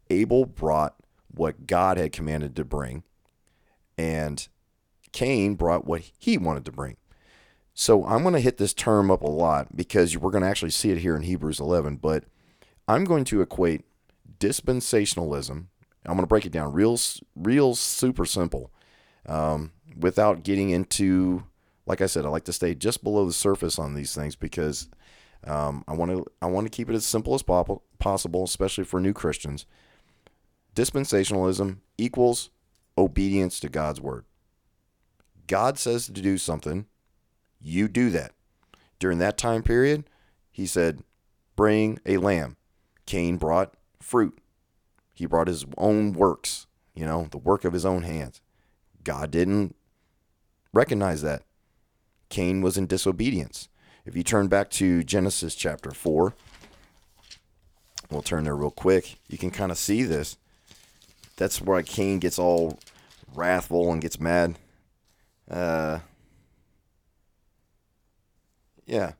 Abel 0.09 0.45
brought 0.45 0.95
what 1.33 1.65
God 1.65 1.97
had 1.97 2.11
commanded 2.11 2.55
to 2.57 2.65
bring, 2.65 3.03
and 3.97 4.47
Cain 5.13 5.55
brought 5.55 5.85
what 5.85 6.01
he 6.19 6.37
wanted 6.37 6.65
to 6.65 6.71
bring. 6.71 6.97
So 7.73 8.05
I'm 8.05 8.21
going 8.23 8.33
to 8.33 8.41
hit 8.41 8.57
this 8.57 8.73
term 8.73 9.09
up 9.09 9.21
a 9.21 9.29
lot 9.29 9.77
because 9.77 10.17
we're 10.17 10.31
going 10.31 10.43
to 10.43 10.49
actually 10.49 10.71
see 10.71 10.91
it 10.91 10.97
here 10.97 11.15
in 11.15 11.21
Hebrews 11.21 11.59
11, 11.59 11.97
but– 11.97 12.25
I'm 12.91 13.05
going 13.05 13.23
to 13.25 13.41
equate 13.41 13.85
dispensationalism. 14.39 15.67
I'm 16.05 16.13
going 16.13 16.19
to 16.21 16.27
break 16.27 16.45
it 16.45 16.51
down 16.51 16.73
real, 16.73 16.99
real 17.35 17.73
super 17.75 18.25
simple, 18.25 18.71
um, 19.27 19.71
without 19.97 20.43
getting 20.43 20.69
into. 20.69 21.43
Like 21.87 22.01
I 22.01 22.05
said, 22.05 22.25
I 22.25 22.29
like 22.29 22.45
to 22.45 22.53
stay 22.53 22.75
just 22.75 23.03
below 23.03 23.25
the 23.25 23.33
surface 23.33 23.79
on 23.79 23.95
these 23.95 24.13
things 24.13 24.35
because 24.35 24.87
um, 25.45 25.83
I 25.87 25.93
want 25.93 26.11
to. 26.11 26.25
I 26.41 26.45
want 26.45 26.65
to 26.65 26.75
keep 26.75 26.89
it 26.89 26.95
as 26.95 27.05
simple 27.05 27.33
as 27.33 27.43
possible, 27.43 28.43
especially 28.43 28.83
for 28.83 28.99
new 28.99 29.13
Christians. 29.13 29.65
Dispensationalism 30.75 31.77
equals 31.97 32.49
obedience 32.97 33.59
to 33.59 33.69
God's 33.69 33.99
word. 33.99 34.25
God 35.47 35.77
says 35.77 36.05
to 36.05 36.13
do 36.13 36.37
something, 36.37 36.85
you 37.59 37.87
do 37.87 38.09
that. 38.11 38.31
During 38.99 39.17
that 39.17 39.37
time 39.37 39.63
period, 39.63 40.05
he 40.49 40.65
said, 40.65 41.03
bring 41.55 41.99
a 42.05 42.17
lamb. 42.17 42.55
Cain 43.05 43.37
brought 43.37 43.73
fruit. 43.99 44.37
He 45.13 45.25
brought 45.25 45.47
his 45.47 45.65
own 45.77 46.13
works, 46.13 46.67
you 46.93 47.05
know, 47.05 47.27
the 47.31 47.37
work 47.37 47.65
of 47.65 47.73
his 47.73 47.85
own 47.85 48.03
hands. 48.03 48.41
God 49.03 49.31
didn't 49.31 49.75
recognize 50.73 51.21
that. 51.21 51.43
Cain 52.29 52.61
was 52.61 52.77
in 52.77 52.87
disobedience. 52.87 53.67
If 54.05 54.15
you 54.15 54.23
turn 54.23 54.47
back 54.47 54.69
to 54.71 55.03
Genesis 55.03 55.53
chapter 55.53 55.91
4, 55.91 56.33
we'll 58.09 58.21
turn 58.21 58.45
there 58.45 58.55
real 58.55 58.71
quick. 58.71 59.19
You 59.27 59.37
can 59.37 59.51
kind 59.51 59.71
of 59.71 59.77
see 59.77 60.03
this. 60.03 60.37
That's 61.35 61.61
where 61.61 61.81
Cain 61.83 62.19
gets 62.19 62.39
all 62.39 62.79
wrathful 63.33 63.91
and 63.91 64.01
gets 64.01 64.19
mad. 64.19 64.57
Uh, 65.49 65.99
yeah. 68.85 69.13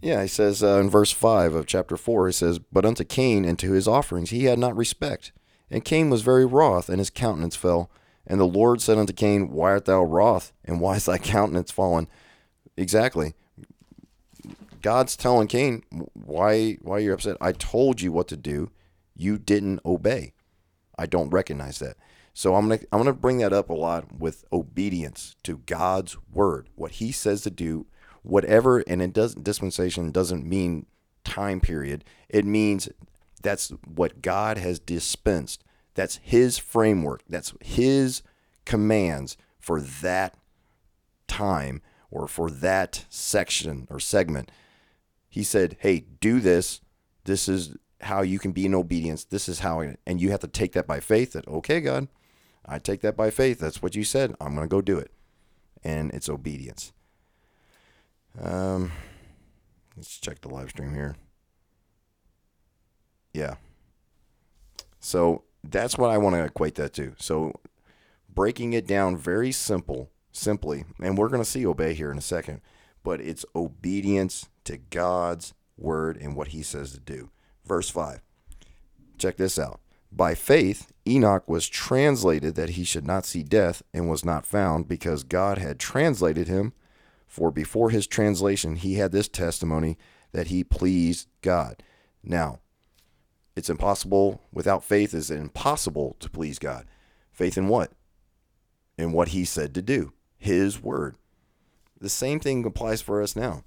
Yeah, 0.00 0.22
he 0.22 0.28
says 0.28 0.62
uh, 0.62 0.78
in 0.80 0.90
verse 0.90 1.10
5 1.10 1.54
of 1.54 1.66
chapter 1.66 1.96
4, 1.96 2.28
he 2.28 2.32
says, 2.32 2.58
But 2.58 2.84
unto 2.84 3.04
Cain 3.04 3.44
and 3.44 3.58
to 3.58 3.72
his 3.72 3.88
offerings 3.88 4.30
he 4.30 4.44
had 4.44 4.58
not 4.58 4.76
respect. 4.76 5.32
And 5.70 5.84
Cain 5.84 6.08
was 6.08 6.22
very 6.22 6.46
wroth, 6.46 6.88
and 6.88 6.98
his 6.98 7.10
countenance 7.10 7.56
fell. 7.56 7.90
And 8.28 8.38
the 8.38 8.44
Lord 8.44 8.80
said 8.82 8.98
unto 8.98 9.12
Cain, 9.12 9.50
Why 9.50 9.70
art 9.70 9.86
thou 9.86 10.04
wroth, 10.04 10.52
and 10.64 10.80
why 10.80 10.96
is 10.96 11.06
thy 11.06 11.18
countenance 11.18 11.70
fallen? 11.70 12.06
Exactly. 12.76 13.34
God's 14.82 15.16
telling 15.16 15.48
Cain, 15.48 15.82
why, 16.12 16.74
why 16.82 16.98
you're 16.98 17.14
upset? 17.14 17.38
I 17.40 17.52
told 17.52 18.00
you 18.00 18.12
what 18.12 18.28
to 18.28 18.36
do. 18.36 18.70
You 19.16 19.38
didn't 19.38 19.80
obey. 19.84 20.34
I 20.96 21.06
don't 21.06 21.30
recognize 21.30 21.78
that. 21.80 21.96
So 22.34 22.54
I'm 22.54 22.68
gonna 22.68 22.80
I'm 22.92 23.00
gonna 23.00 23.12
bring 23.12 23.38
that 23.38 23.52
up 23.52 23.68
a 23.68 23.74
lot 23.74 24.20
with 24.20 24.44
obedience 24.52 25.34
to 25.42 25.58
God's 25.66 26.16
word. 26.32 26.68
What 26.76 26.92
He 26.92 27.10
says 27.10 27.42
to 27.42 27.50
do, 27.50 27.86
whatever, 28.22 28.78
and 28.86 29.02
it 29.02 29.12
doesn't 29.12 29.42
dispensation 29.42 30.12
doesn't 30.12 30.46
mean 30.46 30.86
time 31.24 31.60
period. 31.60 32.04
It 32.28 32.44
means 32.44 32.88
that's 33.42 33.72
what 33.92 34.22
God 34.22 34.56
has 34.56 34.78
dispensed. 34.78 35.64
That's 35.98 36.20
His 36.22 36.58
framework. 36.58 37.24
That's 37.28 37.54
His 37.60 38.22
commands 38.64 39.36
for 39.58 39.80
that 39.80 40.36
time 41.26 41.82
or 42.08 42.28
for 42.28 42.52
that 42.52 43.04
section 43.10 43.88
or 43.90 43.98
segment. 43.98 44.52
He 45.28 45.42
said, 45.42 45.76
"Hey, 45.80 46.04
do 46.20 46.38
this. 46.38 46.82
This 47.24 47.48
is 47.48 47.76
how 48.02 48.22
you 48.22 48.38
can 48.38 48.52
be 48.52 48.64
in 48.64 48.76
obedience. 48.76 49.24
This 49.24 49.48
is 49.48 49.58
how, 49.58 49.80
and 50.06 50.20
you 50.20 50.30
have 50.30 50.38
to 50.38 50.46
take 50.46 50.70
that 50.74 50.86
by 50.86 51.00
faith. 51.00 51.32
That 51.32 51.48
okay, 51.48 51.80
God, 51.80 52.06
I 52.64 52.78
take 52.78 53.00
that 53.00 53.16
by 53.16 53.30
faith. 53.30 53.58
That's 53.58 53.82
what 53.82 53.96
you 53.96 54.04
said. 54.04 54.36
I'm 54.40 54.54
going 54.54 54.68
to 54.68 54.70
go 54.70 54.80
do 54.80 54.98
it, 54.98 55.10
and 55.82 56.12
it's 56.12 56.28
obedience. 56.28 56.92
Um, 58.40 58.92
let's 59.96 60.16
check 60.20 60.42
the 60.42 60.48
live 60.48 60.70
stream 60.70 60.94
here. 60.94 61.16
Yeah. 63.32 63.56
So 65.00 65.42
that's 65.70 65.98
what 65.98 66.10
I 66.10 66.18
want 66.18 66.34
to 66.36 66.44
equate 66.44 66.74
that 66.76 66.92
to. 66.94 67.14
So 67.18 67.60
breaking 68.32 68.72
it 68.72 68.86
down 68.86 69.16
very 69.16 69.52
simple, 69.52 70.10
simply, 70.32 70.84
and 71.00 71.16
we're 71.16 71.28
going 71.28 71.42
to 71.42 71.48
see 71.48 71.66
obey 71.66 71.94
here 71.94 72.10
in 72.10 72.18
a 72.18 72.22
second, 72.22 72.60
but 73.02 73.20
it's 73.20 73.44
obedience 73.54 74.48
to 74.64 74.78
God's 74.78 75.54
word 75.76 76.16
and 76.16 76.36
what 76.36 76.48
he 76.48 76.62
says 76.62 76.92
to 76.92 77.00
do. 77.00 77.30
Verse 77.64 77.90
5. 77.90 78.20
Check 79.18 79.36
this 79.36 79.58
out. 79.58 79.80
By 80.10 80.34
faith, 80.34 80.92
Enoch 81.06 81.48
was 81.48 81.68
translated 81.68 82.54
that 82.54 82.70
he 82.70 82.84
should 82.84 83.06
not 83.06 83.26
see 83.26 83.42
death 83.42 83.82
and 83.92 84.08
was 84.08 84.24
not 84.24 84.46
found 84.46 84.88
because 84.88 85.22
God 85.22 85.58
had 85.58 85.78
translated 85.78 86.48
him 86.48 86.72
For 87.28 87.52
before 87.52 87.90
his 87.90 88.06
translation, 88.06 88.76
he 88.76 88.94
had 88.94 89.12
this 89.12 89.28
testimony 89.28 89.98
that 90.32 90.48
he 90.48 90.64
pleased 90.64 91.28
God. 91.42 91.82
Now, 92.24 92.58
it's 93.58 93.68
impossible 93.68 94.40
without 94.52 94.84
faith 94.84 95.12
is 95.12 95.30
impossible 95.30 96.16
to 96.20 96.30
please 96.30 96.58
God. 96.58 96.86
Faith 97.32 97.58
in 97.58 97.68
what? 97.68 97.90
In 98.96 99.12
what 99.12 99.28
he 99.28 99.44
said 99.44 99.74
to 99.74 99.82
do, 99.82 100.12
his 100.38 100.80
word. 100.80 101.16
The 102.00 102.08
same 102.08 102.38
thing 102.38 102.64
applies 102.64 103.02
for 103.02 103.20
us 103.20 103.34
now. 103.34 103.64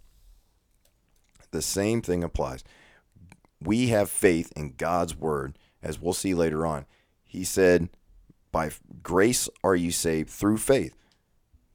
The 1.51 1.61
same 1.61 2.01
thing 2.01 2.23
applies. 2.23 2.63
We 3.61 3.89
have 3.89 4.09
faith 4.09 4.51
in 4.55 4.75
God's 4.77 5.15
word, 5.15 5.57
as 5.83 5.99
we'll 5.99 6.13
see 6.13 6.33
later 6.33 6.65
on. 6.65 6.85
He 7.25 7.43
said, 7.43 7.89
By 8.51 8.71
grace 9.03 9.49
are 9.63 9.75
you 9.75 9.91
saved 9.91 10.29
through 10.29 10.57
faith. 10.57 10.95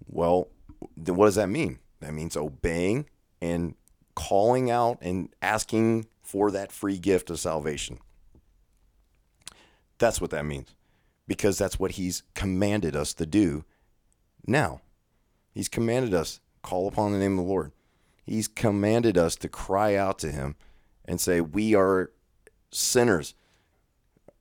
Well, 0.06 0.48
then 0.96 1.16
what 1.16 1.26
does 1.26 1.34
that 1.34 1.48
mean? 1.48 1.80
That 2.00 2.14
means 2.14 2.36
obeying 2.36 3.06
and 3.42 3.74
calling 4.14 4.70
out 4.70 4.98
and 5.02 5.28
asking 5.42 6.06
for 6.22 6.50
that 6.50 6.72
free 6.72 6.98
gift 6.98 7.28
of 7.30 7.38
salvation. 7.38 7.98
That's 9.98 10.20
what 10.20 10.30
that 10.30 10.44
means. 10.44 10.74
Because 11.26 11.58
that's 11.58 11.78
what 11.78 11.92
he's 11.92 12.22
commanded 12.34 12.94
us 12.94 13.12
to 13.14 13.26
do 13.26 13.64
now. 14.46 14.80
He's 15.52 15.68
commanded 15.68 16.14
us 16.14 16.40
call 16.62 16.88
upon 16.88 17.12
the 17.12 17.18
name 17.18 17.38
of 17.38 17.44
the 17.44 17.50
Lord. 17.50 17.72
He's 18.24 18.48
commanded 18.48 19.16
us 19.16 19.36
to 19.36 19.48
cry 19.48 19.94
out 19.94 20.18
to 20.18 20.32
him 20.32 20.56
and 21.04 21.20
say, 21.20 21.40
We 21.40 21.74
are 21.74 22.10
sinners. 22.70 23.34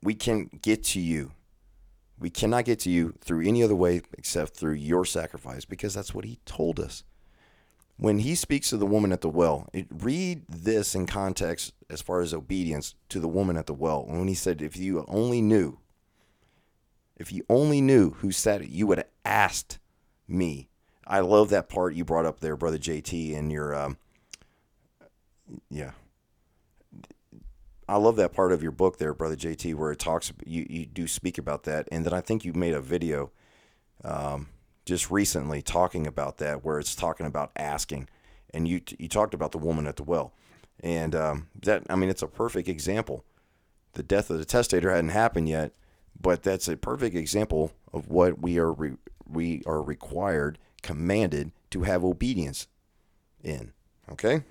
We 0.01 0.15
can 0.15 0.49
get 0.61 0.83
to 0.85 0.99
you. 0.99 1.31
We 2.19 2.29
cannot 2.29 2.65
get 2.65 2.79
to 2.81 2.89
you 2.89 3.13
through 3.21 3.47
any 3.47 3.61
other 3.61 3.75
way 3.75 4.01
except 4.17 4.55
through 4.55 4.73
your 4.73 5.05
sacrifice 5.05 5.65
because 5.65 5.93
that's 5.93 6.13
what 6.13 6.25
he 6.25 6.39
told 6.45 6.79
us. 6.79 7.03
When 7.97 8.19
he 8.19 8.35
speaks 8.35 8.69
to 8.69 8.77
the 8.77 8.85
woman 8.85 9.11
at 9.13 9.21
the 9.21 9.29
well, 9.29 9.69
it, 9.71 9.87
read 9.89 10.43
this 10.49 10.95
in 10.95 11.05
context 11.05 11.73
as 11.89 12.01
far 12.01 12.21
as 12.21 12.33
obedience 12.33 12.95
to 13.09 13.19
the 13.19 13.27
woman 13.27 13.55
at 13.55 13.67
the 13.67 13.73
well. 13.73 14.05
When 14.05 14.27
he 14.27 14.33
said, 14.33 14.61
If 14.61 14.75
you 14.75 15.05
only 15.07 15.41
knew, 15.41 15.79
if 17.15 17.31
you 17.31 17.45
only 17.49 17.79
knew 17.79 18.11
who 18.11 18.31
said 18.31 18.61
it, 18.61 18.69
you 18.69 18.85
would 18.87 18.97
have 18.97 19.07
asked 19.23 19.79
me 20.27 20.67
I 21.07 21.19
love 21.19 21.49
that 21.49 21.69
part 21.69 21.93
you 21.93 22.03
brought 22.03 22.25
up 22.25 22.39
there, 22.39 22.55
brother 22.55 22.77
JT, 22.77 23.33
in 23.33 23.49
your 23.49 23.75
um, 23.75 23.97
yeah. 25.69 25.91
I 27.87 27.97
love 27.97 28.15
that 28.15 28.33
part 28.33 28.51
of 28.51 28.63
your 28.63 28.71
book 28.71 28.97
there, 28.97 29.13
brother 29.13 29.35
JT, 29.35 29.75
where 29.75 29.91
it 29.91 29.99
talks 29.99 30.33
you 30.45 30.65
you 30.67 30.85
do 30.87 31.07
speak 31.07 31.37
about 31.37 31.63
that, 31.63 31.87
and 31.91 32.05
then 32.05 32.13
I 32.13 32.21
think 32.21 32.43
you 32.43 32.53
made 32.53 32.73
a 32.73 32.81
video 32.81 33.31
um, 34.03 34.47
just 34.85 35.09
recently 35.09 35.61
talking 35.61 36.05
about 36.07 36.37
that, 36.37 36.63
where 36.63 36.79
it's 36.79 36.95
talking 36.95 37.25
about 37.25 37.51
asking, 37.55 38.07
and 38.53 38.67
you 38.67 38.81
you 38.97 39.07
talked 39.07 39.33
about 39.33 39.51
the 39.51 39.57
woman 39.57 39.87
at 39.87 39.95
the 39.95 40.03
well, 40.03 40.33
and 40.81 41.15
um, 41.15 41.47
that 41.61 41.83
I 41.89 41.95
mean 41.95 42.09
it's 42.09 42.21
a 42.21 42.27
perfect 42.27 42.67
example. 42.67 43.23
The 43.93 44.03
death 44.03 44.29
of 44.29 44.37
the 44.37 44.45
testator 44.45 44.91
hadn't 44.91 45.09
happened 45.09 45.49
yet, 45.49 45.71
but 46.19 46.43
that's 46.43 46.67
a 46.67 46.77
perfect 46.77 47.15
example 47.15 47.71
of 47.93 48.09
what 48.09 48.41
we 48.41 48.57
are 48.57 48.71
re- 48.71 48.97
we 49.27 49.63
are 49.65 49.81
required 49.81 50.59
commanded 50.81 51.51
to 51.71 51.83
have 51.83 52.03
obedience 52.03 52.67
in. 53.43 53.71
Okay? 54.11 54.43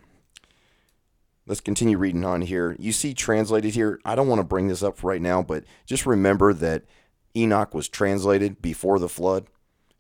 Let's 1.47 1.61
continue 1.61 1.99
reading 1.99 2.25
on 2.25 2.41
here. 2.41 2.75
You 2.79 2.93
see 2.93 3.13
translated 3.13 3.75
here. 3.75 4.01
I 4.05 4.15
don't 4.15 4.29
want 4.29 4.41
to 4.41 4.47
bring 4.47 4.69
this 4.69 4.83
up 4.83 5.05
right 5.05 5.21
now, 5.21 5.43
but 5.43 5.65
just 5.85 6.07
remember 6.07 6.55
that 6.55 6.85
Enoch 7.37 7.75
was 7.75 7.89
translated 7.89 8.63
before 8.63 8.99
the 8.99 9.09
flood. 9.09 9.47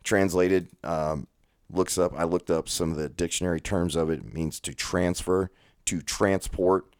Translated 0.04 0.68
um, 0.84 1.26
looks 1.70 1.98
up. 1.98 2.12
I 2.16 2.24
looked 2.24 2.50
up 2.50 2.68
some 2.68 2.90
of 2.90 2.96
the 2.96 3.08
dictionary 3.08 3.60
terms 3.60 3.96
of 3.96 4.10
it. 4.10 4.20
it 4.20 4.34
means 4.34 4.60
to 4.60 4.74
transfer, 4.74 5.50
to 5.86 6.00
transport, 6.00 6.94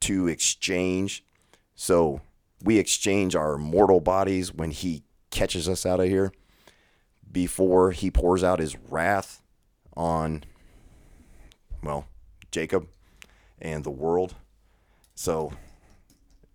to 0.00 0.28
exchange. 0.28 1.24
So 1.74 2.20
we 2.62 2.78
exchange 2.78 3.36
our 3.36 3.58
mortal 3.58 4.00
bodies 4.00 4.54
when 4.54 4.70
he 4.70 5.02
catches 5.30 5.68
us 5.68 5.84
out 5.84 6.00
of 6.00 6.06
here 6.06 6.32
before 7.30 7.90
he 7.90 8.10
pours 8.10 8.42
out 8.42 8.60
his 8.60 8.76
wrath 8.88 9.42
on, 9.96 10.44
well, 11.82 12.06
Jacob 12.50 12.88
and 13.60 13.84
the 13.84 13.90
world. 13.90 14.34
So 15.14 15.52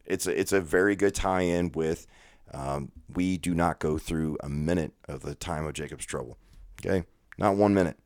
it's 0.05 0.27
a, 0.27 0.39
it's 0.39 0.53
a 0.53 0.61
very 0.61 0.95
good 0.95 1.13
tie 1.13 1.41
in 1.41 1.71
with 1.73 2.07
um, 2.53 2.91
we 3.13 3.37
do 3.37 3.53
not 3.53 3.79
go 3.79 3.97
through 3.97 4.37
a 4.41 4.49
minute 4.49 4.93
of 5.07 5.21
the 5.21 5.35
time 5.35 5.65
of 5.65 5.73
Jacob's 5.73 6.05
trouble. 6.05 6.37
Okay? 6.79 7.05
Not 7.37 7.55
one 7.55 7.73
minute 7.73 7.97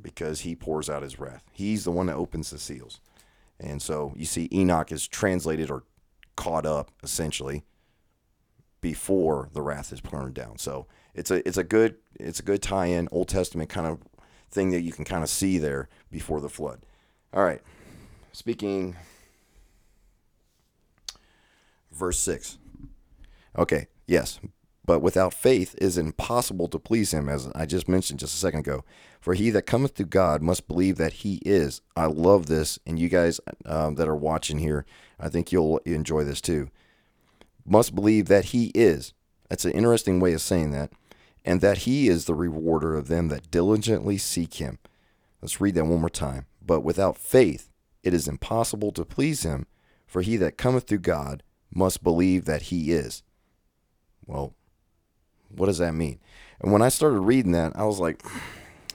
because 0.00 0.40
he 0.40 0.54
pours 0.54 0.88
out 0.88 1.02
his 1.02 1.18
wrath. 1.18 1.44
He's 1.52 1.84
the 1.84 1.92
one 1.92 2.06
that 2.06 2.16
opens 2.16 2.50
the 2.50 2.58
seals. 2.58 3.00
And 3.60 3.82
so 3.82 4.12
you 4.16 4.24
see, 4.24 4.48
Enoch 4.52 4.92
is 4.92 5.08
translated 5.08 5.70
or 5.70 5.84
caught 6.36 6.64
up 6.64 6.92
essentially 7.02 7.64
before 8.80 9.48
the 9.52 9.62
wrath 9.62 9.92
is 9.92 10.00
poured 10.00 10.34
down. 10.34 10.58
So 10.58 10.86
it's 11.14 11.30
a 11.30 11.46
it's 11.46 11.56
a 11.56 11.64
good 11.64 11.96
it's 12.14 12.38
a 12.38 12.44
good 12.44 12.62
tie-in 12.62 13.08
Old 13.10 13.28
Testament 13.28 13.68
kind 13.68 13.86
of 13.86 13.98
thing 14.50 14.70
that 14.70 14.82
you 14.82 14.92
can 14.92 15.04
kind 15.04 15.24
of 15.24 15.28
see 15.28 15.58
there 15.58 15.88
before 16.10 16.40
the 16.40 16.48
flood. 16.48 16.86
All 17.34 17.42
right. 17.42 17.60
Speaking 18.32 18.96
verse 21.90 22.18
6. 22.20 22.58
Okay, 23.56 23.86
yes. 24.06 24.40
But 24.84 25.00
without 25.00 25.34
faith 25.34 25.74
it 25.74 25.82
is 25.82 25.98
impossible 25.98 26.68
to 26.68 26.78
please 26.78 27.12
him 27.12 27.28
as 27.28 27.48
I 27.54 27.66
just 27.66 27.88
mentioned 27.88 28.20
just 28.20 28.34
a 28.34 28.38
second 28.38 28.60
ago. 28.60 28.84
For 29.20 29.34
he 29.34 29.50
that 29.50 29.66
cometh 29.66 29.94
to 29.94 30.04
God 30.04 30.40
must 30.42 30.66
believe 30.66 30.96
that 30.96 31.12
he 31.12 31.40
is. 31.44 31.82
I 31.96 32.06
love 32.06 32.46
this 32.46 32.78
and 32.86 32.98
you 32.98 33.08
guys 33.08 33.40
um, 33.66 33.96
that 33.96 34.08
are 34.08 34.16
watching 34.16 34.58
here, 34.58 34.86
I 35.20 35.28
think 35.28 35.52
you'll 35.52 35.78
enjoy 35.78 36.24
this 36.24 36.40
too. 36.40 36.70
Must 37.66 37.94
believe 37.94 38.28
that 38.28 38.46
he 38.46 38.72
is. 38.74 39.12
That's 39.48 39.64
an 39.64 39.72
interesting 39.72 40.20
way 40.20 40.32
of 40.32 40.40
saying 40.40 40.70
that 40.70 40.90
and 41.44 41.60
that 41.60 41.78
he 41.78 42.08
is 42.08 42.24
the 42.24 42.34
rewarder 42.34 42.94
of 42.94 43.08
them 43.08 43.28
that 43.28 43.50
diligently 43.50 44.18
seek 44.18 44.54
him. 44.54 44.78
Let's 45.40 45.60
read 45.60 45.74
that 45.76 45.86
one 45.86 46.00
more 46.00 46.10
time. 46.10 46.46
But 46.64 46.80
without 46.80 47.16
faith, 47.16 47.70
it 48.02 48.12
is 48.12 48.28
impossible 48.28 48.92
to 48.92 49.04
please 49.04 49.44
him, 49.44 49.66
for 50.06 50.22
he 50.22 50.36
that 50.36 50.58
cometh 50.58 50.86
to 50.86 50.98
God 50.98 51.42
must 51.72 52.02
believe 52.02 52.44
that 52.44 52.62
he 52.62 52.92
is. 52.92 53.22
Well, 54.28 54.54
what 55.48 55.66
does 55.66 55.78
that 55.78 55.94
mean? 55.94 56.20
And 56.60 56.70
when 56.70 56.82
I 56.82 56.90
started 56.90 57.20
reading 57.20 57.52
that, 57.52 57.72
I 57.74 57.84
was 57.84 57.98
like, 57.98 58.22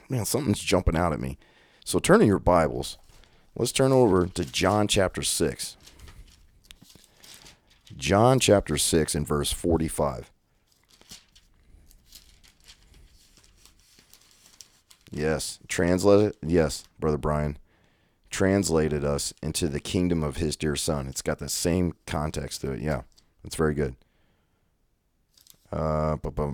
man, 0.08 0.24
something's 0.24 0.60
jumping 0.60 0.96
out 0.96 1.12
at 1.12 1.20
me. 1.20 1.36
So 1.84 1.98
turn 1.98 2.22
in 2.22 2.28
your 2.28 2.38
Bibles. 2.38 2.96
Let's 3.56 3.72
turn 3.72 3.92
over 3.92 4.26
to 4.26 4.44
John 4.44 4.88
chapter 4.88 5.22
6. 5.22 5.76
John 7.96 8.40
chapter 8.40 8.78
6 8.78 9.14
and 9.14 9.26
verse 9.26 9.52
45. 9.52 10.30
Yes. 15.10 15.58
Translated. 15.68 16.36
Yes, 16.44 16.84
Brother 16.98 17.18
Brian. 17.18 17.58
Translated 18.30 19.04
us 19.04 19.32
into 19.42 19.68
the 19.68 19.80
kingdom 19.80 20.22
of 20.22 20.36
his 20.36 20.56
dear 20.56 20.76
son. 20.76 21.08
It's 21.08 21.22
got 21.22 21.38
the 21.38 21.48
same 21.48 21.94
context 22.06 22.60
to 22.60 22.72
it. 22.72 22.80
Yeah. 22.80 23.02
It's 23.44 23.56
very 23.56 23.74
good. 23.74 23.96
Uh, 25.74 26.16
but, 26.16 26.34
but, 26.34 26.50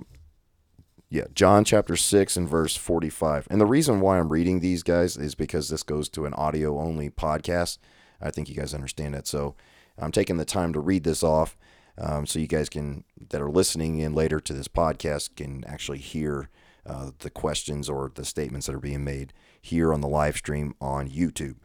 yeah, 1.09 1.25
John 1.35 1.65
chapter 1.65 1.95
6 1.95 2.37
and 2.37 2.47
verse 2.47 2.75
45. 2.75 3.47
And 3.51 3.59
the 3.59 3.65
reason 3.65 3.99
why 3.99 4.17
I'm 4.17 4.29
reading 4.29 4.59
these 4.59 4.81
guys 4.81 5.17
is 5.17 5.35
because 5.35 5.67
this 5.67 5.83
goes 5.83 6.07
to 6.09 6.25
an 6.25 6.33
audio 6.33 6.79
only 6.79 7.09
podcast. 7.09 7.77
I 8.21 8.31
think 8.31 8.49
you 8.49 8.55
guys 8.55 8.73
understand 8.73 9.13
that. 9.13 9.27
So 9.27 9.55
I'm 9.97 10.11
taking 10.13 10.37
the 10.37 10.45
time 10.45 10.71
to 10.73 10.79
read 10.79 11.03
this 11.03 11.21
off 11.21 11.57
um, 11.97 12.25
so 12.25 12.39
you 12.39 12.47
guys 12.47 12.69
can, 12.69 13.03
that 13.29 13.41
are 13.41 13.51
listening 13.51 13.99
in 13.99 14.13
later 14.13 14.39
to 14.39 14.53
this 14.53 14.69
podcast, 14.69 15.35
can 15.35 15.65
actually 15.67 15.99
hear 15.99 16.49
uh, 16.85 17.11
the 17.19 17.29
questions 17.29 17.89
or 17.89 18.11
the 18.15 18.25
statements 18.25 18.67
that 18.67 18.75
are 18.75 18.79
being 18.79 19.03
made 19.03 19.33
here 19.61 19.93
on 19.93 20.01
the 20.01 20.07
live 20.07 20.37
stream 20.37 20.75
on 20.79 21.09
YouTube. 21.09 21.57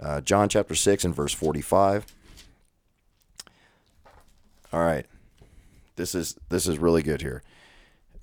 Uh, 0.00 0.20
John 0.20 0.48
chapter 0.48 0.74
6 0.74 1.04
and 1.04 1.14
verse 1.14 1.32
45. 1.32 2.06
All 4.72 4.80
right. 4.80 5.06
This 5.98 6.14
is 6.14 6.38
this 6.48 6.66
is 6.66 6.78
really 6.78 7.02
good 7.02 7.20
here. 7.20 7.42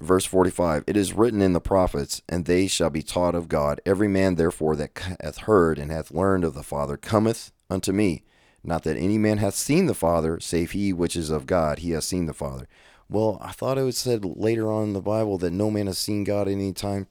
Verse 0.01 0.25
45 0.25 0.85
It 0.87 0.97
is 0.97 1.13
written 1.13 1.41
in 1.41 1.53
the 1.53 1.61
prophets, 1.61 2.21
and 2.27 2.45
they 2.45 2.67
shall 2.67 2.89
be 2.89 3.03
taught 3.03 3.35
of 3.35 3.47
God. 3.47 3.79
Every 3.85 4.07
man, 4.07 4.35
therefore, 4.35 4.75
that 4.77 5.17
hath 5.21 5.39
heard 5.39 5.77
and 5.77 5.91
hath 5.91 6.09
learned 6.09 6.43
of 6.43 6.53
the 6.53 6.63
Father 6.63 6.97
cometh 6.97 7.51
unto 7.69 7.91
me. 7.91 8.23
Not 8.63 8.83
that 8.83 8.97
any 8.97 9.17
man 9.17 9.37
hath 9.37 9.53
seen 9.53 9.85
the 9.85 9.93
Father, 9.93 10.39
save 10.39 10.71
he 10.71 10.91
which 10.91 11.15
is 11.15 11.29
of 11.29 11.45
God, 11.45 11.79
he 11.79 11.91
hath 11.91 12.05
seen 12.05 12.25
the 12.25 12.33
Father. 12.33 12.67
Well, 13.07 13.37
I 13.39 13.51
thought 13.51 13.77
it 13.77 13.83
was 13.83 13.97
said 13.97 14.25
later 14.25 14.71
on 14.71 14.85
in 14.85 14.93
the 14.93 15.01
Bible 15.01 15.37
that 15.37 15.51
no 15.51 15.69
man 15.69 15.85
has 15.85 15.99
seen 15.99 16.23
God 16.23 16.47
any 16.47 16.73
time. 16.73 17.07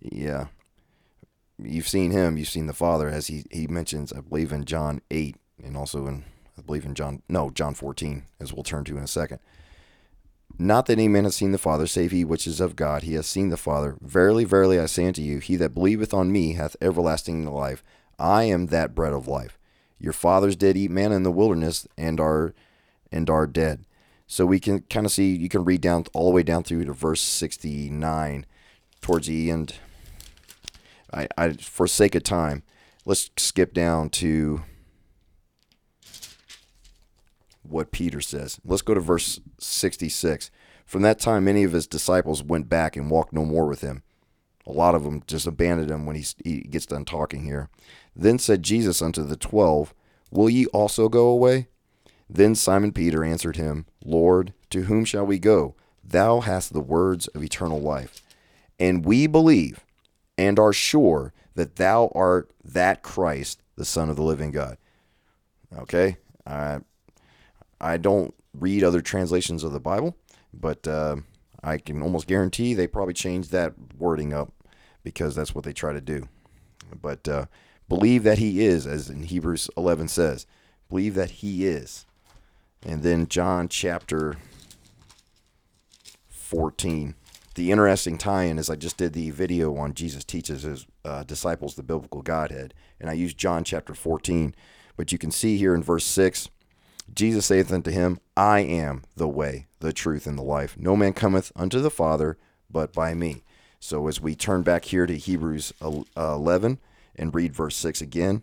Yeah. 0.00 0.46
You've 1.62 1.88
seen 1.88 2.12
him, 2.12 2.38
you've 2.38 2.48
seen 2.48 2.66
the 2.66 2.72
Father, 2.72 3.08
as 3.08 3.26
he, 3.26 3.44
he 3.50 3.66
mentions, 3.66 4.12
I 4.12 4.20
believe, 4.20 4.52
in 4.52 4.64
John 4.64 5.02
8, 5.10 5.36
and 5.62 5.76
also 5.76 6.06
in, 6.06 6.24
I 6.56 6.62
believe, 6.62 6.86
in 6.86 6.94
John, 6.94 7.22
no, 7.28 7.50
John 7.50 7.74
14, 7.74 8.24
as 8.40 8.52
we'll 8.52 8.62
turn 8.62 8.84
to 8.84 8.96
in 8.96 9.02
a 9.02 9.08
second. 9.08 9.40
Not 10.58 10.86
that 10.86 10.94
any 10.94 11.06
man 11.06 11.24
has 11.24 11.36
seen 11.36 11.52
the 11.52 11.58
Father, 11.58 11.86
save 11.86 12.10
he 12.10 12.24
which 12.24 12.46
is 12.46 12.60
of 12.60 12.74
God, 12.74 13.04
he 13.04 13.14
has 13.14 13.26
seen 13.26 13.48
the 13.48 13.56
Father. 13.56 13.96
Verily, 14.00 14.44
verily, 14.44 14.78
I 14.78 14.86
say 14.86 15.06
unto 15.06 15.22
you, 15.22 15.38
he 15.38 15.54
that 15.56 15.74
believeth 15.74 16.12
on 16.12 16.32
me 16.32 16.54
hath 16.54 16.76
everlasting 16.80 17.46
life. 17.46 17.84
I 18.18 18.44
am 18.44 18.66
that 18.66 18.94
bread 18.94 19.12
of 19.12 19.28
life. 19.28 19.56
Your 20.00 20.12
fathers 20.12 20.56
did 20.56 20.76
eat 20.76 20.90
manna 20.90 21.14
in 21.14 21.22
the 21.22 21.30
wilderness 21.30 21.86
and 21.96 22.18
are 22.18 22.54
and 23.12 23.30
are 23.30 23.46
dead. 23.46 23.84
So 24.26 24.44
we 24.44 24.60
can 24.60 24.80
kind 24.82 25.06
of 25.06 25.12
see 25.12 25.34
you 25.34 25.48
can 25.48 25.64
read 25.64 25.80
down 25.80 26.04
all 26.12 26.28
the 26.28 26.34
way 26.34 26.42
down 26.42 26.64
through 26.64 26.84
to 26.84 26.92
verse 26.92 27.22
69 27.22 28.44
towards 29.00 29.28
the 29.28 29.50
end. 29.50 29.76
I, 31.12 31.28
I 31.38 31.52
for 31.54 31.86
sake 31.86 32.14
of 32.14 32.24
time, 32.24 32.64
let's 33.04 33.30
skip 33.36 33.72
down 33.72 34.10
to 34.10 34.62
what 37.68 37.92
Peter 37.92 38.20
says. 38.20 38.60
Let's 38.64 38.82
go 38.82 38.94
to 38.94 39.00
verse 39.00 39.40
66. 39.58 40.50
From 40.86 41.02
that 41.02 41.18
time, 41.18 41.44
many 41.44 41.64
of 41.64 41.72
his 41.72 41.86
disciples 41.86 42.42
went 42.42 42.68
back 42.68 42.96
and 42.96 43.10
walked 43.10 43.32
no 43.32 43.44
more 43.44 43.66
with 43.66 43.82
him. 43.82 44.02
A 44.66 44.72
lot 44.72 44.94
of 44.94 45.04
them 45.04 45.22
just 45.26 45.46
abandoned 45.46 45.90
him 45.90 46.06
when 46.06 46.16
he, 46.16 46.60
gets 46.60 46.86
done 46.86 47.04
talking 47.04 47.44
here. 47.44 47.70
Then 48.14 48.38
said 48.38 48.62
Jesus 48.62 49.00
unto 49.00 49.22
the 49.22 49.36
twelve, 49.36 49.94
Will 50.30 50.50
ye 50.50 50.66
also 50.66 51.08
go 51.08 51.28
away? 51.28 51.68
Then 52.28 52.54
Simon 52.54 52.92
Peter 52.92 53.24
answered 53.24 53.56
him, 53.56 53.86
Lord, 54.04 54.52
to 54.70 54.82
whom 54.82 55.04
shall 55.04 55.24
we 55.24 55.38
go? 55.38 55.74
Thou 56.04 56.40
hast 56.40 56.72
the 56.72 56.80
words 56.80 57.28
of 57.28 57.42
eternal 57.42 57.80
life. 57.80 58.22
And 58.78 59.04
we 59.04 59.26
believe 59.26 59.84
and 60.36 60.58
are 60.58 60.72
sure 60.72 61.32
that 61.54 61.76
thou 61.76 62.10
art 62.14 62.50
that 62.64 63.02
Christ, 63.02 63.62
the 63.76 63.84
Son 63.84 64.08
of 64.08 64.16
the 64.16 64.22
living 64.22 64.50
God. 64.50 64.78
Okay? 65.76 66.18
I, 66.46 66.78
I 67.80 67.96
don't 67.96 68.34
read 68.54 68.82
other 68.82 69.00
translations 69.00 69.64
of 69.64 69.72
the 69.72 69.80
Bible, 69.80 70.16
but 70.52 70.86
uh, 70.86 71.16
I 71.62 71.78
can 71.78 72.02
almost 72.02 72.26
guarantee 72.26 72.74
they 72.74 72.86
probably 72.86 73.14
changed 73.14 73.52
that 73.52 73.74
wording 73.96 74.32
up 74.32 74.52
because 75.02 75.34
that's 75.34 75.54
what 75.54 75.64
they 75.64 75.72
try 75.72 75.92
to 75.92 76.00
do. 76.00 76.28
But 77.00 77.28
uh, 77.28 77.46
believe 77.88 78.22
that 78.24 78.38
he 78.38 78.64
is, 78.64 78.86
as 78.86 79.10
in 79.10 79.24
Hebrews 79.24 79.70
11 79.76 80.08
says, 80.08 80.46
believe 80.88 81.14
that 81.14 81.30
he 81.30 81.66
is. 81.66 82.06
And 82.84 83.02
then 83.02 83.26
John 83.26 83.68
chapter 83.68 84.36
14. 86.28 87.14
The 87.56 87.72
interesting 87.72 88.18
tie 88.18 88.44
in 88.44 88.58
is 88.58 88.70
I 88.70 88.76
just 88.76 88.96
did 88.96 89.12
the 89.12 89.30
video 89.30 89.76
on 89.76 89.92
Jesus 89.94 90.24
teaches 90.24 90.62
his 90.62 90.86
uh, 91.04 91.24
disciples 91.24 91.74
the 91.74 91.82
biblical 91.82 92.22
Godhead, 92.22 92.72
and 93.00 93.10
I 93.10 93.14
used 93.14 93.36
John 93.36 93.64
chapter 93.64 93.94
14. 93.94 94.54
But 94.96 95.12
you 95.12 95.18
can 95.18 95.30
see 95.30 95.56
here 95.56 95.74
in 95.74 95.82
verse 95.82 96.04
6 96.04 96.48
Jesus 97.12 97.46
saith 97.46 97.72
unto 97.72 97.90
him, 97.90 98.18
I 98.36 98.60
am 98.60 99.02
the 99.16 99.28
way, 99.28 99.66
the 99.80 99.92
truth, 99.92 100.26
and 100.26 100.38
the 100.38 100.42
life. 100.42 100.76
No 100.78 100.96
man 100.96 101.12
cometh 101.12 101.50
unto 101.56 101.80
the 101.80 101.90
Father 101.90 102.38
but 102.70 102.92
by 102.92 103.14
me. 103.14 103.44
So 103.80 104.08
as 104.08 104.20
we 104.20 104.34
turn 104.34 104.62
back 104.62 104.86
here 104.86 105.06
to 105.06 105.16
Hebrews 105.16 105.72
uh, 105.80 106.02
11 106.16 106.78
and 107.16 107.34
read 107.34 107.54
verse 107.54 107.76
6 107.76 108.00
again, 108.00 108.42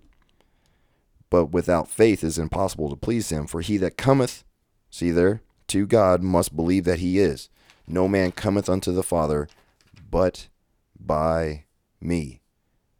but 1.30 1.48
without 1.48 1.90
faith 1.90 2.24
is 2.24 2.38
impossible 2.38 2.90
to 2.90 2.96
please 2.96 3.30
him. 3.30 3.48
For 3.48 3.62
he 3.62 3.78
that 3.78 3.98
cometh, 3.98 4.44
see 4.90 5.12
there, 5.12 5.42
to 5.68 5.86
God 5.86 6.22
must 6.22 6.56
believe 6.56 6.86
that 6.86 7.00
he 7.00 7.20
is. 7.20 7.50
No 7.88 8.08
man 8.08 8.32
cometh 8.32 8.70
unto 8.70 8.92
the 8.92 9.04
Father 9.04 9.48
but 10.10 10.48
by 11.00 11.66
me. 12.00 12.42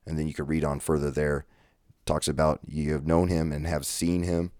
And 0.06 0.18
then 0.18 0.28
you 0.28 0.34
can 0.34 0.46
read 0.46 0.64
on 0.64 0.80
further 0.80 1.12
there. 1.12 1.46
Talks 2.06 2.28
about 2.28 2.60
you 2.68 2.94
have 2.94 3.08
known 3.08 3.30
him 3.30 3.52
and 3.52 3.66
have 3.66 3.86
seen 3.86 4.24
him. 4.24 4.52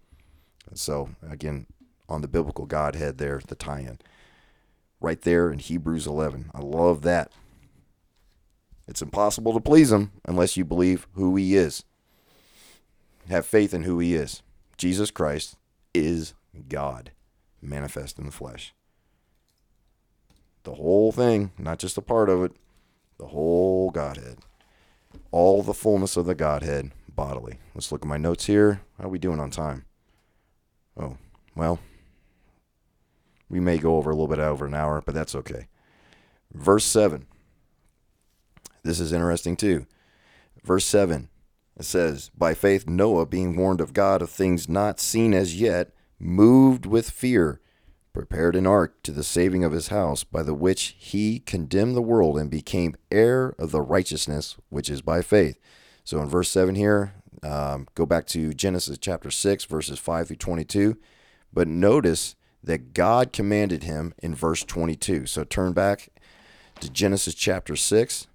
So 0.74 1.10
again, 1.28 1.68
on 2.08 2.22
the 2.22 2.28
biblical 2.28 2.66
Godhead 2.66 3.18
there, 3.18 3.42
the 3.48 3.56
tie-in. 3.56 4.00
Right 5.00 5.22
there 5.22 5.52
in 5.52 5.60
Hebrews 5.60 6.08
11. 6.08 6.52
I 6.54 6.60
love 6.60 7.02
that. 7.04 7.32
It's 8.88 9.02
impossible 9.02 9.54
to 9.54 9.60
please 9.60 9.92
him 9.92 10.12
unless 10.26 10.58
you 10.58 10.64
believe 10.64 11.08
who 11.14 11.36
he 11.36 11.56
is 11.56 11.84
have 13.30 13.46
faith 13.46 13.74
in 13.74 13.84
who 13.84 14.00
he 14.00 14.16
is. 14.16 14.42
Jesus 14.78 15.12
Christ 15.12 15.58
is 15.94 16.34
God 16.70 17.12
manifest 17.62 18.20
in 18.20 18.26
the 18.26 18.32
flesh. 18.32 18.74
The 20.64 20.76
whole 20.76 21.12
thing, 21.12 21.52
not 21.58 21.80
just 21.80 21.98
a 21.98 22.02
part 22.02 22.30
of 22.30 22.44
it, 22.44 22.52
the 23.18 23.28
whole 23.28 23.92
Godhead. 23.92 24.40
All 25.32 25.64
the 25.64 25.74
fullness 25.74 26.18
of 26.18 26.26
the 26.26 26.36
Godhead 26.36 26.92
bodily. 27.08 27.60
Let's 27.74 27.92
look 27.92 28.04
at 28.04 28.08
my 28.08 28.18
notes 28.18 28.46
here. 28.46 28.82
How 28.98 29.06
are 29.06 29.10
we 29.10 29.20
doing 29.20 29.40
on 29.40 29.50
time? 29.50 29.86
Oh, 30.98 31.18
well, 31.56 31.80
we 33.50 33.60
may 33.60 33.78
go 33.78 33.98
over 33.98 34.10
a 34.10 34.14
little 34.14 34.28
bit 34.28 34.40
over 34.40 34.66
an 34.66 34.74
hour, 34.74 35.02
but 35.06 35.16
that's 35.16 35.36
okay. 35.36 35.68
Verse 36.54 36.86
7. 36.86 37.26
This 38.84 39.00
is 39.00 39.12
interesting 39.12 39.56
too. 39.56 39.86
Verse 40.64 40.86
7 40.86 41.30
it 41.78 41.84
says, 41.84 42.32
By 42.38 42.54
faith, 42.54 42.88
Noah, 42.88 43.26
being 43.26 43.56
warned 43.56 43.82
of 43.82 43.94
God 43.94 44.22
of 44.22 44.30
things 44.30 44.70
not 44.70 45.00
seen 45.00 45.34
as 45.34 45.60
yet, 45.60 45.92
moved 46.20 46.86
with 46.86 47.10
fear, 47.10 47.60
prepared 48.14 48.56
an 48.56 48.66
ark 48.66 49.04
to 49.04 49.12
the 49.12 49.24
saving 49.24 49.64
of 49.64 49.74
his 49.74 49.90
house, 49.90 50.24
by 50.24 50.42
the 50.42 50.54
which 50.54 50.96
he 50.98 51.40
condemned 51.40 51.96
the 51.96 52.02
world 52.02 52.38
and 52.38 52.50
became 52.50 52.96
heir 53.12 53.56
of 53.60 53.72
the 53.72 53.82
righteousness 53.82 54.56
which 54.70 54.90
is 54.90 55.02
by 55.02 55.22
faith. 55.22 55.60
So 56.06 56.22
in 56.22 56.30
verse 56.30 56.50
7 56.50 56.76
here, 56.76 57.16
um, 57.44 57.88
go 57.96 58.06
back 58.06 58.26
to 58.28 58.54
Genesis 58.54 58.98
chapter 58.98 59.32
6, 59.32 59.66
verses 59.66 60.00
5 60.00 60.28
through 60.28 60.36
22. 60.38 60.98
But 61.54 61.68
notice 61.68 62.36
that 62.64 62.94
God 62.94 63.32
commanded 63.32 63.84
him 63.84 64.14
in 64.22 64.36
verse 64.36 64.64
22. 64.64 65.26
So 65.28 65.44
turn 65.44 65.74
back 65.74 66.10
to 66.80 66.90
Genesis 66.90 67.36
chapter 67.36 67.76
6 67.76 68.28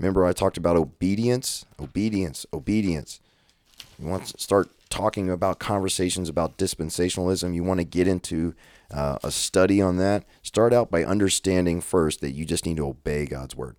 Remember, 0.00 0.24
I 0.24 0.32
talked 0.32 0.56
about 0.56 0.78
obedience, 0.78 1.66
obedience, 1.78 2.46
obedience. 2.54 3.20
You 3.98 4.08
want 4.08 4.24
to 4.28 4.40
start 4.40 4.70
talking 4.88 5.28
about 5.28 5.58
conversations 5.58 6.30
about 6.30 6.56
dispensationalism. 6.56 7.54
You 7.54 7.62
want 7.62 7.80
to 7.80 7.84
get 7.84 8.08
into 8.08 8.54
uh, 8.90 9.18
a 9.22 9.30
study 9.30 9.82
on 9.82 9.98
that. 9.98 10.24
Start 10.42 10.72
out 10.72 10.90
by 10.90 11.04
understanding 11.04 11.82
first 11.82 12.22
that 12.22 12.30
you 12.30 12.46
just 12.46 12.64
need 12.64 12.78
to 12.78 12.86
obey 12.86 13.26
God's 13.26 13.54
word 13.54 13.76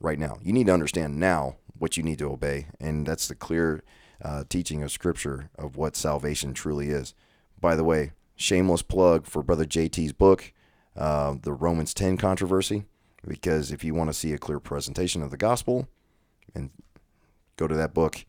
right 0.00 0.18
now. 0.18 0.38
You 0.42 0.54
need 0.54 0.66
to 0.66 0.72
understand 0.72 1.20
now 1.20 1.56
what 1.78 1.96
you 1.96 2.02
need 2.02 2.18
to 2.18 2.30
obey. 2.30 2.68
And 2.80 3.06
that's 3.06 3.28
the 3.28 3.34
clear 3.34 3.82
uh, 4.22 4.44
teaching 4.48 4.82
of 4.82 4.92
Scripture 4.92 5.50
of 5.56 5.76
what 5.76 5.96
salvation 5.96 6.54
truly 6.54 6.88
is. 6.88 7.14
By 7.60 7.76
the 7.76 7.84
way, 7.84 8.12
shameless 8.36 8.82
plug 8.82 9.26
for 9.26 9.42
Brother 9.42 9.64
JT's 9.64 10.12
book, 10.12 10.52
uh, 10.96 11.34
The 11.40 11.52
Romans 11.52 11.94
10 11.94 12.16
Controversy. 12.16 12.84
Because 13.26 13.72
if 13.72 13.82
you 13.82 13.94
want 13.94 14.10
to 14.10 14.14
see 14.14 14.32
a 14.32 14.38
clear 14.38 14.60
presentation 14.60 15.22
of 15.22 15.30
the 15.30 15.36
gospel, 15.36 15.88
and 16.54 16.70
go 17.56 17.66
to 17.66 17.74
that 17.74 17.94
book 17.94 18.24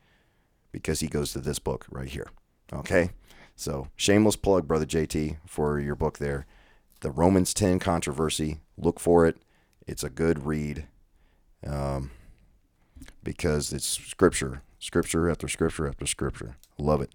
because 0.71 0.99
he 0.99 1.07
goes 1.07 1.31
to 1.33 1.39
this 1.39 1.59
book 1.59 1.85
right 1.89 2.09
here. 2.09 2.27
Okay? 2.73 3.11
So, 3.55 3.87
shameless 3.95 4.35
plug, 4.35 4.67
Brother 4.67 4.85
JT, 4.85 5.37
for 5.45 5.79
your 5.79 5.95
book 5.95 6.17
there. 6.17 6.45
The 7.01 7.11
Romans 7.11 7.53
10 7.53 7.79
Controversy. 7.79 8.59
Look 8.77 8.99
for 8.99 9.25
it. 9.25 9.37
It's 9.87 10.03
a 10.03 10.09
good 10.09 10.45
read 10.45 10.87
um, 11.65 12.11
because 13.25 13.73
it's 13.73 13.85
scripture, 13.85 14.61
scripture 14.79 15.29
after 15.29 15.49
scripture 15.49 15.89
after 15.89 16.05
scripture. 16.05 16.55
Love 16.77 17.01
it. 17.01 17.13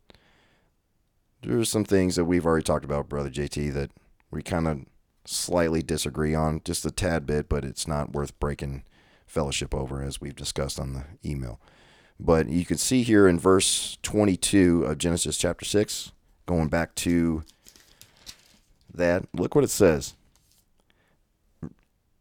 There's 1.42 1.70
some 1.70 1.84
things 1.84 2.16
that 2.16 2.26
we've 2.26 2.44
already 2.44 2.64
talked 2.64 2.84
about, 2.84 3.08
Brother 3.08 3.30
JT, 3.30 3.72
that 3.72 3.92
we 4.30 4.42
kind 4.42 4.68
of 4.68 4.80
slightly 5.24 5.82
disagree 5.82 6.34
on 6.34 6.60
just 6.64 6.84
a 6.84 6.90
tad 6.90 7.24
bit, 7.24 7.48
but 7.48 7.64
it's 7.64 7.88
not 7.88 8.12
worth 8.12 8.38
breaking 8.38 8.84
fellowship 9.26 9.74
over, 9.74 10.02
as 10.02 10.20
we've 10.20 10.36
discussed 10.36 10.78
on 10.78 10.92
the 10.92 11.04
email. 11.24 11.58
But 12.18 12.50
you 12.50 12.66
can 12.66 12.76
see 12.76 13.02
here 13.02 13.26
in 13.26 13.38
verse 13.38 13.96
22 14.02 14.84
of 14.84 14.98
Genesis 14.98 15.38
chapter 15.38 15.64
6, 15.64 16.12
going 16.44 16.68
back 16.68 16.94
to 16.96 17.44
that, 18.92 19.24
look 19.32 19.54
what 19.54 19.64
it 19.64 19.70
says. 19.70 20.14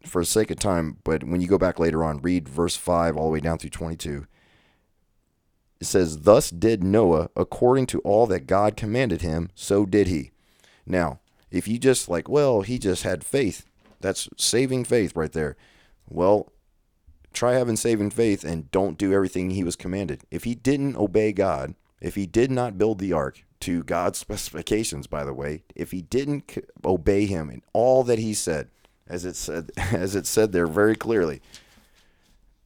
For 0.09 0.23
the 0.23 0.25
sake 0.25 0.49
of 0.49 0.57
time, 0.57 0.97
but 1.03 1.23
when 1.23 1.39
you 1.39 1.47
go 1.47 1.59
back 1.59 1.77
later 1.77 2.03
on, 2.03 2.19
read 2.21 2.49
verse 2.49 2.75
5 2.75 3.15
all 3.15 3.25
the 3.25 3.33
way 3.33 3.39
down 3.39 3.59
through 3.59 3.69
22. 3.69 4.25
It 5.79 5.85
says, 5.85 6.21
Thus 6.21 6.49
did 6.49 6.83
Noah 6.83 7.29
according 7.35 7.85
to 7.87 7.99
all 7.99 8.25
that 8.25 8.47
God 8.47 8.75
commanded 8.75 9.21
him, 9.21 9.51
so 9.53 9.85
did 9.85 10.07
he. 10.07 10.31
Now, 10.83 11.19
if 11.51 11.67
you 11.67 11.77
just 11.77 12.09
like, 12.09 12.27
well, 12.27 12.61
he 12.61 12.79
just 12.79 13.03
had 13.03 13.23
faith. 13.23 13.67
That's 13.99 14.27
saving 14.35 14.85
faith 14.85 15.15
right 15.15 15.31
there. 15.31 15.55
Well, 16.09 16.51
try 17.31 17.53
having 17.53 17.75
saving 17.75 18.09
faith 18.09 18.43
and 18.43 18.71
don't 18.71 18.97
do 18.97 19.13
everything 19.13 19.51
he 19.51 19.63
was 19.63 19.75
commanded. 19.75 20.23
If 20.31 20.43
he 20.43 20.55
didn't 20.55 20.97
obey 20.97 21.33
God, 21.33 21.75
if 22.01 22.15
he 22.15 22.25
did 22.25 22.49
not 22.49 22.79
build 22.79 22.97
the 22.97 23.13
ark 23.13 23.43
to 23.59 23.83
God's 23.83 24.17
specifications, 24.19 25.05
by 25.05 25.23
the 25.23 25.35
way, 25.35 25.63
if 25.75 25.91
he 25.91 26.01
didn't 26.01 26.57
obey 26.83 27.27
him 27.27 27.51
in 27.51 27.61
all 27.73 28.03
that 28.05 28.17
he 28.17 28.33
said, 28.33 28.69
as 29.09 29.25
it 29.25 29.35
said, 29.35 29.71
as 29.77 30.15
it 30.15 30.25
said 30.25 30.51
there 30.51 30.67
very 30.67 30.95
clearly, 30.95 31.41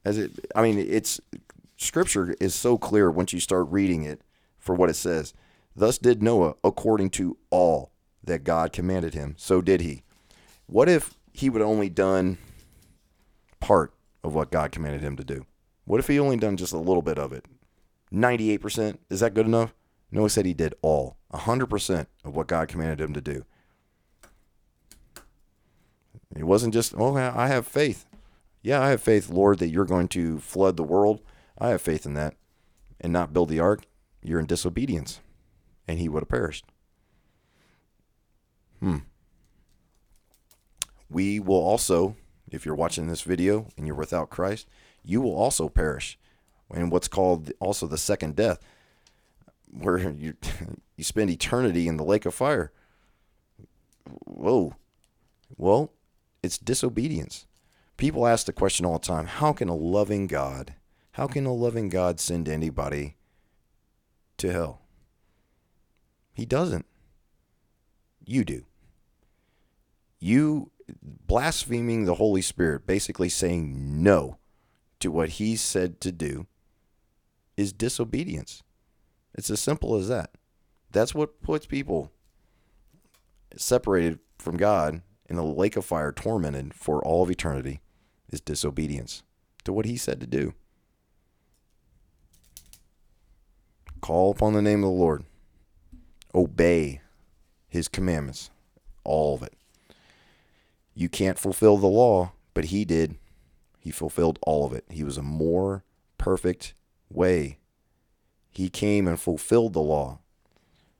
as 0.04 0.18
it, 0.18 0.32
I 0.54 0.62
mean, 0.62 0.78
it's 0.78 1.20
scripture 1.76 2.36
is 2.40 2.54
so 2.54 2.76
clear 2.78 3.10
once 3.10 3.32
you 3.32 3.40
start 3.40 3.66
reading 3.70 4.04
it 4.04 4.20
for 4.58 4.74
what 4.74 4.90
it 4.90 4.94
says. 4.94 5.34
Thus 5.74 5.98
did 5.98 6.22
Noah 6.22 6.54
according 6.62 7.10
to 7.10 7.36
all 7.50 7.90
that 8.22 8.44
God 8.44 8.72
commanded 8.72 9.14
him, 9.14 9.34
so 9.36 9.60
did 9.60 9.80
he. 9.80 10.02
What 10.66 10.88
if 10.88 11.14
he 11.32 11.50
would 11.50 11.62
only 11.62 11.88
done 11.88 12.38
part 13.60 13.92
of 14.22 14.34
what 14.34 14.50
God 14.50 14.72
commanded 14.72 15.02
him 15.02 15.16
to 15.16 15.24
do? 15.24 15.46
What 15.84 16.00
if 16.00 16.06
he 16.06 16.18
only 16.18 16.36
done 16.36 16.56
just 16.56 16.72
a 16.72 16.78
little 16.78 17.02
bit 17.02 17.18
of 17.18 17.32
it? 17.32 17.44
98%? 18.12 18.98
Is 19.10 19.20
that 19.20 19.34
good 19.34 19.46
enough? 19.46 19.74
Noah 20.10 20.30
said 20.30 20.46
he 20.46 20.54
did 20.54 20.74
all, 20.80 21.16
100% 21.32 22.06
of 22.24 22.36
what 22.36 22.46
God 22.46 22.68
commanded 22.68 23.00
him 23.00 23.12
to 23.14 23.20
do. 23.20 23.44
It 26.36 26.44
wasn't 26.44 26.74
just, 26.74 26.94
oh, 26.96 27.16
I 27.16 27.48
have 27.48 27.66
faith. 27.66 28.06
Yeah, 28.62 28.80
I 28.80 28.90
have 28.90 29.02
faith, 29.02 29.30
Lord, 29.30 29.58
that 29.58 29.68
you're 29.68 29.84
going 29.84 30.08
to 30.08 30.38
flood 30.40 30.76
the 30.76 30.82
world. 30.82 31.20
I 31.58 31.68
have 31.68 31.82
faith 31.82 32.06
in 32.06 32.14
that. 32.14 32.34
And 33.00 33.12
not 33.12 33.32
build 33.32 33.50
the 33.50 33.60
ark, 33.60 33.84
you're 34.22 34.40
in 34.40 34.46
disobedience. 34.46 35.20
And 35.86 35.98
he 35.98 36.08
would 36.08 36.22
have 36.22 36.28
perished. 36.28 36.64
Hmm. 38.80 38.98
We 41.10 41.38
will 41.38 41.56
also, 41.56 42.16
if 42.50 42.64
you're 42.64 42.74
watching 42.74 43.06
this 43.06 43.22
video 43.22 43.68
and 43.76 43.86
you're 43.86 43.94
without 43.94 44.30
Christ, 44.30 44.66
you 45.04 45.20
will 45.20 45.34
also 45.36 45.68
perish 45.68 46.18
in 46.72 46.90
what's 46.90 47.08
called 47.08 47.52
also 47.60 47.86
the 47.86 47.98
second 47.98 48.36
death, 48.36 48.58
where 49.70 49.98
you 50.10 50.34
you 50.96 51.04
spend 51.04 51.30
eternity 51.30 51.86
in 51.86 51.96
the 51.96 52.04
lake 52.04 52.26
of 52.26 52.34
fire. 52.34 52.72
Whoa. 54.24 54.74
Well, 55.56 55.92
it's 56.44 56.58
disobedience. 56.58 57.46
People 57.96 58.26
ask 58.26 58.46
the 58.46 58.52
question 58.52 58.84
all 58.84 58.98
the 58.98 59.06
time 59.06 59.26
how 59.26 59.52
can 59.52 59.68
a 59.68 59.74
loving 59.74 60.26
God, 60.26 60.74
how 61.12 61.26
can 61.26 61.46
a 61.46 61.52
loving 61.52 61.88
God 61.88 62.20
send 62.20 62.48
anybody 62.48 63.16
to 64.36 64.52
hell? 64.52 64.82
He 66.34 66.44
doesn't. 66.44 66.86
You 68.26 68.44
do. 68.44 68.66
You 70.18 70.70
blaspheming 71.02 72.04
the 72.04 72.16
Holy 72.16 72.42
Spirit, 72.42 72.86
basically 72.86 73.28
saying 73.28 74.02
no 74.02 74.38
to 75.00 75.10
what 75.10 75.30
he 75.30 75.56
said 75.56 76.00
to 76.02 76.12
do, 76.12 76.46
is 77.56 77.72
disobedience. 77.72 78.62
It's 79.34 79.50
as 79.50 79.60
simple 79.60 79.94
as 79.94 80.08
that. 80.08 80.30
That's 80.90 81.14
what 81.14 81.42
puts 81.42 81.66
people 81.66 82.12
separated 83.56 84.18
from 84.38 84.56
God 84.56 85.02
in 85.26 85.36
the 85.36 85.42
lake 85.42 85.76
of 85.76 85.84
fire, 85.84 86.12
tormented 86.12 86.74
for 86.74 87.02
all 87.04 87.22
of 87.22 87.30
eternity, 87.30 87.80
is 88.30 88.40
disobedience 88.40 89.22
to 89.64 89.72
what 89.72 89.86
he 89.86 89.96
said 89.96 90.20
to 90.20 90.26
do. 90.26 90.54
Call 94.00 94.30
upon 94.30 94.52
the 94.52 94.62
name 94.62 94.84
of 94.84 94.90
the 94.90 94.96
Lord. 94.96 95.24
Obey 96.34 97.00
his 97.68 97.88
commandments, 97.88 98.50
all 99.02 99.34
of 99.34 99.42
it. 99.42 99.54
You 100.94 101.08
can't 101.08 101.38
fulfill 101.38 101.78
the 101.78 101.86
law, 101.86 102.32
but 102.52 102.66
he 102.66 102.84
did. 102.84 103.16
He 103.78 103.90
fulfilled 103.90 104.38
all 104.42 104.66
of 104.66 104.72
it. 104.72 104.84
He 104.88 105.04
was 105.04 105.16
a 105.16 105.22
more 105.22 105.84
perfect 106.18 106.74
way. 107.10 107.58
He 108.50 108.68
came 108.68 109.08
and 109.08 109.18
fulfilled 109.18 109.72
the 109.72 109.80
law. 109.80 110.20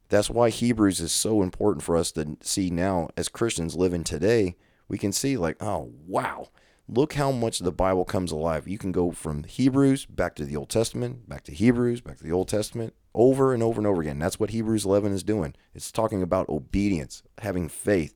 That's 0.09 0.31
why 0.31 0.51
Hebrews 0.51 1.01
is 1.01 1.13
so 1.13 1.43
important 1.43 1.83
for 1.83 1.97
us 1.97 2.13
to 2.13 2.37
see 2.43 2.71
now 2.71 3.09
as 3.17 3.29
Christians 3.29 3.75
living 3.75 4.05
today. 4.05 4.57
We 4.89 4.99
can 4.99 5.13
see, 5.13 5.37
like, 5.37 5.63
oh, 5.63 5.93
wow, 6.07 6.49
look 6.89 7.15
how 7.15 7.31
much 7.31 7.61
the 7.61 7.73
Bible 7.73 8.05
comes 8.05 8.31
alive. 8.31 8.69
You 8.69 8.79
can 8.79 8.93
go 8.93 9.11
from 9.11 9.45
Hebrews 9.45 10.07
back 10.07 10.35
to 10.37 10.45
the 10.45 10.57
Old 10.57 10.69
Testament, 10.69 11.29
back 11.29 11.45
to 11.45 11.53
Hebrews, 11.53 12.03
back 12.03 12.19
to 12.19 12.25
the 12.25 12.33
Old 12.33 12.49
Testament, 12.49 12.95
over 13.15 13.55
and 13.55 13.63
over 13.63 13.81
and 13.81 13.87
over 13.87 14.03
again. 14.03 14.19
That's 14.19 14.39
what 14.39 14.51
Hebrews 14.51 14.85
11 14.85 15.13
is 15.13 15.23
doing. 15.23 15.55
It's 15.75 15.91
talking 15.91 16.23
about 16.23 16.49
obedience, 16.49 17.23
having 17.39 17.69
faith, 17.69 18.15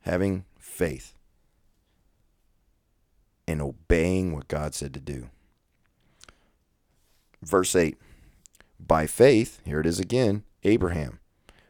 having 0.00 0.44
faith, 0.58 1.14
and 3.46 3.62
obeying 3.62 4.34
what 4.34 4.48
God 4.48 4.74
said 4.74 4.92
to 4.94 5.00
do. 5.00 5.30
Verse 7.42 7.74
8 7.74 7.96
By 8.86 9.06
faith, 9.06 9.60
here 9.64 9.80
it 9.80 9.86
is 9.86 10.00
again, 10.00 10.42
Abraham, 10.64 11.20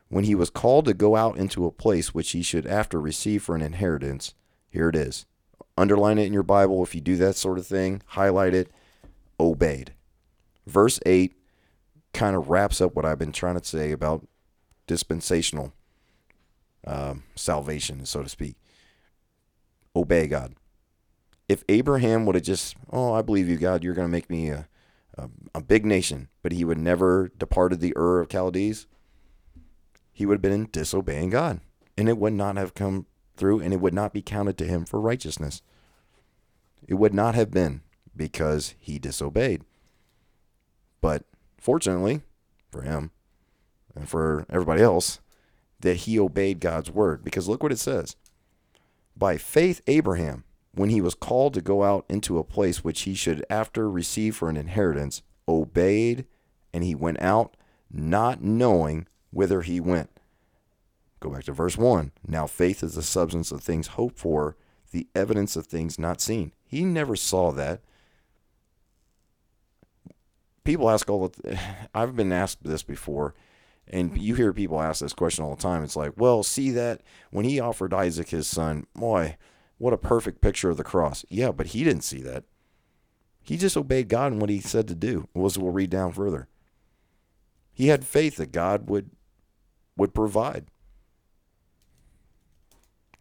when 0.09 0.25
he 0.25 0.35
was 0.35 0.51
called 0.51 0.87
to 0.87 0.95
go 0.95 1.15
out 1.15 1.37
into 1.37 1.67
a 1.67 1.71
place 1.71 2.15
which 2.15 2.31
he 2.31 2.43
should 2.43 2.67
after 2.67 3.01
receive 3.01 3.43
for 3.43 3.55
an 3.55 3.63
inheritance, 3.63 4.35
here 4.71 4.89
it 4.89 4.97
is. 4.97 5.27
Underline 5.77 6.19
it 6.19 6.27
in 6.27 6.33
your 6.33 6.43
Bible 6.43 6.83
if 6.83 6.95
you 6.95 7.01
do 7.01 7.17
that 7.17 7.37
sort 7.37 7.59
of 7.59 7.67
thing, 7.67 8.03
highlight 8.07 8.55
it, 8.55 8.71
obeyed. 9.39 9.93
Verse 10.67 11.01
8 11.05 11.35
kind 12.15 12.37
of 12.37 12.49
wraps 12.49 12.81
up 12.81 12.95
what 12.95 13.05
I've 13.05 13.19
been 13.19 13.33
trying 13.33 13.59
to 13.59 13.65
say 13.65 13.93
about 13.93 14.27
dispensational 14.87 15.73
um, 16.87 17.25
salvation, 17.35 18.07
so 18.07 18.23
to 18.23 18.29
speak. 18.29 18.57
Obey 19.95 20.27
God. 20.27 20.55
If 21.49 21.65
Abraham 21.69 22.25
would 22.25 22.35
have 22.35 22.45
just, 22.45 22.77
oh, 22.91 23.13
I 23.13 23.23
believe 23.23 23.49
you, 23.49 23.57
God, 23.57 23.85
you're 23.85 23.95
going 23.95 24.09
to 24.09 24.13
make 24.13 24.31
me 24.31 24.49
a, 24.49 24.69
a, 25.17 25.29
a, 25.55 25.61
big 25.61 25.85
nation, 25.85 26.29
but 26.43 26.53
he 26.53 26.65
would 26.65 26.79
never 26.79 27.31
departed 27.37 27.81
the 27.81 27.93
Ur 27.97 28.21
of 28.21 28.31
Chaldees, 28.31 28.87
he 30.13 30.27
would 30.27 30.35
have 30.35 30.43
been 30.43 30.69
disobeying 30.71 31.31
God. 31.31 31.61
And 31.97 32.09
it 32.09 32.19
would 32.19 32.33
not 32.33 32.57
have 32.57 32.75
come 32.75 33.07
through, 33.37 33.61
and 33.61 33.73
it 33.73 33.81
would 33.81 33.95
not 33.95 34.13
be 34.13 34.23
counted 34.23 34.57
to 34.59 34.67
him 34.67 34.85
for 34.85 35.01
righteousness. 35.01 35.63
It 36.87 36.95
would 36.95 37.15
not 37.15 37.35
have 37.35 37.51
been 37.51 37.83
because 38.17 38.75
he 38.79 38.99
disobeyed. 38.99 39.63
But 41.01 41.25
fortunately 41.59 42.23
for 42.71 42.83
him 42.83 43.11
and 43.95 44.09
for 44.09 44.47
everybody 44.49 44.83
else, 44.83 45.21
that 45.81 45.99
he 45.99 46.19
obeyed 46.19 46.61
God's 46.61 46.91
word. 46.91 47.25
Because 47.25 47.49
look 47.49 47.63
what 47.63 47.73
it 47.73 47.79
says. 47.79 48.17
By 49.17 49.37
faith, 49.37 49.83
Abraham, 49.87 50.45
when 50.75 50.91
he 50.91 51.01
was 51.01 51.15
called 51.15 51.55
to 51.55 51.61
go 51.61 51.83
out 51.83 52.05
into 52.09 52.39
a 52.39 52.45
place 52.45 52.83
which 52.83 53.03
he 53.03 53.15
should 53.15 53.45
after 53.51 53.91
receive 53.91 54.37
for 54.37 54.49
an 54.49 54.57
inheritance, 54.57 55.23
obeyed, 55.47 56.27
and 56.73 56.83
he 56.83 56.95
went 56.95 57.21
out, 57.21 57.57
not 57.91 58.43
knowing 58.43 59.07
whither 59.31 59.63
he 59.63 59.81
went. 59.81 60.11
Go 61.21 61.31
back 61.31 61.45
to 61.45 61.53
verse 61.53 61.77
1. 61.77 62.13
Now 62.27 62.47
faith 62.47 62.83
is 62.83 62.95
the 62.95 63.03
substance 63.03 63.53
of 63.53 63.63
things 63.63 63.89
hoped 63.89 64.19
for, 64.19 64.57
the 64.91 65.07
evidence 65.15 65.57
of 65.57 65.67
things 65.67 65.99
not 65.99 66.21
seen. 66.21 66.53
He 66.67 66.85
never 66.85 67.17
saw 67.17 67.53
that. 67.53 67.81
People 70.65 70.91
ask 70.91 71.09
all 71.09 71.29
the 71.29 71.59
I've 71.95 72.17
been 72.17 72.33
asked 72.33 72.65
this 72.65 72.83
before 72.83 73.35
and 73.89 74.11
mm-hmm. 74.11 74.21
you 74.21 74.35
hear 74.35 74.53
people 74.53 74.81
ask 74.81 75.01
this 75.01 75.13
question 75.13 75.45
all 75.45 75.55
the 75.55 75.63
time. 75.63 75.85
It's 75.85 75.97
like, 75.97 76.13
well, 76.17 76.43
see 76.43 76.71
that 76.73 77.03
when 77.31 77.45
he 77.45 77.61
offered 77.61 77.93
Isaac 77.93 78.31
his 78.31 78.47
son, 78.47 78.87
boy, 78.95 79.37
what 79.83 79.93
a 79.93 79.99
perfect 79.99 80.41
picture 80.41 80.71
of 80.71 80.77
the 80.77 80.85
cross. 80.85 81.25
Yeah, 81.29 81.51
but 81.51 81.67
he 81.67 81.83
didn't 81.83 82.05
see 82.05 82.23
that. 82.23 82.45
He 83.43 83.57
just 83.57 83.77
obeyed 83.77 84.09
God 84.09 84.31
and 84.31 84.41
what 84.41 84.49
he 84.49 84.61
said 84.61 84.87
to 84.87 84.95
do. 84.95 85.27
Was 85.35 85.59
we'll 85.59 85.73
read 85.73 85.91
down 85.91 86.13
further. 86.13 86.47
He 87.75 87.89
had 87.89 88.05
faith 88.05 88.37
that 88.37 88.53
God 88.53 88.89
would 88.89 89.11
would 89.97 90.15
provide. 90.15 90.67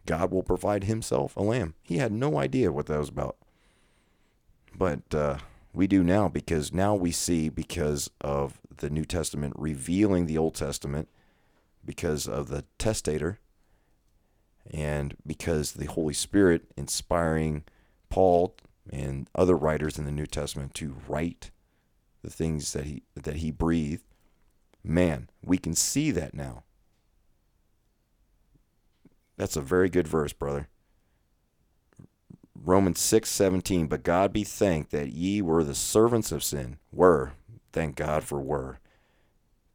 God 0.06 0.30
will 0.30 0.44
provide 0.44 0.84
himself 0.84 1.34
a 1.34 1.42
lamb. 1.42 1.74
He 1.82 1.98
had 1.98 2.12
no 2.12 2.38
idea 2.38 2.70
what 2.70 2.86
that 2.86 3.00
was 3.00 3.08
about. 3.08 3.36
But 4.72 5.12
uh, 5.12 5.38
we 5.72 5.88
do 5.88 6.04
now 6.04 6.28
because 6.28 6.72
now 6.72 6.94
we 6.94 7.10
see 7.10 7.48
because 7.48 8.08
of 8.20 8.60
the 8.76 8.88
New 8.88 9.04
Testament 9.04 9.54
revealing 9.56 10.26
the 10.26 10.38
Old 10.38 10.54
Testament, 10.54 11.08
because 11.84 12.28
of 12.28 12.46
the 12.46 12.64
testator, 12.78 13.40
and 14.70 15.16
because 15.26 15.72
the 15.72 15.86
Holy 15.86 16.14
Spirit 16.14 16.64
inspiring 16.76 17.64
Paul 18.08 18.54
and 18.90 19.28
other 19.34 19.56
writers 19.56 19.98
in 19.98 20.04
the 20.04 20.12
New 20.12 20.26
Testament 20.26 20.74
to 20.74 20.96
write 21.08 21.50
the 22.22 22.30
things 22.30 22.72
that 22.72 22.84
he 22.84 23.02
that 23.14 23.36
he 23.36 23.50
breathed. 23.50 24.04
Man, 24.84 25.28
we 25.44 25.58
can 25.58 25.74
see 25.74 26.10
that 26.10 26.34
now. 26.34 26.64
That's 29.36 29.56
a 29.56 29.60
very 29.60 29.88
good 29.88 30.08
verse, 30.08 30.32
brother. 30.32 30.68
Romans 32.64 33.00
6 33.00 33.28
17, 33.28 33.86
but 33.86 34.04
God 34.04 34.32
be 34.32 34.44
thanked 34.44 34.90
that 34.92 35.12
ye 35.12 35.42
were 35.42 35.64
the 35.64 35.74
servants 35.74 36.30
of 36.30 36.44
sin. 36.44 36.78
Were. 36.92 37.32
Thank 37.72 37.96
God 37.96 38.22
for 38.22 38.40
were. 38.40 38.78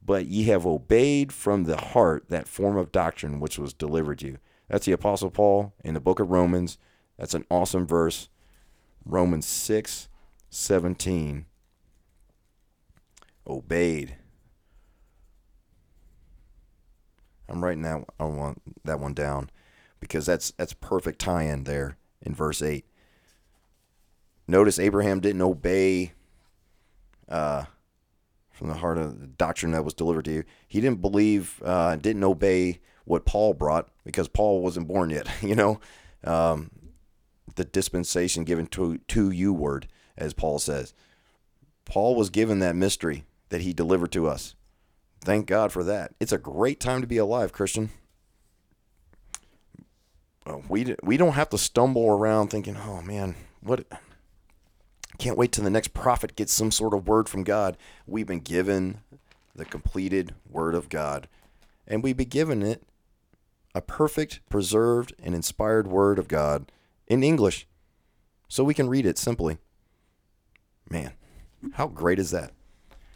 But 0.03 0.27
ye 0.27 0.43
have 0.43 0.65
obeyed 0.65 1.33
from 1.33 1.63
the 1.63 1.77
heart 1.77 2.29
that 2.29 2.47
form 2.47 2.77
of 2.77 2.91
doctrine 2.91 3.39
which 3.39 3.59
was 3.59 3.73
delivered 3.73 4.21
you. 4.21 4.37
That's 4.69 4.85
the 4.85 4.91
Apostle 4.91 5.29
Paul 5.29 5.73
in 5.83 5.93
the 5.93 5.99
book 5.99 6.19
of 6.19 6.29
Romans. 6.29 6.77
That's 7.17 7.33
an 7.33 7.45
awesome 7.49 7.87
verse. 7.87 8.29
Romans 9.05 9.47
6 9.47 10.09
17. 10.49 11.45
Obeyed. 13.47 14.15
I'm 17.49 17.63
writing 17.63 17.83
that 17.83 18.03
I 18.19 18.25
want 18.25 18.61
that 18.83 18.99
one 18.99 19.13
down 19.13 19.49
because 19.99 20.25
that's 20.25 20.51
that's 20.51 20.73
perfect 20.73 21.19
tie-in 21.19 21.63
there 21.63 21.97
in 22.21 22.35
verse 22.35 22.61
8. 22.61 22.85
Notice 24.47 24.79
Abraham 24.79 25.19
didn't 25.19 25.41
obey 25.41 26.13
uh, 27.29 27.65
from 28.51 28.67
the 28.67 28.75
heart 28.75 28.97
of 28.97 29.19
the 29.19 29.27
doctrine 29.27 29.71
that 29.73 29.85
was 29.85 29.93
delivered 29.93 30.25
to 30.25 30.31
you. 30.31 30.43
He 30.67 30.81
didn't 30.81 31.01
believe, 31.01 31.61
uh, 31.63 31.95
didn't 31.97 32.23
obey 32.23 32.79
what 33.07 33.25
Paul 33.25 33.53
brought 33.53 33.87
because 34.03 34.27
Paul 34.27 34.61
wasn't 34.61 34.87
born 34.87 35.09
yet. 35.09 35.27
You 35.41 35.55
know, 35.55 35.79
um, 36.23 36.71
the 37.55 37.63
dispensation 37.63 38.43
given 38.43 38.67
to 38.67 38.97
to 38.99 39.31
you 39.31 39.53
word, 39.53 39.87
as 40.17 40.33
Paul 40.33 40.59
says. 40.59 40.93
Paul 41.85 42.15
was 42.15 42.29
given 42.29 42.59
that 42.59 42.75
mystery 42.75 43.23
that 43.49 43.61
he 43.61 43.71
delivered 43.71 44.11
to 44.11 44.27
us. 44.27 44.55
Thank 45.21 45.47
God 45.47 45.71
for 45.71 45.83
that. 45.85 46.13
It's 46.19 46.33
a 46.33 46.37
great 46.37 46.79
time 46.79 47.01
to 47.01 47.07
be 47.07 47.17
alive, 47.17 47.53
Christian. 47.53 47.91
Uh, 50.45 50.57
we 50.67 50.95
we 51.01 51.17
don't 51.17 51.33
have 51.33 51.49
to 51.49 51.57
stumble 51.57 52.09
around 52.09 52.49
thinking, 52.49 52.75
"Oh 52.75 53.01
man, 53.01 53.35
what 53.61 53.85
can't 55.17 55.37
wait 55.37 55.51
till 55.53 55.63
the 55.63 55.69
next 55.69 55.93
prophet 55.93 56.35
gets 56.35 56.53
some 56.53 56.71
sort 56.71 56.93
of 56.93 57.07
word 57.07 57.29
from 57.29 57.43
God." 57.43 57.77
We've 58.05 58.27
been 58.27 58.39
given 58.39 59.01
the 59.55 59.65
completed 59.65 60.35
word 60.49 60.75
of 60.75 60.89
God, 60.89 61.29
and 61.87 62.03
we've 62.03 62.17
been 62.17 62.29
given 62.29 62.61
it 62.61 62.83
a 63.77 63.81
perfect, 63.81 64.41
preserved, 64.49 65.13
and 65.21 65.35
inspired 65.35 65.87
word 65.87 66.17
of 66.17 66.27
God 66.27 66.71
in 67.05 67.23
English 67.23 67.67
so 68.47 68.63
we 68.63 68.73
can 68.73 68.89
read 68.89 69.05
it 69.05 69.19
simply. 69.19 69.59
Man, 70.89 71.13
how 71.73 71.87
great 71.87 72.17
is 72.17 72.31
that? 72.31 72.53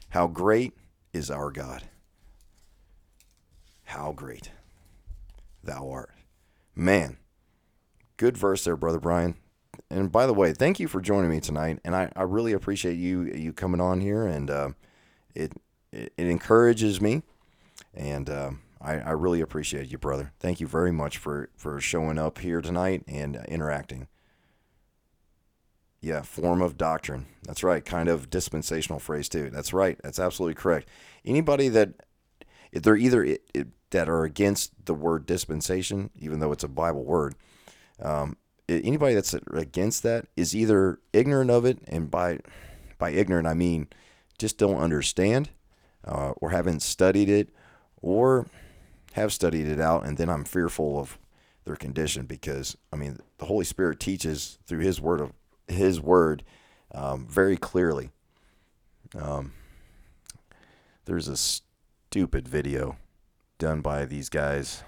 How 0.09 0.27
great 0.27 0.73
is 1.13 1.31
our 1.31 1.49
God? 1.49 1.83
How 3.85 4.11
great 4.11 4.51
thou 5.63 5.89
art. 5.89 6.11
Man, 6.75 7.17
good 8.17 8.37
verse 8.37 8.63
there, 8.63 8.77
Brother 8.77 8.99
Brian. 8.99 9.35
And 9.89 10.11
by 10.11 10.27
the 10.27 10.33
way, 10.33 10.53
thank 10.53 10.79
you 10.79 10.87
for 10.87 11.01
joining 11.01 11.31
me 11.31 11.39
tonight. 11.39 11.79
And 11.83 11.95
I, 11.95 12.11
I 12.15 12.21
really 12.21 12.53
appreciate 12.53 12.97
you 12.97 13.23
you 13.23 13.51
coming 13.51 13.81
on 13.81 13.99
here. 13.99 14.27
And 14.27 14.49
uh, 14.49 14.69
it, 15.33 15.53
it, 15.91 16.13
it 16.17 16.27
encourages 16.27 17.01
me. 17.01 17.23
And 17.93 18.29
uh, 18.29 18.51
I, 18.83 18.93
I 18.99 19.11
really 19.11 19.41
appreciate 19.41 19.91
you, 19.91 19.97
brother. 19.97 20.33
Thank 20.39 20.59
you 20.59 20.67
very 20.67 20.91
much 20.91 21.17
for, 21.17 21.49
for 21.55 21.79
showing 21.79 22.17
up 22.17 22.39
here 22.39 22.61
tonight 22.61 23.03
and 23.07 23.37
uh, 23.37 23.43
interacting. 23.47 24.07
Yeah, 26.01 26.23
form 26.23 26.61
of 26.63 26.77
doctrine. 26.77 27.27
That's 27.43 27.63
right. 27.63 27.85
Kind 27.85 28.09
of 28.09 28.29
dispensational 28.29 28.99
phrase 28.99 29.29
too. 29.29 29.51
That's 29.51 29.71
right. 29.71 29.99
That's 30.03 30.19
absolutely 30.19 30.55
correct. 30.55 30.89
Anybody 31.23 31.69
that 31.69 31.93
they're 32.73 32.97
either 32.97 33.23
it, 33.23 33.43
it, 33.53 33.67
that 33.91 34.09
are 34.09 34.23
against 34.23 34.85
the 34.85 34.95
word 34.95 35.27
dispensation, 35.27 36.09
even 36.17 36.39
though 36.39 36.51
it's 36.51 36.63
a 36.63 36.69
Bible 36.69 37.03
word, 37.03 37.35
um, 38.01 38.37
anybody 38.67 39.13
that's 39.13 39.35
against 39.53 40.01
that 40.03 40.25
is 40.35 40.55
either 40.55 40.99
ignorant 41.13 41.51
of 41.51 41.65
it, 41.65 41.79
and 41.87 42.09
by 42.09 42.39
by 42.97 43.11
ignorant 43.11 43.47
I 43.47 43.53
mean 43.53 43.87
just 44.39 44.57
don't 44.57 44.79
understand, 44.79 45.51
uh, 46.03 46.31
or 46.37 46.49
haven't 46.49 46.81
studied 46.81 47.29
it, 47.29 47.49
or 48.01 48.47
have 49.13 49.33
studied 49.33 49.67
it 49.67 49.79
out, 49.79 50.05
and 50.05 50.17
then 50.17 50.29
I'm 50.29 50.43
fearful 50.43 50.99
of 50.99 51.17
their 51.65 51.75
condition 51.75 52.25
because 52.25 52.77
I 52.91 52.95
mean 52.95 53.19
the 53.37 53.45
Holy 53.45 53.65
Spirit 53.65 53.99
teaches 53.99 54.57
through 54.65 54.79
His 54.79 54.99
word 55.01 55.21
of 55.21 55.33
His 55.67 55.99
word 55.99 56.43
um, 56.93 57.27
very 57.27 57.57
clearly. 57.57 58.09
Um, 59.19 59.53
there's 61.05 61.27
a 61.27 61.37
stupid 61.37 62.47
video 62.47 62.97
done 63.57 63.81
by 63.81 64.05
these 64.05 64.29
guys. 64.29 64.83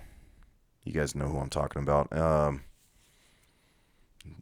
You 0.84 0.93
guys 0.93 1.15
know 1.15 1.28
who 1.28 1.39
I'm 1.39 1.49
talking 1.49 1.82
about. 1.82 2.15
Um, 2.15 2.63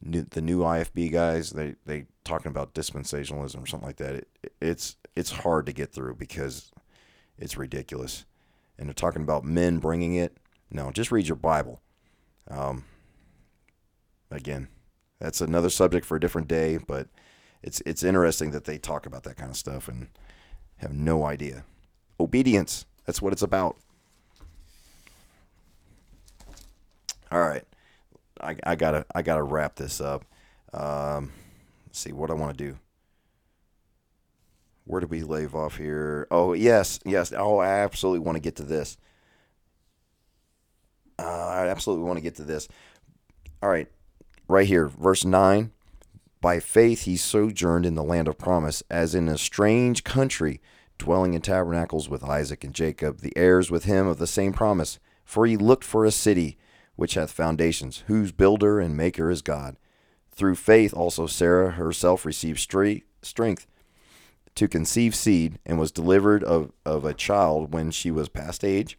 the 0.01 0.41
new 0.41 0.59
IFB 0.59 1.11
guys, 1.11 1.51
they 1.51 1.75
they 1.85 2.05
talking 2.23 2.51
about 2.51 2.73
dispensationalism 2.73 3.63
or 3.63 3.65
something 3.65 3.87
like 3.87 3.97
that. 3.97 4.15
It, 4.15 4.27
it's 4.61 4.95
it's 5.15 5.31
hard 5.31 5.65
to 5.65 5.73
get 5.73 5.91
through 5.91 6.15
because 6.15 6.71
it's 7.37 7.57
ridiculous 7.57 8.25
and 8.81 8.89
they're 8.89 8.95
talking 8.95 9.21
about 9.21 9.45
men 9.45 9.77
bringing 9.77 10.15
it. 10.15 10.35
No, 10.71 10.89
just 10.89 11.11
read 11.11 11.27
your 11.27 11.35
Bible. 11.35 11.81
Um, 12.49 12.85
again, 14.31 14.69
that's 15.19 15.39
another 15.39 15.69
subject 15.69 16.03
for 16.03 16.15
a 16.17 16.19
different 16.19 16.47
day, 16.47 16.79
but 16.87 17.07
it's 17.61 17.81
it's 17.85 18.01
interesting 18.01 18.49
that 18.51 18.65
they 18.65 18.79
talk 18.79 19.05
about 19.05 19.21
that 19.23 19.37
kind 19.37 19.51
of 19.51 19.55
stuff 19.55 19.87
and 19.87 20.07
have 20.77 20.91
no 20.91 21.23
idea. 21.25 21.63
Obedience. 22.19 22.87
That's 23.05 23.21
what 23.21 23.33
it's 23.33 23.43
about. 23.43 23.77
All 27.31 27.39
right, 27.39 27.63
I, 28.41 28.55
I 28.63 28.75
gotta 28.75 29.05
I 29.13 29.21
gotta 29.21 29.43
wrap 29.43 29.75
this 29.75 30.01
up. 30.01 30.25
Um, 30.73 31.31
see 31.91 32.13
what 32.13 32.31
I 32.31 32.33
want 32.33 32.57
to 32.57 32.71
do 32.71 32.79
where 34.85 34.99
did 34.99 35.09
we 35.09 35.23
leave 35.23 35.55
off 35.55 35.77
here? 35.77 36.27
Oh, 36.31 36.53
yes, 36.53 36.99
yes. 37.05 37.31
Oh, 37.35 37.57
I 37.57 37.67
absolutely 37.67 38.19
want 38.19 38.35
to 38.35 38.41
get 38.41 38.55
to 38.57 38.63
this. 38.63 38.97
Uh, 41.19 41.23
I 41.23 41.67
absolutely 41.67 42.05
want 42.05 42.17
to 42.17 42.23
get 42.23 42.35
to 42.35 42.43
this. 42.43 42.67
All 43.61 43.69
right, 43.69 43.87
right 44.47 44.67
here, 44.67 44.87
verse 44.87 45.23
9. 45.23 45.71
By 46.41 46.59
faith 46.59 47.03
he 47.03 47.15
sojourned 47.15 47.85
in 47.85 47.93
the 47.93 48.03
land 48.03 48.27
of 48.27 48.39
promise, 48.39 48.81
as 48.89 49.13
in 49.13 49.29
a 49.29 49.37
strange 49.37 50.03
country, 50.03 50.59
dwelling 50.97 51.35
in 51.35 51.41
tabernacles 51.41 52.09
with 52.09 52.23
Isaac 52.23 52.63
and 52.63 52.73
Jacob, 52.73 53.19
the 53.19 53.33
heirs 53.35 53.69
with 53.69 53.83
him 53.83 54.07
of 54.07 54.17
the 54.17 54.25
same 54.25 54.51
promise. 54.51 54.97
For 55.23 55.45
he 55.45 55.55
looked 55.55 55.83
for 55.83 56.03
a 56.03 56.11
city 56.11 56.57
which 56.95 57.13
hath 57.13 57.31
foundations, 57.31 58.03
whose 58.07 58.31
builder 58.31 58.79
and 58.79 58.97
maker 58.97 59.29
is 59.29 59.41
God. 59.41 59.77
Through 60.31 60.55
faith 60.55 60.93
also 60.93 61.27
Sarah 61.27 61.71
herself 61.71 62.25
received 62.25 62.59
strength 62.59 63.67
to 64.55 64.67
conceive 64.67 65.15
seed 65.15 65.59
and 65.65 65.79
was 65.79 65.91
delivered 65.91 66.43
of, 66.43 66.71
of 66.85 67.05
a 67.05 67.13
child 67.13 67.73
when 67.73 67.91
she 67.91 68.11
was 68.11 68.29
past 68.29 68.63
age, 68.63 68.97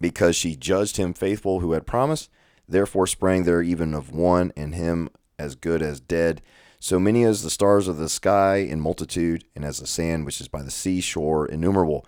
because 0.00 0.36
she 0.36 0.56
judged 0.56 0.96
him 0.96 1.12
faithful 1.14 1.60
who 1.60 1.72
had 1.72 1.86
promised. 1.86 2.30
Therefore 2.68 3.06
sprang 3.06 3.44
there 3.44 3.62
even 3.62 3.94
of 3.94 4.10
one, 4.10 4.52
and 4.56 4.74
him 4.74 5.08
as 5.38 5.54
good 5.54 5.82
as 5.82 6.00
dead. 6.00 6.42
So 6.80 6.98
many 6.98 7.24
as 7.24 7.42
the 7.42 7.50
stars 7.50 7.88
of 7.88 7.96
the 7.96 8.08
sky 8.08 8.56
in 8.56 8.80
multitude, 8.80 9.44
and 9.54 9.64
as 9.64 9.78
the 9.78 9.86
sand 9.86 10.26
which 10.26 10.40
is 10.40 10.48
by 10.48 10.62
the 10.62 10.70
seashore 10.70 11.46
innumerable. 11.46 12.04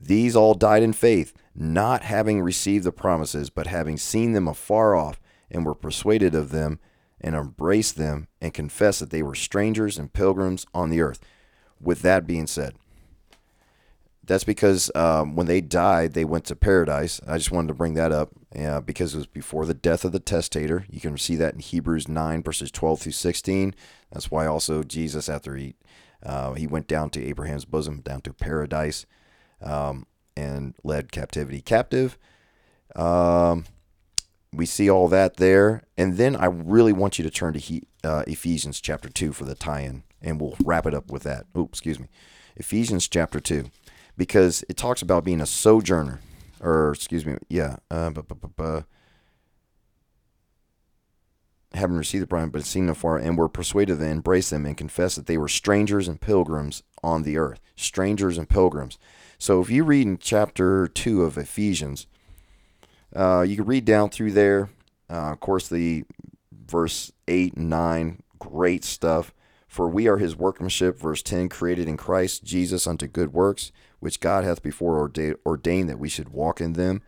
These 0.00 0.34
all 0.34 0.54
died 0.54 0.82
in 0.82 0.92
faith, 0.92 1.32
not 1.54 2.02
having 2.02 2.40
received 2.40 2.84
the 2.84 2.92
promises, 2.92 3.50
but 3.50 3.68
having 3.68 3.96
seen 3.96 4.32
them 4.32 4.48
afar 4.48 4.96
off, 4.96 5.20
and 5.50 5.64
were 5.64 5.74
persuaded 5.74 6.34
of 6.34 6.50
them, 6.50 6.80
and 7.20 7.36
embraced 7.36 7.96
them, 7.96 8.26
and 8.40 8.52
confessed 8.52 9.00
that 9.00 9.10
they 9.10 9.22
were 9.22 9.34
strangers 9.34 9.96
and 9.96 10.12
pilgrims 10.12 10.66
on 10.74 10.90
the 10.90 11.00
earth 11.00 11.20
with 11.82 12.02
that 12.02 12.26
being 12.26 12.46
said, 12.46 12.74
that's 14.24 14.44
because 14.44 14.90
um, 14.94 15.34
when 15.34 15.46
they 15.46 15.60
died, 15.60 16.12
they 16.12 16.24
went 16.24 16.44
to 16.46 16.56
paradise. 16.56 17.20
I 17.26 17.38
just 17.38 17.50
wanted 17.50 17.68
to 17.68 17.74
bring 17.74 17.94
that 17.94 18.12
up 18.12 18.30
uh, 18.56 18.80
because 18.80 19.14
it 19.14 19.18
was 19.18 19.26
before 19.26 19.66
the 19.66 19.74
death 19.74 20.04
of 20.04 20.12
the 20.12 20.20
testator. 20.20 20.86
You 20.88 21.00
can 21.00 21.18
see 21.18 21.34
that 21.36 21.54
in 21.54 21.60
Hebrews 21.60 22.08
9, 22.08 22.42
verses 22.42 22.70
12 22.70 23.00
through 23.00 23.12
16. 23.12 23.74
That's 24.12 24.30
why 24.30 24.46
also 24.46 24.84
Jesus, 24.84 25.28
after 25.28 25.56
he, 25.56 25.74
uh, 26.24 26.52
he 26.52 26.68
went 26.68 26.86
down 26.86 27.10
to 27.10 27.24
Abraham's 27.24 27.64
bosom, 27.64 28.00
down 28.00 28.20
to 28.22 28.32
paradise, 28.32 29.06
um, 29.60 30.06
and 30.36 30.74
led 30.84 31.10
captivity 31.10 31.60
captive. 31.60 32.16
Um, 32.94 33.64
we 34.52 34.66
see 34.66 34.88
all 34.88 35.08
that 35.08 35.36
there. 35.36 35.82
And 35.96 36.16
then 36.16 36.36
I 36.36 36.46
really 36.46 36.92
want 36.92 37.18
you 37.18 37.24
to 37.24 37.30
turn 37.30 37.54
to 37.54 37.58
he, 37.58 37.82
uh, 38.04 38.22
Ephesians 38.28 38.80
chapter 38.80 39.08
2 39.08 39.32
for 39.32 39.44
the 39.44 39.54
tie 39.56 39.80
in 39.80 40.04
and 40.22 40.40
we'll 40.40 40.56
wrap 40.64 40.86
it 40.86 40.94
up 40.94 41.10
with 41.10 41.22
that. 41.24 41.46
Oh, 41.54 41.64
excuse 41.64 41.98
me. 41.98 42.06
Ephesians 42.56 43.08
chapter 43.08 43.40
2, 43.40 43.66
because 44.16 44.64
it 44.68 44.76
talks 44.76 45.02
about 45.02 45.24
being 45.24 45.40
a 45.40 45.46
sojourner, 45.46 46.20
or 46.60 46.92
excuse 46.92 47.26
me, 47.26 47.36
yeah, 47.48 47.76
uh, 47.90 48.10
bu- 48.10 48.22
bu- 48.22 48.48
bu- 48.48 48.82
having 51.74 51.96
received 51.96 52.22
the 52.22 52.26
promise, 52.26 52.50
but 52.52 52.64
seen 52.64 52.88
afar, 52.88 53.18
and 53.18 53.36
were 53.38 53.48
persuaded 53.48 53.98
to 53.98 54.04
embrace 54.04 54.50
them 54.50 54.66
and 54.66 54.76
confess 54.76 55.14
that 55.16 55.26
they 55.26 55.38
were 55.38 55.48
strangers 55.48 56.08
and 56.08 56.20
pilgrims 56.20 56.82
on 57.02 57.22
the 57.22 57.38
earth. 57.38 57.60
Strangers 57.76 58.36
and 58.38 58.48
pilgrims. 58.48 58.98
So 59.38 59.60
if 59.60 59.70
you 59.70 59.82
read 59.84 60.06
in 60.06 60.18
chapter 60.18 60.86
2 60.86 61.22
of 61.22 61.38
Ephesians, 61.38 62.06
uh, 63.16 63.42
you 63.42 63.56
can 63.56 63.64
read 63.64 63.84
down 63.84 64.10
through 64.10 64.32
there. 64.32 64.70
Uh, 65.10 65.32
of 65.32 65.40
course, 65.40 65.68
the 65.68 66.04
verse 66.52 67.12
8 67.26 67.54
and 67.54 67.68
9, 67.68 68.22
great 68.38 68.84
stuff. 68.84 69.32
For 69.72 69.88
we 69.88 70.06
are 70.06 70.18
his 70.18 70.36
workmanship, 70.36 70.98
verse 70.98 71.22
10, 71.22 71.48
created 71.48 71.88
in 71.88 71.96
Christ 71.96 72.44
Jesus 72.44 72.86
unto 72.86 73.06
good 73.06 73.32
works, 73.32 73.72
which 74.00 74.20
God 74.20 74.44
hath 74.44 74.62
before 74.62 75.10
ordained 75.46 75.88
that 75.88 75.98
we 75.98 76.10
should 76.10 76.28
walk 76.28 76.60
in 76.60 76.74
them. 76.74 77.00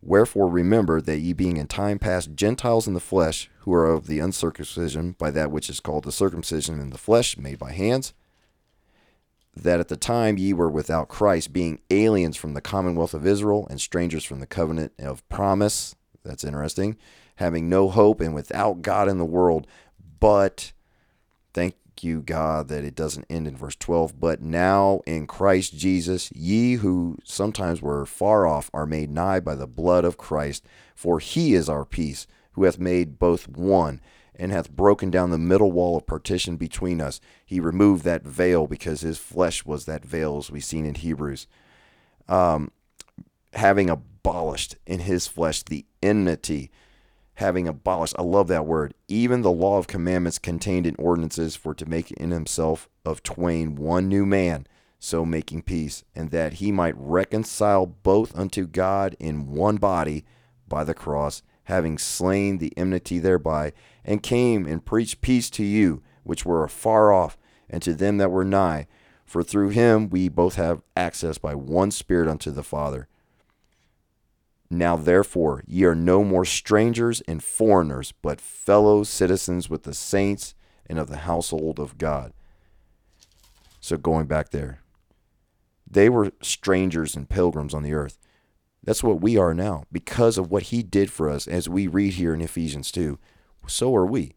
Wherefore 0.00 0.48
remember 0.48 1.02
that 1.02 1.18
ye 1.18 1.34
being 1.34 1.58
in 1.58 1.66
time 1.66 1.98
past 1.98 2.34
Gentiles 2.34 2.86
in 2.86 2.94
the 2.94 3.00
flesh, 3.00 3.50
who 3.58 3.74
are 3.74 3.84
of 3.84 4.06
the 4.06 4.18
uncircumcision 4.18 5.12
by 5.18 5.30
that 5.32 5.50
which 5.50 5.68
is 5.68 5.78
called 5.78 6.04
the 6.04 6.10
circumcision 6.10 6.80
in 6.80 6.88
the 6.88 6.96
flesh, 6.96 7.36
made 7.36 7.58
by 7.58 7.72
hands, 7.72 8.14
that 9.54 9.78
at 9.78 9.88
the 9.88 9.96
time 9.98 10.38
ye 10.38 10.54
were 10.54 10.70
without 10.70 11.08
Christ, 11.08 11.52
being 11.52 11.80
aliens 11.90 12.38
from 12.38 12.54
the 12.54 12.62
commonwealth 12.62 13.12
of 13.12 13.26
Israel 13.26 13.66
and 13.68 13.78
strangers 13.78 14.24
from 14.24 14.40
the 14.40 14.46
covenant 14.46 14.94
of 14.98 15.28
promise. 15.28 15.94
That's 16.24 16.44
interesting. 16.44 16.96
Having 17.34 17.68
no 17.68 17.90
hope 17.90 18.22
and 18.22 18.34
without 18.34 18.80
God 18.80 19.06
in 19.06 19.18
the 19.18 19.26
world, 19.26 19.66
but 20.18 20.72
thank 21.52 21.74
you, 22.02 22.22
God, 22.22 22.68
that 22.68 22.84
it 22.84 22.94
doesn't 22.94 23.26
end 23.28 23.46
in 23.46 23.56
verse 23.56 23.76
12. 23.76 24.18
But 24.18 24.40
now 24.40 25.00
in 25.06 25.26
Christ 25.26 25.76
Jesus, 25.76 26.30
ye 26.32 26.74
who 26.74 27.18
sometimes 27.24 27.82
were 27.82 28.06
far 28.06 28.46
off 28.46 28.70
are 28.72 28.86
made 28.86 29.10
nigh 29.10 29.40
by 29.40 29.54
the 29.54 29.66
blood 29.66 30.04
of 30.04 30.16
Christ. 30.16 30.64
For 30.94 31.18
he 31.20 31.54
is 31.54 31.68
our 31.68 31.84
peace, 31.84 32.26
who 32.52 32.64
hath 32.64 32.78
made 32.78 33.18
both 33.18 33.48
one, 33.48 34.00
and 34.34 34.52
hath 34.52 34.70
broken 34.70 35.10
down 35.10 35.30
the 35.30 35.38
middle 35.38 35.72
wall 35.72 35.96
of 35.96 36.06
partition 36.06 36.56
between 36.56 37.00
us. 37.00 37.20
He 37.44 37.60
removed 37.60 38.04
that 38.04 38.24
veil 38.24 38.66
because 38.66 39.00
his 39.00 39.18
flesh 39.18 39.64
was 39.64 39.84
that 39.84 40.04
veil, 40.04 40.38
as 40.38 40.50
we've 40.50 40.64
seen 40.64 40.86
in 40.86 40.94
Hebrews. 40.94 41.46
Um, 42.28 42.70
having 43.52 43.88
abolished 43.88 44.76
in 44.86 45.00
his 45.00 45.26
flesh 45.26 45.62
the 45.62 45.86
enmity 46.02 46.70
having 47.36 47.68
abolished, 47.68 48.14
I 48.18 48.22
love 48.22 48.48
that 48.48 48.66
word, 48.66 48.94
even 49.08 49.42
the 49.42 49.50
law 49.50 49.78
of 49.78 49.86
commandments 49.86 50.38
contained 50.38 50.86
in 50.86 50.96
ordinances 50.98 51.54
for 51.54 51.74
to 51.74 51.86
make 51.86 52.10
in 52.12 52.30
himself 52.30 52.88
of 53.04 53.22
twain 53.22 53.76
one 53.76 54.08
new 54.08 54.24
man, 54.24 54.66
so 54.98 55.24
making 55.24 55.62
peace, 55.62 56.02
and 56.14 56.30
that 56.30 56.54
he 56.54 56.72
might 56.72 56.94
reconcile 56.96 57.86
both 57.86 58.36
unto 58.36 58.66
God 58.66 59.16
in 59.20 59.52
one 59.52 59.76
body 59.76 60.24
by 60.66 60.82
the 60.82 60.94
cross, 60.94 61.42
having 61.64 61.98
slain 61.98 62.56
the 62.58 62.72
enmity 62.76 63.18
thereby, 63.18 63.72
and 64.04 64.22
came 64.22 64.66
and 64.66 64.84
preached 64.84 65.20
peace 65.20 65.50
to 65.50 65.64
you, 65.64 66.02
which 66.24 66.46
were 66.46 66.64
afar 66.64 67.12
off, 67.12 67.36
and 67.68 67.82
to 67.82 67.94
them 67.94 68.16
that 68.16 68.30
were 68.30 68.44
nigh. 68.44 68.86
For 69.26 69.42
through 69.42 69.70
him 69.70 70.08
we 70.08 70.28
both 70.28 70.54
have 70.54 70.82
access 70.96 71.36
by 71.36 71.54
one 71.54 71.90
Spirit 71.90 72.28
unto 72.28 72.50
the 72.50 72.62
Father. 72.62 73.08
Now, 74.68 74.96
therefore, 74.96 75.62
ye 75.66 75.84
are 75.84 75.94
no 75.94 76.24
more 76.24 76.44
strangers 76.44 77.20
and 77.22 77.42
foreigners, 77.42 78.12
but 78.20 78.40
fellow 78.40 79.04
citizens 79.04 79.70
with 79.70 79.84
the 79.84 79.94
saints 79.94 80.54
and 80.86 80.98
of 80.98 81.08
the 81.08 81.18
household 81.18 81.78
of 81.78 81.98
God. 81.98 82.32
So, 83.80 83.96
going 83.96 84.26
back 84.26 84.50
there, 84.50 84.80
they 85.88 86.08
were 86.08 86.32
strangers 86.42 87.14
and 87.14 87.28
pilgrims 87.28 87.74
on 87.74 87.84
the 87.84 87.94
earth. 87.94 88.18
That's 88.82 89.02
what 89.02 89.20
we 89.20 89.36
are 89.36 89.54
now 89.54 89.84
because 89.90 90.38
of 90.38 90.50
what 90.50 90.64
he 90.64 90.82
did 90.82 91.10
for 91.10 91.28
us, 91.28 91.46
as 91.46 91.68
we 91.68 91.86
read 91.86 92.14
here 92.14 92.34
in 92.34 92.40
Ephesians 92.40 92.90
2. 92.92 93.18
So 93.66 93.94
are 93.94 94.06
we. 94.06 94.34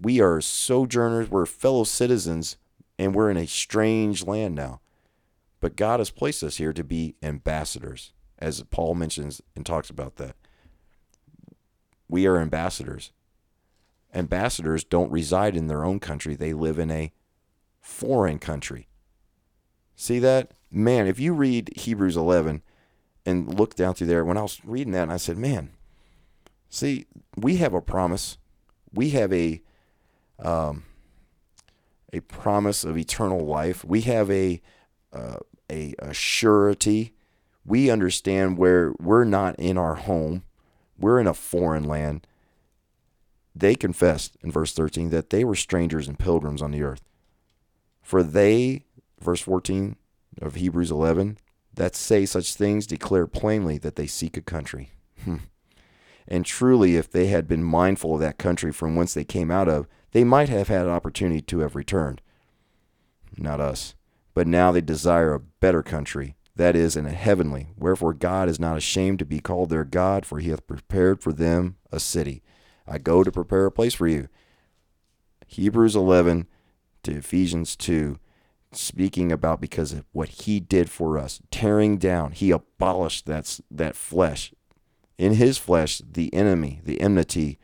We 0.00 0.20
are 0.20 0.40
sojourners, 0.40 1.28
we're 1.28 1.46
fellow 1.46 1.82
citizens, 1.82 2.56
and 2.98 3.14
we're 3.14 3.30
in 3.30 3.36
a 3.36 3.48
strange 3.48 4.24
land 4.24 4.54
now. 4.54 4.80
But 5.60 5.74
God 5.74 5.98
has 5.98 6.10
placed 6.10 6.44
us 6.44 6.58
here 6.58 6.72
to 6.72 6.84
be 6.84 7.16
ambassadors 7.20 8.12
as 8.38 8.62
Paul 8.70 8.94
mentions 8.94 9.42
and 9.56 9.64
talks 9.64 9.90
about 9.90 10.16
that. 10.16 10.36
We 12.08 12.26
are 12.26 12.38
ambassadors. 12.38 13.12
Ambassadors 14.14 14.84
don't 14.84 15.12
reside 15.12 15.56
in 15.56 15.66
their 15.66 15.84
own 15.84 16.00
country, 16.00 16.34
they 16.34 16.52
live 16.52 16.78
in 16.78 16.90
a 16.90 17.12
foreign 17.80 18.38
country. 18.38 18.88
See 19.96 20.18
that? 20.20 20.52
Man, 20.70 21.06
if 21.06 21.18
you 21.18 21.32
read 21.34 21.72
Hebrews 21.76 22.16
11 22.16 22.62
and 23.26 23.58
look 23.58 23.74
down 23.74 23.94
through 23.94 24.06
there, 24.06 24.24
when 24.24 24.36
I 24.36 24.42
was 24.42 24.60
reading 24.64 24.92
that, 24.92 25.10
I 25.10 25.16
said, 25.16 25.36
man, 25.36 25.70
see, 26.68 27.06
we 27.36 27.56
have 27.56 27.74
a 27.74 27.80
promise. 27.80 28.38
We 28.92 29.10
have 29.10 29.32
a 29.32 29.60
um, 30.38 30.84
a 32.12 32.20
promise 32.20 32.84
of 32.84 32.96
eternal 32.96 33.44
life. 33.44 33.84
We 33.84 34.02
have 34.02 34.30
a 34.30 34.62
uh, 35.12 35.38
a, 35.70 35.94
a 35.98 36.14
surety 36.14 37.14
we 37.68 37.90
understand 37.90 38.56
where 38.56 38.92
we're 38.98 39.24
not 39.24 39.54
in 39.58 39.76
our 39.76 39.96
home, 39.96 40.42
we're 40.98 41.20
in 41.20 41.26
a 41.26 41.34
foreign 41.34 41.84
land. 41.84 42.26
They 43.54 43.74
confessed 43.74 44.36
in 44.42 44.50
verse 44.50 44.72
13 44.72 45.10
that 45.10 45.30
they 45.30 45.44
were 45.44 45.54
strangers 45.54 46.08
and 46.08 46.18
pilgrims 46.18 46.62
on 46.62 46.70
the 46.70 46.82
earth. 46.82 47.02
For 48.02 48.22
they, 48.22 48.84
verse 49.20 49.40
14 49.40 49.96
of 50.40 50.54
Hebrews 50.54 50.90
11, 50.90 51.38
that 51.74 51.94
say 51.94 52.24
such 52.24 52.54
things 52.54 52.86
declare 52.86 53.26
plainly 53.26 53.78
that 53.78 53.96
they 53.96 54.06
seek 54.06 54.36
a 54.36 54.42
country. 54.42 54.92
Hmm. 55.24 55.36
and 56.28 56.46
truly, 56.46 56.94
if 56.94 57.10
they 57.10 57.26
had 57.26 57.48
been 57.48 57.64
mindful 57.64 58.14
of 58.14 58.20
that 58.20 58.38
country 58.38 58.72
from 58.72 58.94
whence 58.94 59.14
they 59.14 59.24
came 59.24 59.50
out 59.50 59.68
of, 59.68 59.88
they 60.12 60.22
might 60.24 60.48
have 60.48 60.68
had 60.68 60.86
an 60.86 60.92
opportunity 60.92 61.40
to 61.42 61.58
have 61.58 61.74
returned. 61.74 62.22
Not 63.36 63.60
us. 63.60 63.94
But 64.32 64.46
now 64.46 64.70
they 64.70 64.80
desire 64.80 65.34
a 65.34 65.40
better 65.40 65.82
country 65.82 66.36
that 66.58 66.76
is, 66.76 66.96
in 66.96 67.06
a 67.06 67.10
heavenly. 67.10 67.68
Wherefore 67.76 68.12
God 68.12 68.48
is 68.48 68.60
not 68.60 68.76
ashamed 68.76 69.20
to 69.20 69.24
be 69.24 69.40
called 69.40 69.70
their 69.70 69.84
God, 69.84 70.26
for 70.26 70.38
he 70.40 70.50
hath 70.50 70.66
prepared 70.66 71.20
for 71.20 71.32
them 71.32 71.76
a 71.90 71.98
city. 71.98 72.42
I 72.86 72.98
go 72.98 73.24
to 73.24 73.32
prepare 73.32 73.66
a 73.66 73.72
place 73.72 73.94
for 73.94 74.06
you. 74.06 74.28
Hebrews 75.46 75.96
11 75.96 76.46
to 77.04 77.12
Ephesians 77.12 77.76
2, 77.76 78.18
speaking 78.72 79.32
about 79.32 79.60
because 79.60 79.92
of 79.92 80.04
what 80.12 80.28
he 80.28 80.60
did 80.60 80.90
for 80.90 81.16
us, 81.16 81.40
tearing 81.50 81.96
down, 81.96 82.32
he 82.32 82.50
abolished 82.50 83.26
that, 83.26 83.60
that 83.70 83.96
flesh. 83.96 84.52
In 85.16 85.34
his 85.34 85.58
flesh, 85.58 86.02
the 86.04 86.32
enemy, 86.34 86.80
the 86.84 87.00
enmity, 87.00 87.58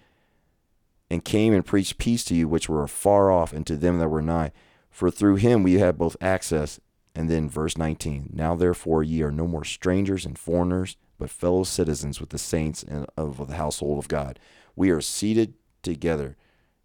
and 1.11 1.24
came 1.24 1.53
and 1.53 1.66
preached 1.66 1.99
peace 1.99 2.24
to 2.24 2.34
you 2.34 2.49
which 2.49 2.68
were 2.68 2.82
afar 2.82 3.30
off, 3.30 3.53
and 3.53 3.66
to 3.66 3.76
them 3.76 3.99
that 3.99 4.09
were 4.09 4.22
nigh. 4.22 4.53
For 4.88 5.11
through 5.11 5.36
him 5.36 5.62
we 5.62 5.74
have 5.74 5.99
both 5.99 6.16
access 6.20 6.80
and 7.14 7.30
then 7.30 7.48
verse 7.48 7.78
19 7.78 8.30
Now 8.32 8.54
therefore 8.54 9.02
ye 9.02 9.22
are 9.22 9.30
no 9.30 9.46
more 9.46 9.64
strangers 9.64 10.26
and 10.26 10.38
foreigners, 10.38 10.96
but 11.18 11.30
fellow 11.30 11.64
citizens 11.64 12.20
with 12.20 12.30
the 12.30 12.38
saints 12.38 12.84
of 13.16 13.46
the 13.48 13.54
household 13.54 13.98
of 13.98 14.08
God. 14.08 14.38
We 14.74 14.90
are 14.90 15.00
seated 15.00 15.54
together 15.82 16.36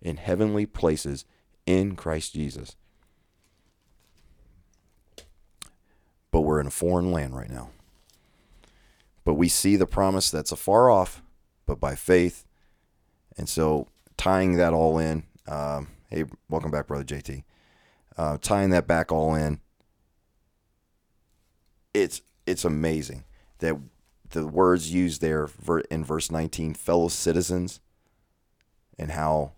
in 0.01 0.17
heavenly 0.17 0.65
places 0.65 1.25
in 1.65 1.95
Christ 1.95 2.33
Jesus. 2.33 2.75
But 6.31 6.41
we're 6.41 6.61
in 6.61 6.67
a 6.67 6.71
foreign 6.71 7.11
land 7.11 7.35
right 7.35 7.49
now. 7.49 7.69
But 9.25 9.33
we 9.33 9.49
see 9.49 9.75
the 9.75 9.87
promise 9.87 10.29
that's 10.29 10.51
afar 10.51 10.89
off, 10.89 11.21
but 11.65 11.79
by 11.79 11.95
faith. 11.95 12.45
And 13.37 13.49
so 13.49 13.87
tying 14.17 14.57
that 14.57 14.73
all 14.73 14.99
in, 14.99 15.23
um, 15.47 15.87
hey, 16.09 16.25
welcome 16.49 16.71
back, 16.71 16.87
Brother 16.87 17.03
JT. 17.03 17.43
Uh, 18.17 18.37
tying 18.41 18.69
that 18.71 18.87
back 18.87 19.11
all 19.11 19.33
in, 19.33 19.59
it's 21.93 22.21
it's 22.45 22.65
amazing 22.65 23.23
that 23.59 23.77
the 24.29 24.47
words 24.47 24.93
used 24.93 25.21
there 25.21 25.49
in 25.89 26.03
verse 26.03 26.31
19 26.31 26.73
fellow 26.73 27.07
citizens 27.07 27.79
and 28.97 29.11
how 29.11 29.51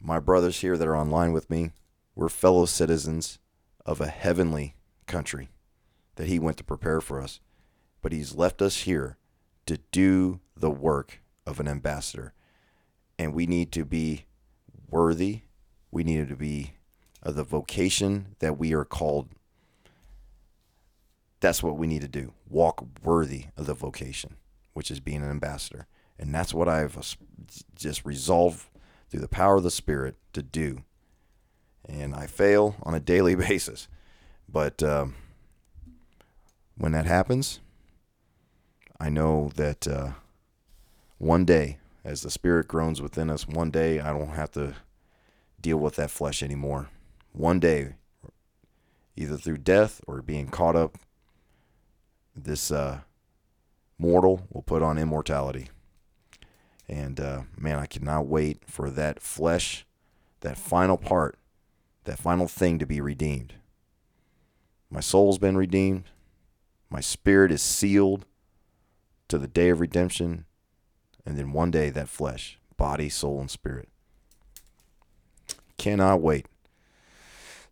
my 0.00 0.18
brothers 0.18 0.60
here 0.60 0.76
that 0.76 0.86
are 0.86 0.96
online 0.96 1.32
with 1.32 1.50
me 1.50 1.70
we're 2.14 2.28
fellow 2.28 2.66
citizens 2.66 3.38
of 3.86 4.00
a 4.00 4.08
heavenly 4.08 4.74
country 5.06 5.48
that 6.16 6.28
he 6.28 6.38
went 6.38 6.56
to 6.58 6.64
prepare 6.64 7.00
for 7.00 7.20
us. 7.20 7.40
But 8.02 8.12
he's 8.12 8.34
left 8.34 8.60
us 8.60 8.82
here 8.82 9.16
to 9.66 9.78
do 9.90 10.40
the 10.56 10.70
work 10.70 11.22
of 11.46 11.60
an 11.60 11.68
ambassador. 11.68 12.34
And 13.18 13.34
we 13.34 13.46
need 13.46 13.72
to 13.72 13.84
be 13.84 14.26
worthy. 14.88 15.42
We 15.90 16.04
need 16.04 16.28
to 16.28 16.36
be 16.36 16.74
of 17.22 17.36
the 17.36 17.44
vocation 17.44 18.36
that 18.38 18.58
we 18.58 18.72
are 18.72 18.84
called 18.84 19.28
that's 21.40 21.62
what 21.62 21.76
we 21.76 21.86
need 21.86 22.02
to 22.02 22.08
do. 22.08 22.32
Walk 22.48 22.84
worthy 23.02 23.46
of 23.56 23.66
the 23.66 23.74
vocation, 23.74 24.36
which 24.74 24.90
is 24.90 25.00
being 25.00 25.22
an 25.22 25.30
ambassador. 25.30 25.86
And 26.18 26.34
that's 26.34 26.52
what 26.52 26.68
I've 26.68 27.16
just 27.74 28.04
resolved 28.04 28.66
through 29.08 29.20
the 29.20 29.28
power 29.28 29.56
of 29.56 29.62
the 29.62 29.70
Spirit 29.70 30.16
to 30.34 30.42
do. 30.42 30.84
And 31.88 32.14
I 32.14 32.26
fail 32.26 32.76
on 32.82 32.94
a 32.94 33.00
daily 33.00 33.34
basis. 33.48 33.88
But 34.48 34.82
um, 34.82 35.16
when 36.76 36.92
that 36.92 37.06
happens, 37.06 37.60
I 39.00 39.08
know 39.08 39.50
that 39.56 39.88
uh, 39.88 40.10
one 41.18 41.46
day, 41.46 41.78
as 42.04 42.22
the 42.22 42.30
Spirit 42.30 42.68
groans 42.68 43.00
within 43.00 43.30
us, 43.30 43.48
one 43.48 43.70
day 43.70 44.00
I 44.00 44.12
don't 44.12 44.30
have 44.30 44.50
to 44.52 44.74
deal 45.60 45.78
with 45.78 45.96
that 45.96 46.10
flesh 46.10 46.42
anymore. 46.42 46.90
One 47.32 47.60
day, 47.60 47.94
either 49.16 49.36
through 49.36 49.58
death 49.58 50.00
or 50.06 50.20
being 50.20 50.48
caught 50.48 50.76
up 50.76 50.98
this 52.34 52.70
uh, 52.70 53.00
mortal 53.98 54.46
will 54.50 54.62
put 54.62 54.82
on 54.82 54.98
immortality. 54.98 55.68
And 56.88 57.20
uh, 57.20 57.42
man, 57.56 57.78
I 57.78 57.86
cannot 57.86 58.26
wait 58.26 58.62
for 58.66 58.90
that 58.90 59.20
flesh, 59.20 59.86
that 60.40 60.58
final 60.58 60.96
part, 60.96 61.38
that 62.04 62.18
final 62.18 62.48
thing 62.48 62.78
to 62.78 62.86
be 62.86 63.00
redeemed. 63.00 63.54
My 64.90 65.00
soul's 65.00 65.38
been 65.38 65.56
redeemed. 65.56 66.04
My 66.88 67.00
spirit 67.00 67.52
is 67.52 67.62
sealed 67.62 68.26
to 69.28 69.38
the 69.38 69.46
day 69.46 69.68
of 69.68 69.80
redemption. 69.80 70.46
And 71.24 71.38
then 71.38 71.52
one 71.52 71.70
day, 71.70 71.90
that 71.90 72.08
flesh, 72.08 72.58
body, 72.76 73.08
soul, 73.08 73.40
and 73.40 73.50
spirit. 73.50 73.88
Cannot 75.78 76.20
wait. 76.20 76.46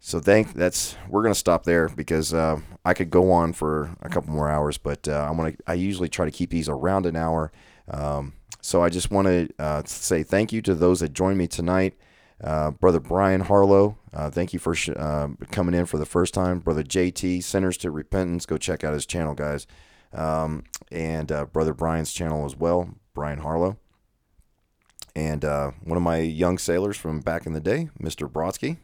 So 0.09 0.20
thank 0.20 0.54
that's 0.54 0.96
we're 1.11 1.22
gonna 1.22 1.34
stop 1.34 1.64
there 1.64 1.90
because 1.90 2.32
uh, 2.32 2.61
I 2.82 2.94
could 2.94 3.11
go 3.11 3.30
on 3.30 3.52
for 3.52 3.94
a 4.00 4.09
couple 4.09 4.32
more 4.32 4.48
hours, 4.48 4.78
but 4.78 5.06
uh, 5.06 5.26
I'm 5.28 5.36
gonna 5.36 5.52
I 5.66 5.74
usually 5.74 6.09
try 6.09 6.24
to 6.24 6.30
keep 6.30 6.48
these 6.48 6.66
around 6.66 7.04
an 7.04 7.14
hour. 7.14 7.52
Um, 7.88 8.32
so 8.62 8.82
I 8.82 8.88
just 8.88 9.11
want 9.11 9.28
to 9.28 9.50
uh, 9.59 9.82
say 9.84 10.22
thank 10.22 10.50
you 10.50 10.62
to 10.62 10.74
those 10.74 11.00
that 11.00 11.12
joined 11.12 11.36
me 11.36 11.46
tonight. 11.46 11.92
Uh, 12.42 12.70
Brother 12.70 13.00
Brian 13.00 13.42
Harlow, 13.42 13.98
uh, 14.14 14.30
thank 14.30 14.54
you 14.54 14.59
for 14.59 14.74
sh- 14.74 14.88
uh, 14.96 15.28
coming 15.50 15.74
in 15.74 15.84
for 15.84 15.98
the 15.98 16.06
first 16.06 16.32
time. 16.32 16.61
Brother 16.61 16.82
JT, 16.82 17.42
Sinners 17.42 17.76
to 17.76 17.90
Repentance, 17.90 18.46
go 18.46 18.56
check 18.56 18.84
out 18.84 18.94
his 18.94 19.04
channel, 19.04 19.34
guys. 19.34 19.66
Um, 20.14 20.64
and 20.90 21.30
uh, 21.30 21.44
Brother 21.44 21.74
Brian's 21.74 22.14
channel 22.14 22.46
as 22.46 22.56
well, 22.56 22.94
Brian 23.12 23.40
Harlow. 23.40 23.76
And 25.14 25.42
one 25.42 25.98
of 25.98 26.02
my 26.02 26.20
young 26.20 26.56
sailors 26.56 26.96
from 26.96 27.20
back 27.20 27.44
in 27.44 27.52
the 27.52 27.61
day, 27.61 27.90
Mr. 28.00 28.26
Brodsky, 28.26 28.78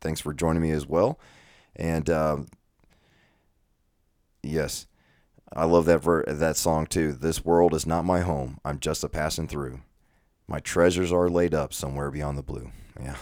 thanks 0.00 0.20
for 0.20 0.32
joining 0.32 0.62
me 0.62 0.70
as 0.70 0.86
well. 0.86 1.18
And 1.76 2.08
uh, 2.10 2.38
yes, 4.42 4.86
I 5.52 5.64
love 5.64 5.86
that 5.86 5.98
ver- 5.98 6.24
that 6.26 6.56
song 6.56 6.86
too. 6.86 7.12
This 7.12 7.44
world 7.44 7.74
is 7.74 7.86
not 7.86 8.04
my 8.04 8.20
home. 8.20 8.58
I'm 8.64 8.78
just 8.78 9.04
a 9.04 9.08
passing 9.08 9.48
through. 9.48 9.80
My 10.46 10.60
treasures 10.60 11.12
are 11.12 11.28
laid 11.28 11.54
up 11.54 11.72
somewhere 11.72 12.10
beyond 12.10 12.36
the 12.36 12.42
blue. 12.42 12.70
Yeah. 13.00 13.16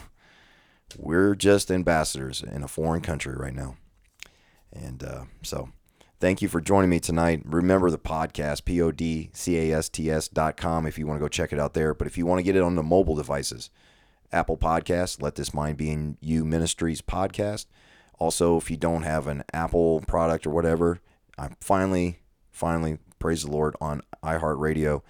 We're 0.97 1.35
just 1.35 1.71
ambassadors 1.71 2.43
in 2.43 2.63
a 2.63 2.69
foreign 2.69 3.03
country 3.03 3.35
right 3.37 3.55
now. 3.55 3.77
And 4.73 5.03
uh, 5.03 5.25
so 5.43 5.69
thank 6.21 6.41
you 6.41 6.49
for 6.49 6.61
joining 6.61 6.89
me 6.89 7.01
tonight. 7.01 7.43
Remember 7.45 7.91
the 7.91 7.99
podcast, 7.99 8.65
P 8.65 8.81
O 8.81 8.91
D 8.91 9.31
C 9.35 9.59
A 9.59 9.77
S 9.77 9.89
T 9.91 10.11
S 10.11 10.29
dot 10.29 10.57
com, 10.57 10.87
if 10.87 10.99
you 10.99 11.07
want 11.07 11.19
to 11.19 11.25
go 11.25 11.29
check 11.29 11.53
it 11.53 11.61
out 11.61 11.75
there. 11.75 11.93
But 11.93 12.07
if 12.07 12.17
you 12.17 12.25
want 12.25 12.39
to 12.39 12.43
get 12.43 12.57
it 12.57 12.63
on 12.63 12.75
the 12.75 12.83
mobile 12.83 13.15
devices, 13.15 13.69
Apple 14.33 14.57
Podcast, 14.57 15.23
Let 15.23 15.37
This 15.37 15.55
Mind 15.55 15.77
Be 15.77 15.91
in 15.91 16.17
You 16.21 16.45
Ministries 16.45 17.01
podcast. 17.01 17.67
Also, 18.19 18.57
if 18.57 18.71
you 18.71 18.77
don't 18.77 19.03
have 19.03 19.27
an 19.27 19.45
Apple 19.53 20.01
product 20.07 20.47
or 20.47 20.51
whatever, 20.51 21.01
I'm 21.39 21.57
finally, 21.61 22.21
finally, 22.51 22.99
praise 23.19 23.45
the 23.45 23.51
Lord, 23.51 23.77
on 23.81 24.03
iHeartRadio. 24.23 25.03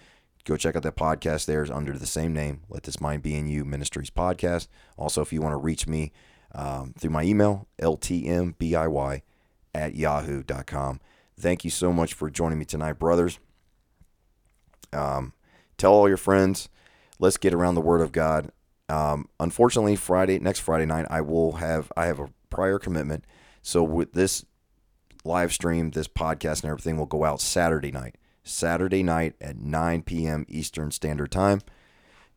Go 0.44 0.56
check 0.56 0.76
out 0.76 0.82
that 0.82 0.96
podcast 0.96 1.46
there 1.46 1.62
is 1.62 1.70
under 1.70 1.92
the 1.92 2.06
same 2.06 2.32
name, 2.32 2.60
Let 2.68 2.84
This 2.84 3.00
Mind 3.00 3.22
Be 3.22 3.34
in 3.34 3.48
You 3.48 3.64
Ministries 3.64 4.10
podcast. 4.10 4.68
Also, 4.96 5.20
if 5.20 5.32
you 5.32 5.40
want 5.40 5.52
to 5.52 5.58
reach 5.58 5.86
me 5.86 6.12
um, 6.54 6.94
through 6.98 7.10
my 7.10 7.22
email, 7.22 7.66
ltmbiy 7.80 9.22
at 9.74 9.94
yahoo.com. 9.94 11.00
Thank 11.38 11.64
you 11.64 11.70
so 11.70 11.92
much 11.92 12.14
for 12.14 12.30
joining 12.30 12.58
me 12.58 12.64
tonight, 12.64 12.94
brothers. 12.94 13.38
Um, 14.92 15.32
tell 15.76 15.92
all 15.92 16.08
your 16.08 16.16
friends. 16.16 16.68
Let's 17.18 17.36
get 17.36 17.54
around 17.54 17.74
the 17.74 17.80
Word 17.80 18.00
of 18.00 18.12
God. 18.12 18.50
Um, 18.88 19.28
unfortunately, 19.38 19.96
Friday, 19.96 20.38
next 20.38 20.60
Friday 20.60 20.86
night, 20.86 21.06
I 21.10 21.20
will 21.20 21.52
have 21.52 21.92
I 21.96 22.06
have 22.06 22.18
a 22.18 22.30
prior 22.50 22.78
commitment. 22.78 23.24
So 23.62 23.82
with 23.82 24.12
this 24.12 24.44
live 25.24 25.52
stream, 25.52 25.90
this 25.90 26.08
podcast, 26.08 26.62
and 26.62 26.70
everything 26.70 26.96
will 26.96 27.06
go 27.06 27.24
out 27.24 27.40
Saturday 27.40 27.92
night. 27.92 28.16
Saturday 28.42 29.02
night 29.02 29.34
at 29.40 29.58
9 29.58 30.02
p.m. 30.02 30.46
Eastern 30.48 30.90
Standard 30.90 31.30
Time. 31.30 31.60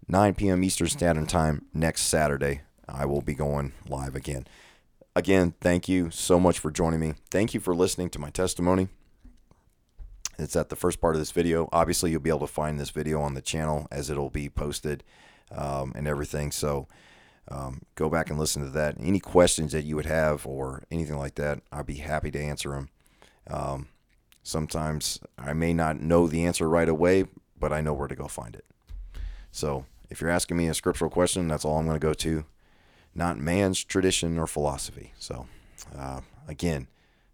9 0.08 0.34
p.m. 0.36 0.64
Eastern 0.64 0.88
Standard 0.88 1.30
Time 1.30 1.66
next 1.74 2.02
Saturday. 2.02 2.62
I 2.88 3.06
will 3.06 3.22
be 3.22 3.34
going 3.34 3.72
live 3.88 4.16
again. 4.16 4.46
Again, 5.16 5.54
thank 5.62 5.88
you 5.88 6.10
so 6.10 6.40
much 6.40 6.60
for 6.60 6.72
joining 6.72 7.00
me. 7.00 7.14
Thank 7.30 7.54
you 7.54 7.60
for 7.60 7.74
listening 7.74 8.10
to 8.12 8.20
my 8.20 8.30
testimony. 8.30 8.90
It's 10.38 10.56
at 10.56 10.70
the 10.70 10.76
first 10.76 11.00
part 11.00 11.16
of 11.16 11.22
this 11.22 11.32
video. 11.32 11.70
Obviously, 11.72 12.12
you'll 12.12 12.22
be 12.22 12.30
able 12.30 12.40
to 12.40 12.48
find 12.48 12.80
this 12.80 12.90
video 12.90 13.22
on 13.22 13.34
the 13.34 13.42
channel 13.42 13.88
as 13.92 14.10
it'll 14.10 14.30
be 14.30 14.50
posted 14.50 15.04
um, 15.56 15.94
and 15.96 16.08
everything. 16.08 16.52
So 16.52 16.88
um, 17.48 17.82
go 17.96 18.10
back 18.10 18.30
and 18.30 18.40
listen 18.40 18.64
to 18.64 18.70
that. 18.70 18.96
Any 19.00 19.20
questions 19.20 19.72
that 19.72 19.84
you 19.84 19.96
would 19.96 20.06
have 20.06 20.46
or 20.46 20.84
anything 20.92 21.18
like 21.18 21.36
that, 21.36 21.62
I'd 21.72 21.86
be 21.86 21.96
happy 21.96 22.32
to 22.32 22.40
answer 22.40 22.70
them. 22.72 22.90
Um, 23.50 23.90
sometimes 24.44 25.20
I 25.38 25.54
may 25.54 25.74
not 25.74 26.00
know 26.00 26.28
the 26.28 26.46
answer 26.46 26.70
right 26.70 26.88
away, 26.88 27.26
but 27.60 27.74
I 27.74 27.82
know 27.82 27.94
where 27.94 28.08
to 28.08 28.16
go 28.16 28.28
find 28.28 28.56
it. 28.56 28.66
So 29.52 29.86
if 30.10 30.22
you're 30.22 30.30
asking 30.30 30.58
me 30.58 30.68
a 30.68 30.74
scriptural 30.74 31.12
question, 31.12 31.48
that's 31.48 31.66
all 31.66 31.78
I'm 31.78 31.86
going 31.86 32.00
to 32.00 32.06
go 32.06 32.14
to, 32.14 32.46
not 33.14 33.38
man's 33.38 33.84
tradition 33.84 34.38
or 34.38 34.48
philosophy. 34.48 35.14
So 35.18 35.48
uh, 35.98 36.22
again, 36.48 36.88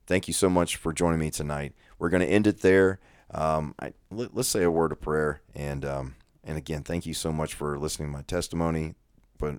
thank 0.05 0.27
you 0.27 0.33
so 0.33 0.49
much 0.49 0.75
for 0.75 0.93
joining 0.93 1.19
me 1.19 1.29
tonight. 1.29 1.73
We're 1.99 2.09
going 2.09 2.21
to 2.21 2.27
end 2.27 2.47
it 2.47 2.61
there. 2.61 2.99
Um, 3.31 3.75
I, 3.79 3.93
let, 4.09 4.35
us 4.35 4.47
say 4.47 4.63
a 4.63 4.71
word 4.71 4.91
of 4.91 5.01
prayer 5.01 5.41
and 5.53 5.83
um, 5.83 6.15
and 6.47 6.57
again, 6.57 6.81
thank 6.81 7.05
you 7.05 7.13
so 7.13 7.33
much 7.33 7.53
for 7.53 7.77
listening 7.77 8.07
to 8.07 8.17
my 8.17 8.23
testimony. 8.23 8.95
But 9.37 9.57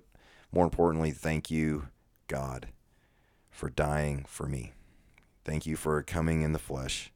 more 0.51 0.65
importantly, 0.65 1.11
thank 1.11 1.51
you, 1.51 1.87
God, 2.27 2.69
for 3.51 3.69
dying 3.69 4.25
for 4.27 4.47
me. 4.47 4.73
Thank 5.45 5.67
you 5.67 5.75
for 5.75 6.01
coming 6.01 6.41
in 6.41 6.51
the 6.51 6.59
flesh 6.59 7.13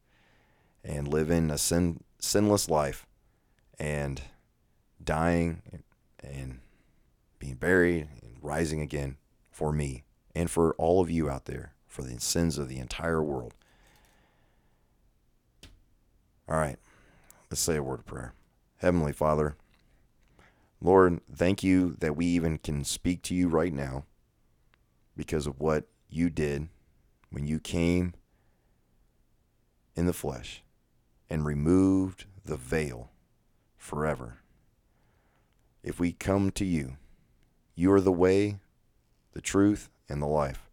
and 0.83 1.07
living 1.07 1.49
a 1.49 1.57
sin, 1.57 2.03
sinless 2.19 2.69
life 2.69 3.07
and 3.79 4.21
dying 5.03 5.63
and 6.23 6.59
being 7.39 7.55
buried 7.55 8.07
and 8.21 8.37
rising 8.43 8.79
again 8.79 9.17
for 9.49 9.71
me 9.71 10.03
and 10.35 10.51
for 10.51 10.75
all 10.75 11.01
of 11.01 11.09
you 11.09 11.31
out 11.31 11.45
there, 11.45 11.73
for 11.87 12.03
the 12.03 12.19
sins 12.19 12.59
of 12.59 12.69
the 12.69 12.77
entire 12.77 13.23
world. 13.23 13.55
All 16.47 16.57
right, 16.57 16.77
let's 17.49 17.61
say 17.61 17.77
a 17.77 17.83
word 17.83 18.01
of 18.01 18.05
prayer. 18.05 18.33
Heavenly 18.77 19.13
Father, 19.13 19.55
Lord, 20.83 21.21
thank 21.33 21.63
you 21.63 21.95
that 22.01 22.17
we 22.17 22.25
even 22.25 22.57
can 22.57 22.83
speak 22.83 23.21
to 23.23 23.33
you 23.33 23.47
right 23.47 23.73
now 23.73 24.03
because 25.15 25.47
of 25.47 25.61
what 25.61 25.85
you 26.09 26.29
did 26.29 26.67
when 27.31 27.47
you 27.47 27.57
came 27.57 28.13
in 29.95 30.07
the 30.07 30.13
flesh 30.13 30.61
and 31.29 31.45
removed 31.45 32.25
the 32.43 32.57
veil 32.57 33.11
forever. 33.77 34.39
If 35.83 36.01
we 36.01 36.11
come 36.11 36.51
to 36.51 36.65
you, 36.65 36.97
you 37.75 37.91
are 37.93 38.01
the 38.01 38.11
way, 38.11 38.59
the 39.31 39.41
truth, 39.41 39.89
and 40.09 40.21
the 40.21 40.27
life. 40.27 40.69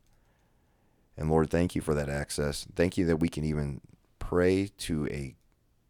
And 1.16 1.30
Lord, 1.30 1.50
thank 1.50 1.76
you 1.76 1.80
for 1.80 1.94
that 1.94 2.08
access. 2.08 2.66
Thank 2.74 2.98
you 2.98 3.06
that 3.06 3.18
we 3.18 3.28
can 3.28 3.44
even 3.44 3.80
pray 4.18 4.70
to 4.78 5.06
a 5.06 5.36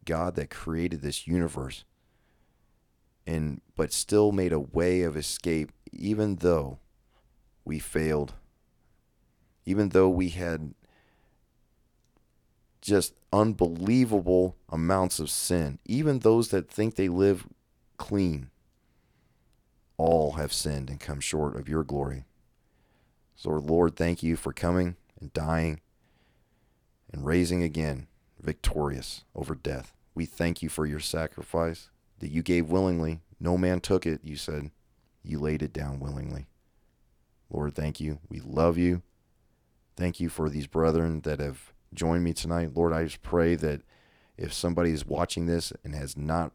God 0.05 0.35
that 0.35 0.51
created 0.51 1.01
this 1.01 1.25
universe 1.25 1.85
and 3.31 3.61
but 3.77 3.93
still 3.93 4.33
made 4.33 4.51
a 4.51 4.59
way 4.59 5.03
of 5.03 5.15
escape 5.15 5.71
even 5.93 6.35
though 6.37 6.79
we 7.63 7.79
failed. 7.79 8.33
Even 9.65 9.89
though 9.89 10.09
we 10.09 10.29
had 10.29 10.73
just 12.81 13.13
unbelievable 13.31 14.57
amounts 14.69 15.19
of 15.19 15.29
sin. 15.29 15.79
Even 15.85 16.19
those 16.19 16.49
that 16.49 16.69
think 16.69 16.95
they 16.95 17.07
live 17.07 17.47
clean 17.97 18.49
all 19.97 20.33
have 20.33 20.51
sinned 20.51 20.89
and 20.89 20.99
come 20.99 21.21
short 21.21 21.55
of 21.55 21.69
your 21.69 21.83
glory. 21.83 22.25
So 23.35 23.51
lord 23.51 23.95
thank 23.95 24.21
you 24.21 24.35
for 24.35 24.51
coming 24.51 24.97
and 25.19 25.31
dying 25.31 25.79
and 27.13 27.25
raising 27.25 27.63
again 27.63 28.07
victorious 28.41 29.23
over 29.33 29.55
death. 29.55 29.93
We 30.15 30.25
thank 30.25 30.61
you 30.61 30.67
for 30.67 30.85
your 30.85 30.99
sacrifice 30.99 31.89
that 32.21 32.31
you 32.31 32.41
gave 32.41 32.69
willingly. 32.69 33.19
No 33.41 33.57
man 33.57 33.81
took 33.81 34.05
it, 34.05 34.21
you 34.23 34.35
said. 34.35 34.69
You 35.23 35.39
laid 35.39 35.63
it 35.63 35.73
down 35.73 35.99
willingly. 35.99 36.45
Lord, 37.49 37.73
thank 37.73 37.99
you. 37.99 38.19
We 38.29 38.39
love 38.39 38.77
you. 38.77 39.01
Thank 39.97 40.19
you 40.19 40.29
for 40.29 40.47
these 40.47 40.67
brethren 40.67 41.21
that 41.21 41.39
have 41.39 41.73
joined 41.91 42.23
me 42.23 42.33
tonight. 42.33 42.75
Lord, 42.75 42.93
I 42.93 43.03
just 43.05 43.23
pray 43.23 43.55
that 43.55 43.81
if 44.37 44.53
somebody 44.53 44.91
is 44.91 45.05
watching 45.05 45.47
this 45.47 45.73
and 45.83 45.95
has 45.95 46.15
not 46.15 46.51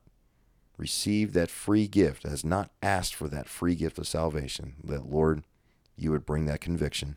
received 0.78 1.34
that 1.34 1.50
free 1.50 1.88
gift, 1.88 2.22
has 2.22 2.44
not 2.44 2.70
asked 2.80 3.16
for 3.16 3.28
that 3.28 3.48
free 3.48 3.74
gift 3.74 3.98
of 3.98 4.06
salvation, 4.06 4.76
that, 4.84 5.10
Lord, 5.10 5.42
you 5.96 6.12
would 6.12 6.24
bring 6.24 6.46
that 6.46 6.60
conviction 6.60 7.16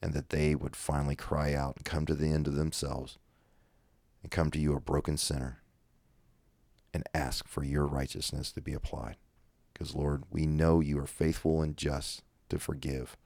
and 0.00 0.12
that 0.14 0.30
they 0.30 0.54
would 0.54 0.76
finally 0.76 1.16
cry 1.16 1.54
out 1.54 1.76
and 1.76 1.84
come 1.84 2.06
to 2.06 2.14
the 2.14 2.28
end 2.28 2.46
of 2.46 2.54
themselves 2.54 3.18
and 4.22 4.30
come 4.30 4.50
to 4.52 4.60
you 4.60 4.74
a 4.74 4.80
broken 4.80 5.16
sinner 5.16 5.59
and 6.92 7.04
ask 7.14 7.48
for 7.48 7.64
your 7.64 7.86
righteousness 7.86 8.52
to 8.52 8.60
be 8.60 8.72
applied. 8.72 9.16
Because, 9.72 9.94
Lord, 9.94 10.24
we 10.30 10.46
know 10.46 10.80
you 10.80 10.98
are 10.98 11.06
faithful 11.06 11.62
and 11.62 11.76
just 11.76 12.22
to 12.48 12.58
forgive 12.58 13.16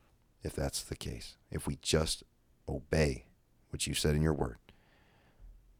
if 0.43 0.55
that's 0.55 0.83
the 0.83 0.97
case. 0.97 1.37
If 1.51 1.67
we 1.67 1.79
just 1.83 2.23
obey 2.69 3.27
what 3.71 3.87
you 3.87 3.95
said 3.95 4.15
in 4.15 4.23
your 4.23 4.35
word. 4.35 4.59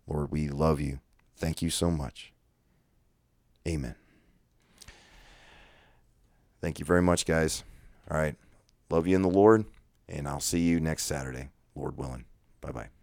Lord, 0.07 0.31
we 0.31 0.49
love 0.49 0.81
you. 0.81 1.01
Thank 1.37 1.63
you 1.63 1.71
so 1.71 1.91
much. 1.91 2.33
Amen. 3.67 3.95
Thank 6.61 6.79
you 6.79 6.85
very 6.85 7.03
much, 7.03 7.27
guys. 7.27 7.63
All 8.11 8.19
right. 8.19 8.37
Love 8.91 9.07
you 9.07 9.17
in 9.17 9.23
the 9.23 9.29
Lord, 9.29 9.65
and 10.09 10.29
I'll 10.29 10.41
see 10.41 10.61
you 10.61 10.81
next 10.81 11.05
Saturday, 11.05 11.51
Lord 11.75 11.97
willing. 11.97 12.25
Bye 12.61 12.73
bye. 12.73 12.94